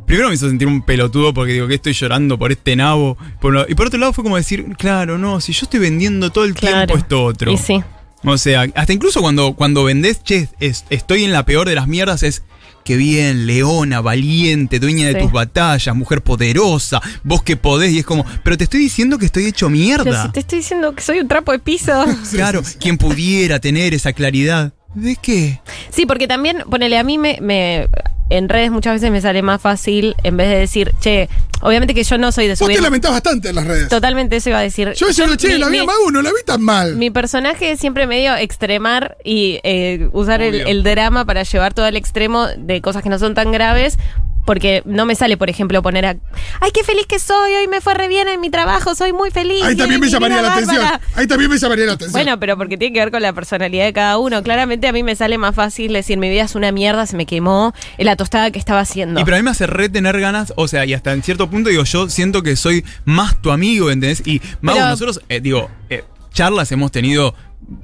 primero 0.06 0.28
me 0.30 0.36
hizo 0.36 0.48
sentir 0.48 0.68
un 0.68 0.82
pelotudo 0.84 1.34
porque 1.34 1.54
digo 1.54 1.68
que 1.68 1.76
estoy 1.76 1.94
llorando 1.94 2.38
por 2.38 2.52
este 2.52 2.76
nabo. 2.76 3.18
Por 3.42 3.54
lo- 3.54 3.66
y 3.68 3.74
por 3.76 3.88
otro 3.88 4.00
lado 4.00 4.14
fue 4.14 4.24
como 4.24 4.38
decir, 4.38 4.66
claro, 4.78 5.18
no, 5.18 5.42
si 5.42 5.52
yo 5.54 5.62
estoy 5.64 5.80
vendiendo 5.80 6.32
todo 6.32 6.46
el 6.46 6.54
Claro. 6.54 6.86
tiempo 6.88 6.98
esto 6.98 7.24
otro. 7.26 7.52
Y 7.52 7.58
sí. 7.58 7.84
O 8.26 8.38
sea, 8.38 8.66
hasta 8.76 8.94
incluso 8.94 9.22
cuando, 9.22 9.54
cuando 9.54 9.84
vendés, 9.84 10.24
che, 10.24 10.48
es- 10.60 10.86
estoy 10.90 11.24
en 11.24 11.32
la 11.32 11.46
peor 11.46 11.68
de 11.68 11.76
las 11.76 11.88
mierdas, 11.88 12.24
es, 12.24 12.44
qué 12.86 12.96
bien, 12.98 13.46
leona, 13.48 14.02
valiente, 14.02 14.80
dueña 14.80 15.08
de 15.08 15.16
tus 15.16 15.32
batallas, 15.32 15.96
mujer 15.96 16.22
poderosa, 16.22 17.02
vos 17.24 17.44
que 17.44 17.56
podés, 17.58 17.92
y 17.94 18.00
es 18.00 18.06
como, 18.06 18.26
pero 18.44 18.58
te 18.58 18.64
estoy 18.66 18.80
diciendo 18.82 19.18
que 19.18 19.26
estoy 19.26 19.46
hecho 19.46 19.70
mierda. 19.70 20.24
si 20.26 20.32
te 20.32 20.40
estoy 20.42 20.60
diciendo 20.60 20.94
que 20.96 21.02
soy 21.02 21.20
un 21.20 21.28
trapo 21.28 21.52
de 21.52 21.60
piso. 21.60 22.06
claro, 22.32 22.62
quien 22.80 22.98
pudiera 22.98 23.60
tener 23.60 23.94
esa 23.94 24.14
claridad. 24.14 24.74
¿De 24.96 25.16
qué? 25.16 25.60
Sí, 25.92 26.06
porque 26.06 26.28
también, 26.28 26.60
ponele, 26.70 26.98
a 27.00 27.04
mí 27.04 27.18
me, 27.18 27.40
me- 27.42 27.88
en 28.30 28.50
redes 28.50 28.72
muchas 28.72 28.94
veces 28.94 29.12
me 29.12 29.22
sale 29.22 29.42
más 29.42 29.62
fácil, 29.62 30.16
en 30.24 30.38
vez 30.38 30.50
de 30.50 30.58
decir, 30.58 30.92
che, 31.00 31.30
obviamente 31.62 31.94
que 31.94 32.04
yo 32.04 32.18
no 32.18 32.32
soy 32.32 32.46
de 32.46 32.52
Vos 32.54 32.60
subir. 32.60 32.78
te 32.78 32.82
lamentás 32.82 33.12
bastante 33.12 33.50
en 33.50 33.56
las 33.56 33.66
redes. 33.68 33.90
Totalmente 33.90 34.36
eso 34.38 34.50
iba 34.50 34.60
a 34.60 34.64
decir. 34.64 34.92
Yo 34.94 35.08
decía, 35.08 35.26
che, 35.38 35.50
mi- 35.50 35.58
la 35.60 35.70
vi 35.70 35.80
a 35.80 35.84
Magu, 35.86 36.12
no 36.12 36.22
la 36.22 36.30
vi 36.30 36.44
tan 36.46 36.62
mal. 36.62 36.96
Mi 36.96 37.10
personaje 37.12 37.72
es 37.72 37.80
siempre 37.80 38.08
medio 38.08 38.36
extremar 38.36 39.18
y 39.24 39.60
eh, 39.64 40.10
usar 40.14 40.42
el, 40.42 40.84
drama 40.84 41.26
para 41.26 41.44
llevar 41.44 41.74
todo 41.74 41.86
al 41.86 41.96
extremo 41.96 42.48
de 42.58 42.82
cosas 42.82 43.04
que 43.04 43.10
no 43.10 43.20
son 43.20 43.34
tan 43.34 43.52
graves. 43.52 43.98
Porque 44.46 44.82
no 44.84 45.06
me 45.06 45.16
sale, 45.16 45.38
por 45.38 45.50
ejemplo, 45.50 45.82
poner 45.82 46.06
a. 46.06 46.18
¡Ay, 46.60 46.72
qué 46.74 46.84
feliz 46.84 47.06
que 47.08 47.18
soy! 47.18 47.54
Hoy 47.54 47.70
me 47.70 47.80
fue 47.80 47.94
re 47.94 48.10
bien 48.10 48.28
en 48.28 48.42
mi 48.42 48.50
trabajo, 48.50 48.94
soy 48.94 49.14
muy 49.14 49.32
feliz. 49.32 49.64
Ahí 49.64 49.78
también 49.78 50.02
me 50.02 50.10
llamaría 50.10 50.42
la 50.42 50.52
atención. 50.52 50.82
bárbara". 50.82 51.00
Ahí 51.16 51.28
también 51.28 51.50
me 51.50 51.58
llamaría 51.58 51.86
la 51.86 51.94
atención. 51.94 52.12
Bueno, 52.12 52.38
pero 52.42 52.58
porque 52.58 52.76
tiene 52.78 52.94
que 52.94 53.00
ver 53.00 53.10
con 53.10 53.22
la 53.22 53.32
personalidad 53.32 53.86
de 53.86 53.94
cada 53.94 54.18
uno. 54.18 54.44
Claramente 54.44 54.86
a 54.90 54.92
mí 54.92 55.02
me 55.02 55.16
sale 55.16 55.38
más 55.38 55.56
fácil 55.56 55.94
decir 55.94 56.18
mi 56.18 56.30
vida 56.30 56.44
es 56.44 56.56
una 56.56 56.74
mierda, 56.74 57.06
se 57.08 57.16
me 57.16 57.26
quemó 57.26 57.74
la 58.14 58.18
tostada 58.18 58.52
que 58.52 58.60
estaba 58.60 58.80
haciendo. 58.80 59.20
Y 59.20 59.24
pero 59.24 59.38
a 59.38 59.40
mí 59.40 59.44
me 59.44 59.50
hace 59.52 59.66
re 59.66 59.90
tener 59.90 60.20
ganas, 60.20 60.54
o 60.56 60.68
sea, 60.68 60.86
y 60.86 60.94
hasta 60.94 61.14
en 61.14 61.24
cierto 61.24 61.50
punto 61.50 61.70
digo, 61.70 61.84
yo 61.84 62.10
siento 62.10 62.44
que 62.44 62.56
soy 62.56 62.86
más 63.06 63.42
tu 63.42 63.52
amigo, 63.52 63.90
¿entendés? 63.90 64.22
Y 64.28 64.40
Mau, 64.62 64.76
Pero- 64.76 64.88
nosotros, 64.90 65.22
eh, 65.30 65.40
digo, 65.42 65.70
eh, 65.90 66.04
charlas 66.32 66.72
hemos 66.72 66.92
tenido 66.92 67.34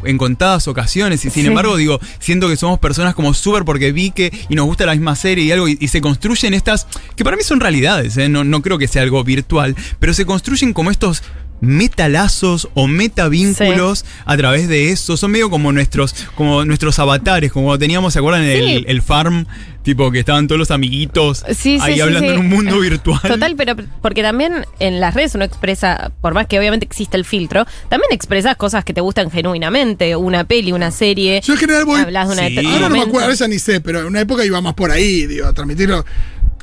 en 0.03 0.17
contadas 0.17 0.67
ocasiones 0.67 1.23
y 1.25 1.29
sin 1.29 1.43
Sí. 1.43 1.47
embargo 1.47 1.77
digo 1.77 2.01
siento 2.19 2.49
que 2.49 2.57
somos 2.57 2.79
personas 2.79 3.15
como 3.15 3.33
súper 3.33 3.63
porque 3.63 3.93
vi 3.93 4.11
que 4.11 4.29
y 4.49 4.55
nos 4.55 4.65
gusta 4.65 4.85
la 4.85 4.91
misma 4.91 5.15
serie 5.15 5.45
y 5.45 5.51
algo 5.53 5.69
y, 5.69 5.77
y 5.79 5.87
se 5.87 6.01
construyen 6.01 6.53
estas 6.53 6.85
que 7.15 7.23
para 7.23 7.37
mí 7.37 7.43
son 7.43 7.61
realidades 7.61 8.17
¿eh? 8.17 8.27
no, 8.27 8.43
no 8.43 8.61
creo 8.61 8.77
que 8.77 8.89
sea 8.89 9.03
algo 9.03 9.23
virtual 9.23 9.77
pero 9.99 10.13
se 10.13 10.25
construyen 10.25 10.73
como 10.73 10.91
estos 10.91 11.23
metalazos 11.61 12.69
o 12.73 12.87
metavínculos 12.87 14.05
a 14.25 14.37
través 14.37 14.67
de 14.67 14.91
eso 14.91 15.17
son 15.17 15.31
medio 15.31 15.49
como 15.49 15.71
nuestros 15.71 16.13
como 16.35 16.63
nuestros 16.65 16.99
avatares 16.99 17.51
como 17.51 17.77
teníamos 17.77 18.13
se 18.13 18.19
acuerdan 18.19 18.43
Sí. 18.43 18.51
el, 18.53 18.85
el 18.87 19.01
farm 19.01 19.45
tipo 19.83 20.11
que 20.11 20.19
estaban 20.19 20.47
todos 20.47 20.59
los 20.59 20.71
amiguitos 20.71 21.43
Sí, 21.49 21.53
sí, 21.55 21.79
ahí 21.81 21.95
sí, 21.95 22.01
hablando 22.01 22.27
sí. 22.29 22.33
en 22.35 22.39
un 22.39 22.49
mundo 22.49 22.79
virtual 22.79 23.19
Total, 23.21 23.55
pero 23.55 23.75
porque 24.01 24.21
también 24.21 24.65
en 24.79 24.99
las 24.99 25.13
redes 25.13 25.35
uno 25.35 25.43
expresa, 25.45 26.11
por 26.21 26.33
más 26.33 26.47
que 26.47 26.57
obviamente 26.59 26.85
exista 26.85 27.17
el 27.17 27.25
filtro, 27.25 27.65
también 27.89 28.09
expresas 28.11 28.55
cosas 28.55 28.83
que 28.85 28.93
te 28.93 29.01
gustan 29.01 29.29
genuinamente, 29.31 30.15
una 30.15 30.43
peli, 30.43 30.71
una 30.71 30.91
serie. 30.91 31.41
Yo 31.43 31.53
en 31.53 31.59
general 31.59 31.85
voy. 31.85 32.01
Hablas 32.01 32.27
de 32.27 32.33
una 32.33 32.47
Sí. 32.47 32.57
Ahora 32.67 32.89
no 32.89 32.89
me 32.89 33.01
acuerdo, 33.01 33.25
a 33.25 33.29
veces 33.29 33.47
ni 33.49 33.59
sé, 33.59 33.81
pero 33.81 34.01
en 34.01 34.05
una 34.07 34.21
época 34.21 34.45
iba 34.45 34.59
más 34.61 34.73
por 34.73 34.91
ahí, 34.91 35.25
digo, 35.27 35.47
a 35.47 35.53
transmitirlo 35.53 36.05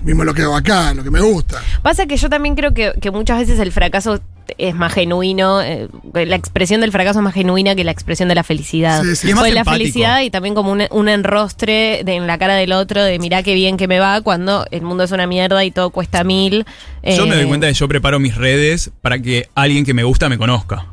mismo 0.02 0.24
lo 0.24 0.34
que 0.34 0.42
hago 0.42 0.56
acá, 0.56 0.92
lo 0.94 1.02
que 1.02 1.10
me 1.10 1.20
gusta. 1.20 1.62
Pasa 1.82 2.06
que 2.06 2.16
yo 2.16 2.28
también 2.28 2.54
creo 2.54 2.74
que, 2.74 2.92
que 3.00 3.10
muchas 3.10 3.38
veces 3.38 3.58
el 3.58 3.72
fracaso 3.72 4.20
es 4.58 4.74
más 4.74 4.92
genuino, 4.92 5.60
eh, 5.62 5.88
la 6.14 6.36
expresión 6.36 6.80
del 6.80 6.92
fracaso 6.92 7.18
es 7.20 7.22
más 7.24 7.34
genuina 7.34 7.74
que 7.74 7.84
la 7.84 7.90
expresión 7.90 8.28
de 8.28 8.34
la 8.34 8.44
felicidad. 8.44 9.02
Sí, 9.02 9.16
sí. 9.16 9.28
Es 9.28 9.34
más 9.34 9.42
Pues 9.44 9.54
la 9.54 9.64
felicidad 9.64 10.20
y 10.22 10.30
también 10.30 10.54
como 10.54 10.72
un, 10.72 10.82
un 10.90 11.08
enrostre 11.08 12.02
de- 12.04 12.14
en 12.16 12.26
la 12.26 12.38
cara 12.38 12.54
del 12.54 12.72
otro 12.72 13.02
de 13.02 13.18
mirá 13.18 13.42
qué 13.42 13.54
bien 13.54 13.76
que 13.76 13.88
me 13.88 13.98
va 13.98 14.20
cuando 14.20 14.66
el 14.70 14.82
mundo 14.82 15.04
es 15.04 15.12
una 15.12 15.26
mierda 15.26 15.64
y 15.64 15.70
todo 15.70 15.90
cuesta 15.90 16.24
mil. 16.24 16.64
yo 17.04 17.26
me 17.26 17.34
Eh, 17.34 17.38
doy 17.38 17.46
cuenta 17.46 17.66
de 17.66 17.72
que 17.72 17.78
yo 17.78 17.88
preparo 17.88 18.18
mis 18.18 18.34
redes 18.36 18.90
para 19.02 19.18
que 19.18 19.48
alguien 19.54 19.84
que 19.84 19.94
me 19.94 20.04
gusta 20.04 20.28
me 20.28 20.38
conozca 20.38 20.86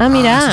Ah, 0.00 0.04
Ah, 0.06 0.08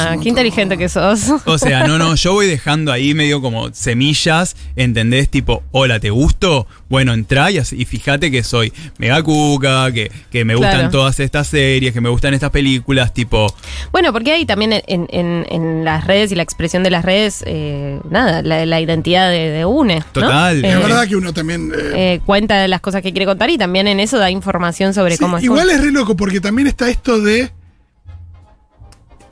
montón. 0.07 0.23
qué 0.23 0.29
inteligente 0.29 0.77
que 0.77 0.89
sos. 0.89 1.29
O 1.45 1.57
sea, 1.59 1.85
no, 1.87 1.97
no, 1.99 2.15
yo 2.15 2.33
voy 2.33 2.47
dejando 2.47 2.91
ahí 2.91 3.13
medio 3.13 3.41
como 3.41 3.71
semillas, 3.73 4.55
¿entendés? 4.75 5.29
Tipo, 5.29 5.61
hola, 5.71 5.99
¿te 5.99 6.09
gusto? 6.09 6.65
Bueno, 6.89 7.13
entrá 7.13 7.51
y, 7.51 7.61
fíjate 7.61 8.31
que 8.31 8.43
soy 8.43 8.73
mega 8.97 9.21
cuca, 9.21 9.91
que, 9.91 10.11
que 10.31 10.45
me 10.45 10.55
gustan 10.55 10.73
Claro. 10.75 10.89
todas 10.91 11.19
estas 11.19 11.47
series, 11.47 11.93
que 11.93 12.01
me 12.01 12.09
gustan 12.09 12.33
estas 12.33 12.49
películas, 12.49 13.13
tipo, 13.13 13.47
Bueno, 13.91 14.11
porque 14.11 14.31
hay 14.31 14.45
también 14.45 14.73
en, 14.73 15.07
en- 15.09 15.45
en 15.49 15.85
las 15.85 16.05
redes 16.07 16.31
y 16.31 16.35
la 16.35 16.43
expresión 16.43 16.81
de 16.83 16.89
las 16.89 17.05
redes, 17.05 17.43
eh, 17.45 17.99
nada, 18.09 18.41
la, 18.41 18.65
la 18.65 18.81
identidad 18.81 19.29
de, 19.29 19.49
de 19.51 19.65
UNE. 19.65 19.99
¿no? 19.99 20.05
Total. 20.11 20.65
Eh, 20.65 20.69
Es 20.71 20.77
verdad 20.79 21.07
que 21.07 21.15
uno 21.15 21.33
también. 21.33 21.71
eh, 21.71 21.91
eh, 22.15 22.21
cuenta 22.25 22.59
de 22.59 22.67
las 22.67 22.81
cosas 22.81 23.01
que 23.03 23.11
quiere 23.11 23.25
contar 23.25 23.49
y 23.51 23.57
también 23.59 23.87
en 23.87 23.99
eso 23.99 24.17
da 24.17 24.31
información 24.31 24.93
sobre 24.95 25.17
sí, 25.17 25.19
cómo 25.23 25.37
es. 25.37 25.43
igual 25.43 25.69
es 25.69 25.81
re 25.81 25.91
loco, 25.91 26.15
porque 26.15 26.41
también 26.41 26.67
está 26.67 26.89
esto 26.89 27.21
de. 27.21 27.51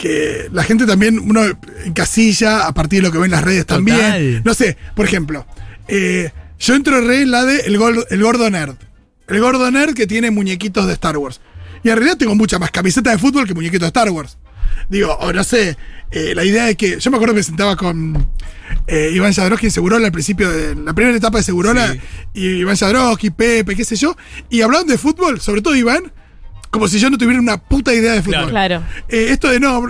Que 0.04 0.50
la 0.52 0.63
gente 0.63 0.86
también, 0.86 1.18
uno 1.18 1.42
encasilla 1.86 2.68
a 2.68 2.74
partir 2.74 3.00
de 3.02 3.08
lo 3.08 3.12
que 3.13 3.20
ve 3.20 3.26
en 3.26 3.32
las 3.32 3.42
redes 3.42 3.66
también. 3.66 4.42
No 4.44 4.54
sé, 4.54 4.76
por 4.98 5.06
ejemplo, 5.06 5.48
eh, 5.88 6.30
yo 6.60 6.76
entro 6.76 7.00
re 7.00 7.22
en 7.22 7.32
la 7.32 7.46
de 7.46 7.62
el, 7.62 7.78
gol- 7.78 8.06
el 8.10 8.22
gordo 8.22 8.50
nerd. 8.50 8.76
El 9.30 9.39
gordo 9.39 9.72
nerd 9.72 9.94
que 9.94 10.06
tiene 10.06 10.30
muñequitos 10.30 10.88
de 10.88 10.94
Star 10.94 11.16
Wars. 11.16 11.39
Y 11.84 11.89
en 11.89 11.96
realidad 11.96 12.18
tengo 12.18 12.36
mucha 12.36 12.60
más 12.60 12.70
camiseta 12.72 13.12
de 13.12 13.18
fútbol 13.18 13.48
que 13.48 13.54
muñequitos 13.54 13.84
de 13.84 13.88
Star 13.88 14.10
Wars. 14.10 14.38
Digo, 14.89 15.13
o 15.22 15.32
no 15.32 15.44
sé, 15.46 15.78
eh, 16.12 16.34
la 16.36 16.44
idea 16.44 16.66
de 16.66 16.76
que. 16.76 17.00
Yo 17.00 17.10
me 17.10 17.16
acuerdo 17.16 17.34
que 17.34 17.39
me 17.39 17.44
sentaba 17.44 17.78
con 17.78 18.28
eh, 18.88 19.10
Iván 19.13 19.32
Jadrowski 19.32 19.68
en 19.68 19.72
Segurola 19.72 20.06
al 20.08 20.12
principio 20.12 20.52
de 20.52 20.76
la 20.76 20.94
primera 20.94 21.16
etapa 21.16 21.38
de 21.38 21.44
Segurola. 21.46 21.94
Sí. 21.94 22.00
Y 22.34 22.46
Iván 22.60 22.76
Jadrowski, 22.76 23.30
Pepe, 23.30 23.74
qué 23.74 23.86
sé 23.86 23.96
yo. 23.96 24.18
Y 24.50 24.60
hablaban 24.63 24.88
de 24.88 24.98
fútbol, 24.98 25.39
sobre 25.39 25.62
todo 25.62 25.78
Iván, 25.78 26.12
como 26.74 26.88
si 26.90 27.00
yo 27.00 27.10
no 27.10 27.18
tuviera 27.18 27.40
una 27.40 27.58
puta 27.58 27.94
idea 27.94 28.14
de 28.14 28.22
fútbol. 28.24 28.50
Claro. 28.50 28.84
Eh, 29.08 29.28
esto 29.30 29.48
de 29.50 29.60
no. 29.60 29.88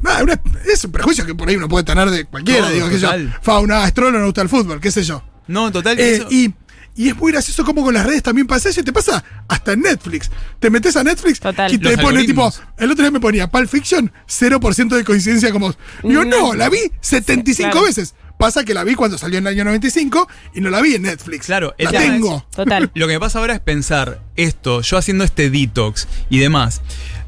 nada, 0.00 0.22
una- 0.22 0.40
es 0.72 0.84
un 0.84 0.92
prejuicio 0.92 1.26
que 1.26 1.34
por 1.34 1.48
ahí 1.48 1.56
uno 1.56 1.68
puede 1.68 1.84
tener 1.84 2.08
de 2.08 2.24
cualquiera. 2.24 2.70
Digo, 2.70 2.88
qué 2.88 2.94
sé 2.94 3.00
yo. 3.00 3.10
Fauna, 3.42 3.82
Astrolo 3.82 4.18
no 4.18 4.24
gusta 4.24 4.40
el 4.42 4.48
fútbol, 4.48 4.80
qué 4.80 4.90
sé 4.90 5.02
yo. 5.02 5.22
no, 5.48 5.70
total. 5.72 5.98
Eh, 5.98 6.14
eso- 6.16 6.28
y, 6.30 6.54
y 6.96 7.08
es 7.08 7.16
muy 7.16 7.32
gracioso 7.32 7.64
como 7.64 7.82
con 7.82 7.94
las 7.94 8.06
redes 8.06 8.22
también 8.22 8.46
pasa 8.46 8.68
eso 8.68 8.80
y 8.80 8.84
te 8.84 8.92
pasa 8.92 9.22
hasta 9.48 9.72
en 9.72 9.80
Netflix. 9.80 10.30
Te 10.58 10.70
metes 10.70 10.96
a 10.96 11.02
Netflix 11.04 11.40
Total. 11.40 11.72
y 11.72 11.78
te 11.78 11.84
Los 11.96 12.00
pone 12.00 12.24
tipo. 12.24 12.52
El 12.78 12.90
otro 12.92 13.02
día 13.02 13.10
me 13.10 13.20
ponía 13.20 13.48
Pulp 13.50 13.68
Fiction, 13.68 14.12
0% 14.28 14.96
de 14.96 15.04
coincidencia 15.04 15.50
como. 15.52 15.74
Digo, 16.02 16.24
no, 16.24 16.48
No. 16.48 16.54
la 16.54 16.68
vi 16.68 16.78
75 17.00 17.68
Sí, 17.68 17.72
claro. 17.72 17.86
veces. 17.86 18.14
Pasa 18.40 18.64
que 18.64 18.72
la 18.72 18.84
vi 18.84 18.94
cuando 18.94 19.18
salió 19.18 19.36
en 19.36 19.46
el 19.46 19.52
año 19.52 19.64
95 19.64 20.26
y 20.54 20.62
no 20.62 20.70
la 20.70 20.80
vi 20.80 20.94
en 20.94 21.02
Netflix. 21.02 21.44
Claro, 21.44 21.74
la 21.76 21.90
tengo. 21.90 22.46
Total. 22.56 22.90
Lo 22.94 23.06
que 23.06 23.12
me 23.12 23.20
pasa 23.20 23.38
ahora 23.38 23.52
es 23.52 23.60
pensar 23.60 24.22
esto, 24.34 24.80
yo 24.80 24.96
haciendo 24.96 25.24
este 25.24 25.50
detox 25.50 26.08
y 26.30 26.38
demás. 26.38 26.80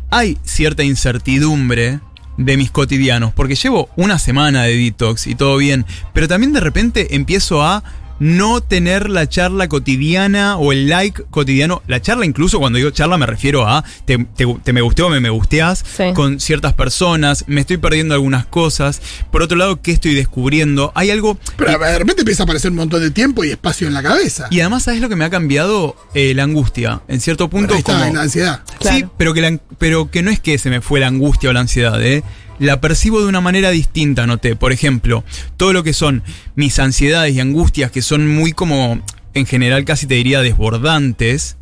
Hay 0.09 0.39
cierta 0.43 0.85
incertidumbre 0.85 2.01
de 2.39 2.57
mis 2.57 2.71
cotidianos, 2.71 3.35
porque 3.35 3.57
llevo 3.57 3.91
una 3.95 4.19
semana 4.19 4.63
de 4.63 4.75
detox 4.75 5.27
y 5.27 5.35
todo 5.35 5.59
bien, 5.59 5.85
pero 6.15 6.29
también 6.29 6.55
de 6.55 6.61
repente 6.61 7.15
empiezo 7.15 7.63
a 7.63 7.85
no 8.23 8.61
tener 8.61 9.11
la 9.11 9.29
charla 9.29 9.67
cotidiana 9.69 10.57
o 10.57 10.71
el 10.71 10.89
like 10.89 11.25
cotidiano. 11.31 11.83
La 11.89 12.01
charla, 12.01 12.25
incluso 12.25 12.61
cuando 12.61 12.77
digo 12.77 12.91
charla, 12.91 13.19
me 13.19 13.27
refiero 13.27 13.67
a 13.67 13.85
te, 14.05 14.17
te- 14.37 14.47
te 14.63 14.73
me 14.73 14.81
gusteo 14.81 15.09
o 15.09 15.11
me, 15.11 15.19
me 15.19 15.29
gusteás 15.31 15.85
Sí. 15.97 16.05
con 16.15 16.39
ciertas 16.39 16.73
personas, 16.73 17.45
me 17.49 17.61
estoy 17.61 17.79
perdiendo 17.79 18.15
algunas 18.15 18.47
cosas. 18.47 19.03
Por 19.33 19.43
otro 19.43 19.57
lado, 19.59 19.83
¿qué 19.83 19.91
estoy 19.91 20.15
descubriendo? 20.15 20.93
Hay 20.95 21.11
algo. 21.11 21.37
Pero 21.57 21.77
de 21.79 21.99
repente 21.99 22.23
empieza 22.23 22.43
a 22.43 22.45
aparecer 22.45 22.71
un 22.71 22.77
montón 22.77 23.01
de 23.03 23.11
tiempo 23.11 23.43
y 23.45 23.51
espacio 23.51 23.89
en 23.89 23.95
la 23.95 24.03
cabeza. 24.05 24.47
Y 24.51 24.61
además, 24.61 24.85
¿sabes 24.85 25.01
lo 25.01 25.09
que 25.09 25.17
me 25.17 25.25
ha 25.25 25.31
cambiado? 25.31 25.97
Eh, 26.15 26.33
la 26.35 26.45
angustia. 26.45 27.03
En 27.09 27.21
cierto 27.21 27.51
punto, 27.51 27.75
Ahí 27.75 27.81
está, 27.81 27.95
como. 27.95 28.05
en 28.05 28.15
la 28.15 28.23
ansiedad. 28.23 28.61
Sí, 28.69 28.77
Claro. 28.79 29.15
pero 29.19 29.35
que, 29.35 29.41
la- 29.41 29.59
pero 29.79 30.11
que 30.13 30.23
no 30.23 30.31
es 30.31 30.39
que 30.39 30.59
se 30.59 30.71
me 30.71 30.81
fue 30.81 31.01
la 31.01 31.09
angustia 31.09 31.51
o 31.51 31.53
la 31.53 31.61
ansiedad, 31.61 32.01
¿eh? 32.01 32.23
La 32.63 32.81
percibo 32.81 33.21
de 33.21 33.27
una 33.27 33.41
manera 33.41 33.71
distinta, 33.71 34.25
noté. 34.25 34.55
Por 34.55 34.71
ejemplo, 34.71 35.25
todo 35.57 35.73
lo 35.73 35.83
que 35.83 35.93
son 35.93 36.23
mis 36.55 36.79
ansiedades 36.79 37.35
y 37.35 37.41
angustias, 37.41 37.91
que 37.91 38.03
son 38.03 38.29
muy 38.29 38.53
como, 38.53 39.03
en 39.35 39.47
general 39.47 39.85
casi 39.85 40.07
te 40.07 40.15
diría 40.15 40.43
desbordantes, 40.43 41.57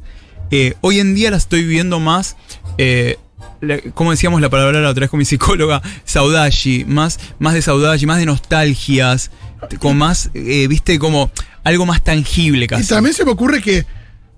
eh, 0.51 0.75
hoy 0.83 1.01
en 1.01 1.15
día 1.15 1.31
las 1.31 1.45
estoy 1.45 1.63
viviendo 1.63 2.01
más, 2.01 2.37
eh, 2.77 3.17
como 3.95 4.11
decíamos 4.11 4.43
la 4.43 4.51
palabra 4.51 4.83
la 4.83 4.91
otra 4.91 5.01
vez 5.01 5.11
con 5.11 5.17
mi 5.17 5.25
psicóloga, 5.25 5.81
saudashi, 6.05 6.85
más, 6.85 7.19
más 7.39 7.55
de 7.55 7.63
saudashi, 7.63 8.05
más 8.05 8.19
de 8.19 8.27
nostalgias, 8.27 9.31
con 9.79 9.97
más, 9.97 10.31
eh, 10.35 10.67
viste, 10.69 10.99
como 10.99 11.31
algo 11.65 11.87
más 11.87 12.05
tangible 12.05 12.67
Y 12.67 12.69
casi. 12.69 12.89
también 12.89 13.15
se 13.15 13.25
me 13.25 13.31
ocurre 13.31 13.63
que 13.63 13.87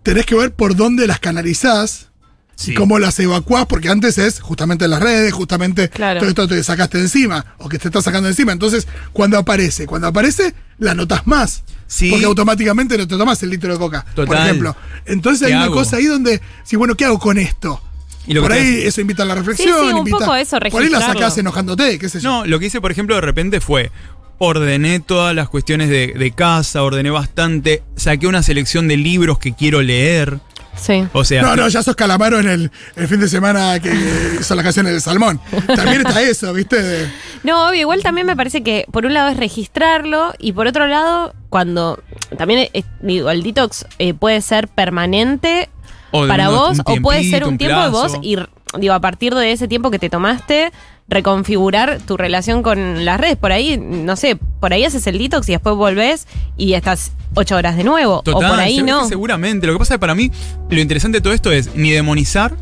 tenés 0.04 0.26
que 0.26 0.36
ver 0.36 0.54
por 0.54 0.76
dónde 0.76 1.08
las 1.08 1.18
canalizás 1.18 2.11
Sí. 2.54 2.72
y 2.72 2.74
cómo 2.74 2.98
las 2.98 3.18
evacuás, 3.18 3.66
porque 3.66 3.88
antes 3.88 4.18
es 4.18 4.40
justamente 4.40 4.84
en 4.84 4.90
las 4.92 5.00
redes, 5.00 5.32
justamente 5.32 5.88
Claro. 5.88 6.20
todo 6.20 6.28
esto 6.28 6.48
te 6.48 6.62
sacaste 6.62 6.98
de 6.98 7.04
encima 7.04 7.44
o 7.58 7.68
que 7.68 7.78
te 7.78 7.88
estás 7.88 8.04
sacando 8.04 8.26
de 8.26 8.32
encima. 8.32 8.52
Entonces, 8.52 8.86
cuando 9.12 9.36
aparece, 9.38 9.86
cuando 9.86 10.06
aparece, 10.08 10.54
la 10.78 10.94
notas 10.94 11.26
más. 11.26 11.62
Sí. 11.86 12.10
Porque 12.10 12.24
automáticamente 12.26 12.96
no 12.96 13.06
te 13.08 13.16
tomas 13.16 13.42
el 13.42 13.50
litro 13.50 13.72
de 13.72 13.78
coca, 13.78 14.04
por 14.14 14.34
ejemplo. 14.34 14.76
Entonces 15.06 15.42
hay 15.46 15.52
¿Qué 15.52 15.56
una 15.56 15.64
hago? 15.66 15.74
cosa 15.74 15.96
ahí 15.96 16.06
donde, 16.06 16.40
sí, 16.64 16.76
bueno, 16.76 16.94
¿qué 16.94 17.04
hago 17.04 17.18
con 17.18 17.36
esto? 17.38 17.82
Y 18.26 18.34
lo 18.34 18.42
por 18.42 18.52
que 18.52 18.58
ahí 18.58 18.82
eso 18.84 19.00
invita 19.00 19.24
a 19.24 19.26
la 19.26 19.34
reflexión. 19.34 19.68
Sí, 19.68 19.74
sí, 19.86 19.92
un 19.92 19.98
invita, 19.98 20.18
poco 20.18 20.34
eso, 20.36 20.58
Por 20.70 20.82
ahí 20.82 20.88
la 20.88 21.00
sacás 21.00 21.36
enojándote, 21.38 21.98
qué 21.98 22.08
sé 22.08 22.20
yo. 22.20 22.30
No, 22.30 22.46
lo 22.46 22.58
que 22.60 22.66
hice, 22.66 22.80
por 22.80 22.92
ejemplo, 22.92 23.14
de 23.16 23.20
repente 23.22 23.60
fue. 23.60 23.90
Ordené 24.38 25.00
todas 25.00 25.34
las 25.36 25.48
cuestiones 25.48 25.88
de, 25.88 26.14
de 26.18 26.30
casa, 26.32 26.82
ordené 26.82 27.10
bastante, 27.10 27.82
saqué 27.96 28.26
una 28.26 28.42
selección 28.42 28.88
de 28.88 28.96
libros 28.96 29.38
que 29.38 29.52
quiero 29.54 29.82
leer. 29.82 30.38
Sí. 30.76 31.06
O 31.12 31.24
sea, 31.24 31.42
No, 31.42 31.54
no, 31.56 31.68
ya 31.68 31.82
sos 31.82 31.94
calamaro 31.94 32.40
en 32.40 32.48
el, 32.48 32.70
el 32.96 33.08
fin 33.08 33.20
de 33.20 33.28
semana 33.28 33.78
que 33.80 33.92
hizo 34.40 34.54
las 34.54 34.64
canciones 34.64 34.92
del 34.92 35.00
salmón. 35.02 35.40
También 35.76 36.06
está 36.06 36.20
eso, 36.22 36.52
¿viste? 36.52 36.82
De- 36.82 37.08
No, 37.44 37.68
obvio, 37.68 37.80
igual 37.80 38.02
también 38.02 38.26
me 38.26 38.36
parece 38.36 38.62
que 38.62 38.86
por 38.90 39.04
un 39.06 39.14
lado 39.14 39.28
es 39.28 39.36
registrarlo 39.36 40.32
y 40.38 40.52
por 40.52 40.66
otro 40.66 40.86
lado, 40.86 41.34
cuando 41.50 42.02
también 42.38 42.68
digo, 43.00 43.30
el 43.30 43.42
detox 43.42 43.86
eh, 43.98 44.14
puede 44.14 44.40
ser 44.40 44.68
permanente 44.68 45.68
de 46.12 46.26
para 46.28 46.48
vos 46.50 46.78
un 46.86 46.98
o 46.98 47.02
puede 47.02 47.28
ser 47.30 47.44
un 47.44 47.50
un 47.52 47.58
tiempo 47.58 47.80
de 47.82 47.88
vos 47.90 48.12
y 48.22 48.36
digo, 48.78 48.94
a 48.94 49.00
partir 49.00 49.34
de 49.34 49.52
ese 49.52 49.68
tiempo 49.68 49.90
que 49.90 49.98
te 49.98 50.08
tomaste, 50.10 50.72
reconfigurar 51.08 52.00
tu 52.00 52.16
relación 52.16 52.62
con 52.62 53.04
las 53.04 53.20
redes. 53.20 53.36
Por 53.36 53.52
ahí, 53.52 53.78
no 53.78 54.16
sé, 54.16 54.36
por 54.36 54.72
ahí 54.72 54.84
haces 54.84 55.06
el 55.06 55.18
detox 55.18 55.48
y 55.48 55.52
después 55.52 55.76
volvés 55.76 56.26
y 56.56 56.74
estás 56.74 57.12
ocho 57.34 57.56
horas 57.56 57.76
de 57.76 57.84
nuevo. 57.84 58.22
total, 58.22 58.50
o 58.50 58.54
por 58.54 58.60
ahí 58.60 58.82
no. 58.82 59.08
seguramente. 59.08 59.66
Lo 59.66 59.74
que 59.74 59.78
pasa 59.78 59.94
es 59.94 59.96
que 59.96 60.00
para 60.00 60.14
mí, 60.14 60.30
lo 60.70 60.80
interesante 60.80 61.18
de 61.18 61.22
todo 61.22 61.32
esto 61.32 61.52
es 61.52 61.74
ni 61.74 61.90
demonizar. 61.90 62.54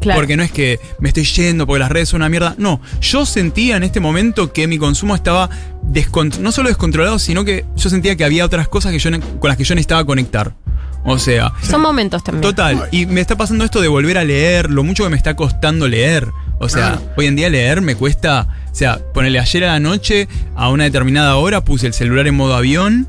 Claro. 0.00 0.18
Porque 0.18 0.36
no 0.36 0.42
es 0.42 0.50
que 0.50 0.80
me 0.98 1.10
estoy 1.10 1.22
yendo 1.22 1.64
porque 1.64 1.78
las 1.78 1.92
redes 1.92 2.08
son 2.08 2.22
una 2.22 2.28
mierda. 2.28 2.56
No, 2.58 2.80
yo 3.00 3.24
sentía 3.24 3.76
en 3.76 3.84
este 3.84 4.00
momento 4.00 4.52
que 4.52 4.66
mi 4.66 4.76
consumo 4.76 5.14
estaba 5.14 5.48
no 6.40 6.50
solo 6.50 6.70
descontrolado, 6.70 7.20
sino 7.20 7.44
que 7.44 7.64
yo 7.76 7.88
sentía 7.88 8.16
que 8.16 8.24
había 8.24 8.44
otras 8.44 8.66
cosas 8.66 8.90
que 8.90 8.98
yo 8.98 9.10
con 9.38 9.48
las 9.48 9.56
que 9.56 9.62
yo 9.62 9.76
necesitaba 9.76 10.04
conectar. 10.04 10.54
O 11.04 11.18
sea, 11.18 11.52
Son 11.62 11.80
momentos 11.80 12.22
también. 12.22 12.42
Total, 12.42 12.88
y 12.92 13.06
me 13.06 13.20
está 13.20 13.36
pasando 13.36 13.64
esto 13.64 13.80
de 13.80 13.88
volver 13.88 14.18
a 14.18 14.24
leer, 14.24 14.70
lo 14.70 14.84
mucho 14.84 15.04
que 15.04 15.10
me 15.10 15.16
está 15.16 15.34
costando 15.34 15.88
leer. 15.88 16.28
O 16.62 16.68
sea, 16.68 16.92
Claro. 16.92 17.12
hoy 17.16 17.26
en 17.26 17.36
día 17.36 17.50
leer 17.50 17.80
me 17.82 17.96
cuesta, 17.96 18.46
o 18.70 18.74
sea, 18.74 18.98
ponerle 19.12 19.38
ayer 19.40 19.64
a 19.64 19.72
la 19.74 19.80
noche 19.80 20.28
a 20.54 20.68
una 20.70 20.84
determinada 20.84 21.36
hora 21.36 21.64
puse 21.64 21.86
el 21.88 21.92
celular 21.92 22.26
en 22.28 22.36
modo 22.36 22.54
avión, 22.54 23.08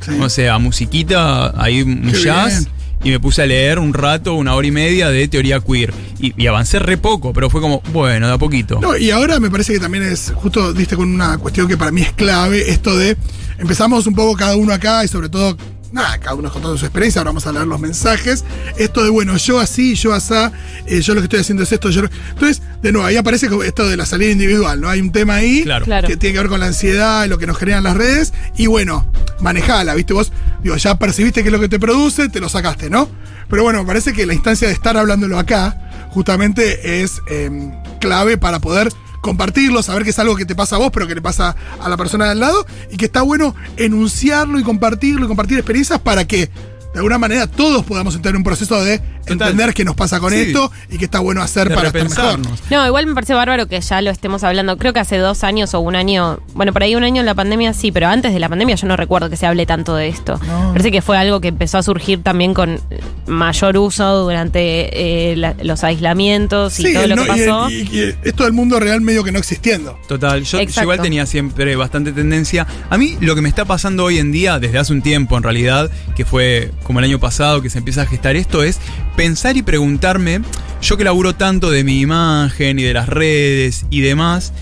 Sí. 0.00 0.12
o 0.20 0.28
sea, 0.28 0.58
musiquita, 0.58 1.52
ahí 1.62 1.82
un 1.82 2.10
jazz, 2.12 2.60
bien. 2.64 2.74
y 3.04 3.10
me 3.10 3.20
puse 3.20 3.42
a 3.42 3.46
leer 3.46 3.78
un 3.78 3.92
rato, 3.94 4.34
una 4.34 4.54
hora 4.54 4.66
y 4.66 4.70
media 4.70 5.08
de 5.08 5.28
teoría 5.28 5.60
queer. 5.60 5.92
Y, 6.18 6.34
y 6.42 6.46
avancé 6.46 6.78
re 6.78 6.96
poco, 6.98 7.32
pero 7.32 7.48
fue 7.50 7.60
como, 7.62 7.80
bueno, 7.92 8.26
de 8.26 8.32
a 8.34 8.38
poquito. 8.38 8.78
No, 8.80 8.96
y 8.96 9.10
ahora 9.10 9.40
me 9.40 9.50
parece 9.50 9.72
que 9.72 9.80
también 9.80 10.04
es, 10.04 10.32
justo 10.36 10.72
diste 10.74 10.96
con 10.96 11.08
una 11.08 11.38
cuestión 11.38 11.68
que 11.68 11.76
para 11.78 11.90
mí 11.90 12.02
es 12.02 12.12
clave, 12.12 12.70
esto 12.70 12.96
de, 12.96 13.16
empezamos 13.58 14.06
un 14.06 14.14
poco 14.14 14.36
cada 14.36 14.56
uno 14.56 14.72
acá 14.74 15.04
y 15.04 15.08
sobre 15.08 15.28
todo, 15.30 15.56
nada, 15.92 16.18
cada 16.18 16.34
uno 16.36 16.50
contando 16.52 16.76
su 16.78 16.84
experiencia, 16.86 17.20
ahora 17.20 17.30
vamos 17.30 17.46
a 17.46 17.52
leer 17.52 17.66
los 17.66 17.80
mensajes, 17.80 18.44
esto 18.78 19.02
de, 19.02 19.10
bueno, 19.10 19.36
yo 19.36 19.58
así, 19.58 19.94
yo 19.94 20.12
asá, 20.14 20.52
eh, 20.86 21.00
yo 21.00 21.14
lo 21.14 21.20
que 21.20 21.24
estoy 21.24 21.40
haciendo 21.40 21.62
es 21.64 21.72
esto, 21.72 21.90
yo... 21.90 22.02
lo- 22.02 22.10
Entonces, 22.30 22.62
de 22.82 22.92
nuevo, 22.92 23.06
ahí 23.06 23.16
aparece 23.16 23.48
esto 23.64 23.88
de 23.88 23.96
la 23.96 24.06
salida 24.06 24.30
individual, 24.30 24.80
¿no? 24.80 24.88
Hay 24.88 25.00
un 25.00 25.10
tema 25.12 25.34
ahí. 25.36 25.62
Claro. 25.62 25.84
que 26.08 26.16
tiene 26.16 26.34
que 26.34 26.38
ver 26.40 26.48
con 26.48 26.60
la 26.60 26.66
ansiedad, 26.66 27.26
lo 27.26 27.38
que 27.38 27.46
nos 27.46 27.58
generan 27.58 27.82
las 27.84 27.96
redes, 27.96 28.32
y 28.56 28.66
bueno, 28.66 29.10
manejala, 29.40 29.94
¿viste? 29.94 30.12
Vos, 30.14 30.32
digo, 30.62 30.76
ya 30.76 30.98
percibiste 30.98 31.42
qué 31.42 31.48
es 31.48 31.52
lo 31.52 31.60
que 31.60 31.68
te 31.68 31.78
produce, 31.78 32.28
te 32.28 32.40
lo 32.40 32.48
sacaste, 32.48 32.88
¿no? 32.90 33.08
Pero 33.48 33.62
bueno, 33.64 33.80
me 33.80 33.86
parece 33.86 34.12
que 34.12 34.26
la 34.26 34.34
instancia 34.34 34.68
de 34.68 34.74
estar 34.74 34.96
hablándolo 34.96 35.38
acá, 35.38 35.76
justamente 36.10 37.02
es 37.02 37.20
eh, 37.28 37.50
clave 38.00 38.36
para 38.38 38.58
poder 38.60 38.92
compartirlo, 39.20 39.82
saber 39.82 40.04
que 40.04 40.10
es 40.10 40.18
algo 40.18 40.36
que 40.36 40.46
te 40.46 40.54
pasa 40.54 40.76
a 40.76 40.78
vos, 40.78 40.90
pero 40.92 41.06
que 41.06 41.14
le 41.14 41.22
pasa 41.22 41.56
a 41.80 41.88
la 41.88 41.96
persona 41.96 42.26
de 42.26 42.32
al 42.32 42.40
lado, 42.40 42.66
y 42.90 42.96
que 42.96 43.06
está 43.06 43.22
bueno 43.22 43.54
enunciarlo 43.76 44.58
y 44.58 44.62
compartirlo 44.62 45.24
y 45.24 45.28
compartir 45.28 45.58
experiencias 45.58 46.00
para 46.00 46.26
que 46.26 46.50
de 46.92 46.98
alguna 46.98 47.18
manera 47.18 47.46
todos 47.46 47.84
podamos 47.84 48.14
entrar 48.14 48.32
en 48.32 48.38
un 48.38 48.44
proceso 48.44 48.82
de 48.82 49.00
entender 49.26 49.72
qué 49.74 49.84
nos 49.84 49.94
pasa 49.94 50.18
con 50.18 50.32
Sí. 50.32 50.40
esto 50.40 50.72
y 50.90 50.98
qué 50.98 51.04
está 51.04 51.20
bueno 51.20 51.40
hacer 51.40 51.68
de 51.68 51.74
para 51.76 51.88
estar 51.88 52.02
mejor. 52.38 52.40
No, 52.70 52.86
igual 52.86 53.06
me 53.06 53.14
parece 53.14 53.32
bárbaro 53.34 53.66
que 53.68 53.80
ya 53.80 54.00
lo 54.02 54.10
estemos 54.10 54.42
hablando. 54.42 54.76
Creo 54.76 54.92
que 54.92 54.98
hace 54.98 55.18
dos 55.18 55.44
años 55.44 55.72
o 55.74 55.80
un 55.80 55.94
año, 55.94 56.40
bueno, 56.54 56.72
por 56.72 56.82
ahí 56.82 56.96
un 56.96 57.04
año 57.04 57.20
en 57.20 57.26
la 57.26 57.34
pandemia 57.34 57.72
sí, 57.74 57.92
pero 57.92 58.08
antes 58.08 58.32
de 58.32 58.40
la 58.40 58.48
pandemia 58.48 58.74
yo 58.74 58.88
no 58.88 58.96
recuerdo 58.96 59.30
que 59.30 59.36
se 59.36 59.46
hable 59.46 59.66
tanto 59.66 59.94
de 59.94 60.08
esto. 60.08 60.40
No. 60.46 60.70
Parece 60.72 60.90
que 60.90 61.00
fue 61.00 61.16
algo 61.16 61.40
que 61.40 61.48
empezó 61.48 61.78
a 61.78 61.82
surgir 61.84 62.22
también 62.24 62.54
con 62.54 62.80
mayor 63.26 63.76
uso 63.76 64.24
durante 64.24 65.30
eh, 65.32 65.36
la- 65.36 65.54
los 65.62 65.84
aislamientos 65.84 66.78
y 66.80 66.86
Sí, 66.86 66.92
todo 66.94 67.06
lo 67.06 67.16
no, 67.16 67.22
que 67.22 67.28
pasó. 67.28 67.70
y, 67.70 67.74
y- 67.74 68.00
y 68.24 68.28
esto 68.28 68.44
del 68.44 68.52
mundo 68.52 68.80
real 68.80 69.00
medio 69.00 69.22
que 69.22 69.30
no 69.32 69.38
existiendo. 69.38 69.96
Total, 70.08 70.42
yo, 70.42 70.58
igual 70.60 71.00
tenía 71.00 71.26
siempre 71.26 71.76
bastante 71.76 72.10
tendencia. 72.12 72.66
A 72.88 72.98
mí 72.98 73.16
lo 73.20 73.34
que 73.36 73.42
me 73.42 73.48
está 73.48 73.64
pasando 73.64 74.04
hoy 74.04 74.18
en 74.18 74.32
día, 74.32 74.58
desde 74.58 74.78
hace 74.78 74.92
un 74.92 75.02
tiempo 75.02 75.36
en 75.36 75.42
realidad, 75.44 75.90
que 76.16 76.24
fue 76.24 76.72
como 76.84 76.98
el 76.98 77.04
año 77.04 77.20
pasado 77.20 77.62
que 77.62 77.70
se 77.70 77.78
empieza 77.78 78.02
a 78.02 78.06
gestar 78.06 78.36
esto, 78.36 78.62
es 78.62 78.78
pensar 79.16 79.56
y 79.56 79.62
preguntarme, 79.62 80.40
yo 80.82 80.96
que 80.96 81.04
laburo 81.04 81.34
tanto 81.34 81.70
de 81.70 81.84
mi 81.84 82.00
imagen 82.00 82.78
y 82.78 82.82
de 82.82 82.94
las 82.94 83.08
redes 83.08 83.86
y 83.90 84.00
demás, 84.00 84.52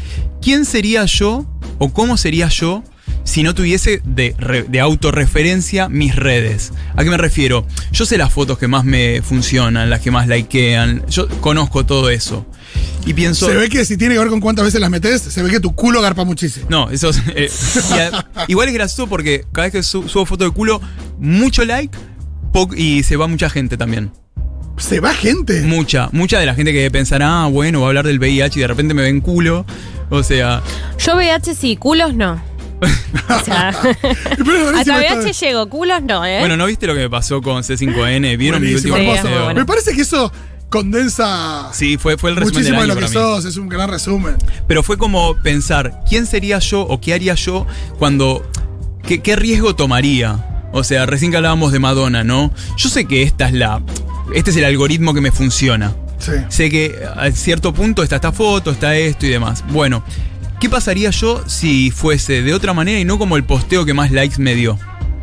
¿quién 0.42 0.64
sería 0.64 1.04
yo 1.06 1.46
o 1.78 1.92
cómo 1.92 2.16
sería 2.16 2.48
yo? 2.48 2.82
Si 3.24 3.42
no 3.42 3.54
tuviese 3.54 4.00
de, 4.04 4.34
de 4.68 4.80
autorreferencia 4.80 5.90
mis 5.90 6.16
redes. 6.16 6.72
¿A 6.96 7.04
qué 7.04 7.10
me 7.10 7.18
refiero? 7.18 7.66
Yo 7.92 8.06
sé 8.06 8.16
las 8.16 8.32
fotos 8.32 8.56
que 8.58 8.68
más 8.68 8.84
me 8.84 9.20
funcionan, 9.20 9.90
las 9.90 10.00
que 10.00 10.10
más 10.10 10.28
likean. 10.28 11.04
Yo 11.10 11.28
conozco 11.42 11.84
todo 11.84 12.08
eso. 12.08 12.46
Y 13.04 13.12
pienso. 13.12 13.46
Se 13.46 13.54
ve 13.54 13.68
que 13.68 13.84
si 13.84 13.98
tiene 13.98 14.14
que 14.14 14.20
ver 14.20 14.28
con 14.28 14.40
cuántas 14.40 14.64
veces 14.64 14.80
las 14.80 14.88
metes, 14.88 15.20
se 15.20 15.42
ve 15.42 15.50
que 15.50 15.60
tu 15.60 15.74
culo 15.74 16.00
garpa 16.00 16.24
muchísimo. 16.24 16.66
No, 16.70 16.88
eso 16.90 17.10
es, 17.10 17.20
eh, 17.34 17.50
a- 18.34 18.44
igual 18.48 18.68
es 18.68 18.74
gracioso 18.74 19.06
porque 19.08 19.44
cada 19.52 19.66
vez 19.66 19.72
que 19.72 19.82
su- 19.82 20.08
subo 20.08 20.24
foto 20.24 20.44
de 20.44 20.50
culo, 20.50 20.80
mucho 21.18 21.66
like 21.66 21.96
po- 22.52 22.68
y 22.76 23.02
se 23.02 23.16
va 23.16 23.26
mucha 23.26 23.50
gente 23.50 23.76
también. 23.76 24.10
Se 24.76 25.00
va 25.00 25.12
gente. 25.12 25.62
Mucha, 25.62 26.08
mucha 26.12 26.38
de 26.38 26.46
la 26.46 26.54
gente 26.54 26.72
que 26.72 26.88
pensará, 26.90 27.42
ah, 27.44 27.46
bueno, 27.48 27.80
va 27.80 27.86
a 27.86 27.88
hablar 27.88 28.06
del 28.06 28.18
VIH 28.20 28.58
y 28.58 28.62
de 28.62 28.68
repente 28.68 28.94
me 28.94 29.02
ven 29.02 29.20
culo. 29.20 29.66
O 30.10 30.22
sea, 30.22 30.62
Yo 31.04 31.16
VH 31.16 31.54
sí, 31.54 31.76
culos 31.76 32.14
no. 32.14 32.40
O 33.28 33.44
sea, 33.44 33.68
hasta 34.76 34.98
VH 34.98 35.32
llego, 35.32 35.68
culos 35.68 36.00
no, 36.02 36.24
¿eh? 36.24 36.38
bueno, 36.40 36.56
¿no 36.56 36.66
viste 36.66 36.86
lo 36.86 36.94
que 36.94 37.00
me 37.00 37.10
pasó 37.10 37.42
con 37.42 37.62
C5N? 37.62 38.38
¿Vieron 38.38 38.62
mi 38.62 38.72
último 38.72 38.94
Sí, 38.96 39.00
video? 39.02 39.44
bueno. 39.44 39.60
Me 39.60 39.66
parece 39.66 39.94
que 39.94 40.02
eso 40.02 40.32
condensa 40.70 41.70
Sí, 41.72 41.96
fue, 41.98 42.16
fue 42.16 42.30
el 42.30 42.36
resumen 42.36 42.62
del 42.64 42.72
muchísimo 42.74 42.80
de 42.82 42.86
lo 42.88 42.94
que 42.94 43.06
mí. 43.06 43.12
sos. 43.12 43.44
Es 43.46 43.56
un 43.56 43.68
gran 43.68 43.90
resumen. 43.90 44.36
Pero 44.68 44.82
fue 44.82 44.96
como 44.96 45.34
pensar, 45.42 46.00
¿quién 46.08 46.24
sería 46.26 46.58
yo 46.60 46.82
o 46.82 47.00
qué 47.00 47.14
haría 47.14 47.34
yo 47.34 47.66
cuando... 47.98 48.48
¿Qué, 49.06 49.20
qué 49.22 49.36
riesgo 49.36 49.74
tomaría? 49.74 50.57
O 50.78 50.84
sea, 50.84 51.06
recién 51.06 51.30
que 51.30 51.36
hablábamos 51.36 51.72
de 51.72 51.78
Madonna, 51.78 52.24
¿no? 52.24 52.52
Yo 52.76 52.88
sé 52.88 53.04
que 53.06 53.22
esta 53.22 53.48
es 53.48 53.54
la... 53.54 53.82
Este 54.34 54.50
es 54.50 54.56
el 54.56 54.64
algoritmo 54.64 55.14
que 55.14 55.20
me 55.20 55.32
funciona. 55.32 55.94
Sí. 56.18 56.32
Sé 56.48 56.70
que 56.70 56.98
a 57.16 57.30
cierto 57.32 57.72
punto 57.72 58.02
está 58.02 58.16
esta 58.16 58.32
foto, 58.32 58.70
está 58.70 58.96
esto 58.96 59.26
y 59.26 59.30
demás. 59.30 59.64
Bueno, 59.70 60.02
¿qué 60.60 60.68
pasaría 60.68 61.10
yo 61.10 61.42
si 61.48 61.90
fuese 61.90 62.42
de 62.42 62.54
otra 62.54 62.72
manera 62.72 62.98
y 62.98 63.04
no 63.04 63.18
como 63.18 63.36
el 63.36 63.44
posteo 63.44 63.84
que 63.84 63.94
más 63.94 64.10
likes 64.10 64.36
me 64.38 64.54
dio? 64.54 64.78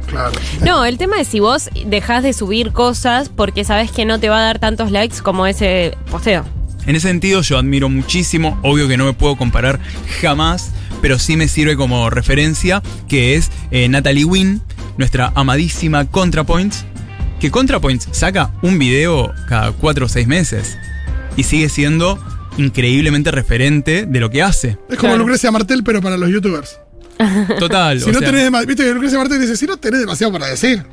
Claro. 0.08 0.34
No, 0.64 0.86
el 0.86 0.98
tema 0.98 1.20
es 1.20 1.28
si 1.28 1.40
vos 1.40 1.70
dejás 1.86 2.24
de 2.24 2.34
subir 2.34 2.72
cosas 2.72 3.30
porque 3.30 3.64
sabes 3.64 3.92
que 3.92 4.06
no 4.06 4.20
te 4.20 4.30
va 4.30 4.40
a 4.40 4.44
dar 4.44 4.60
tantos 4.60 4.92
likes 4.92 5.18
como 5.22 5.48
ese 5.48 5.98
posteo. 6.12 6.46
En 6.86 6.96
ese 6.96 7.08
sentido 7.08 7.42
yo 7.42 7.58
admiro 7.58 7.90
muchísimo, 7.90 8.60
obvio 8.62 8.88
que 8.88 8.98
no 8.98 9.06
me 9.06 9.14
puedo 9.14 9.36
comparar 9.36 9.80
jamás, 10.22 10.72
pero 11.02 11.18
sí 11.18 11.36
me 11.36 11.48
sirve 11.48 11.76
como 11.76 12.10
referencia, 12.10 12.84
que 13.08 13.36
es 13.36 13.52
eh, 13.72 13.88
Natalie 13.90 14.26
Wynn, 14.26 14.62
nuestra 14.98 15.32
amadísima 15.36 16.06
ContraPoints, 16.06 16.86
que 17.40 17.52
ContraPoints 17.52 18.08
saca 18.12 18.52
un 18.62 18.80
video 18.80 19.34
cada 19.48 19.72
4 19.72 20.06
o 20.06 20.10
6 20.10 20.28
meses 20.28 20.78
y 21.36 21.44
sigue 21.44 21.70
siendo 21.70 22.18
increíblemente 22.58 23.32
referente 23.32 24.06
de 24.06 24.20
lo 24.20 24.30
que 24.30 24.42
hace. 24.42 24.70
Es 24.90 24.98
como 24.98 25.12
Claro. 25.12 25.18
Lucrecia 25.18 25.52
Martel, 25.52 25.84
pero 25.84 26.02
para 26.02 26.18
los 26.18 26.30
youtubers. 26.30 26.80
Total. 27.60 28.00
Si 28.00 28.10
o 28.10 28.14
no 28.14 28.20
sea, 28.20 28.32
tenés 28.32 28.52
viste 28.68 28.84
que 28.84 28.94
Lucrecia 28.94 29.18
Martel 29.18 29.40
dice, 29.42 29.56
si 29.58 29.66
no 29.66 29.78
tenés 29.78 30.00
demasiado 30.02 30.32
para 30.34 30.48
decir. 30.48 30.86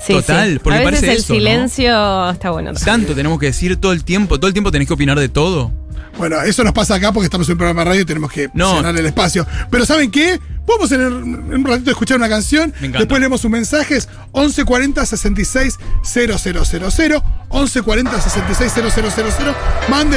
Sí, 0.00 0.12
Total, 0.12 0.52
sí. 0.52 0.60
porque 0.62 0.78
a 0.78 0.80
veces 0.82 1.00
parece 1.00 1.12
el 1.12 1.18
eso, 1.18 1.32
¿no? 1.32 1.38
silencio 1.40 2.30
está 2.30 2.50
bueno. 2.50 2.72
Tanto 2.74 3.14
tenemos 3.14 3.38
que 3.40 3.46
decir 3.46 3.76
todo 3.78 3.92
el 3.92 4.04
tiempo, 4.04 4.38
todo 4.38 4.46
el 4.46 4.52
tiempo 4.52 4.70
tenés 4.70 4.86
que 4.86 4.94
opinar 4.94 5.18
de 5.18 5.28
todo. 5.28 5.72
Bueno, 6.16 6.40
eso 6.42 6.64
nos 6.64 6.72
pasa 6.72 6.94
acá 6.94 7.12
porque 7.12 7.26
estamos 7.26 7.46
en 7.48 7.52
un 7.52 7.58
programa 7.58 7.82
de 7.82 7.88
radio 7.90 8.00
y 8.02 8.04
tenemos 8.04 8.32
que 8.32 8.48
No. 8.54 8.76
llenar 8.76 8.96
el 8.96 9.06
espacio. 9.06 9.46
Pero 9.70 9.84
¿saben 9.86 10.10
qué? 10.10 10.40
Vamos 10.66 10.90
en, 10.92 11.00
el- 11.00 11.12
en 11.12 11.54
un 11.54 11.64
ratito 11.64 11.90
a 11.90 11.92
escuchar 11.92 12.16
una 12.18 12.28
canción. 12.28 12.72
Después 12.80 13.20
leemos 13.20 13.40
sus 13.40 13.50
mensajes. 13.50 14.08
1140 14.34 15.04
66 15.06 15.78
000. 16.02 16.38
1140 17.50 18.20
66 18.20 18.72
000. 18.74 19.54
Mande 19.88 20.16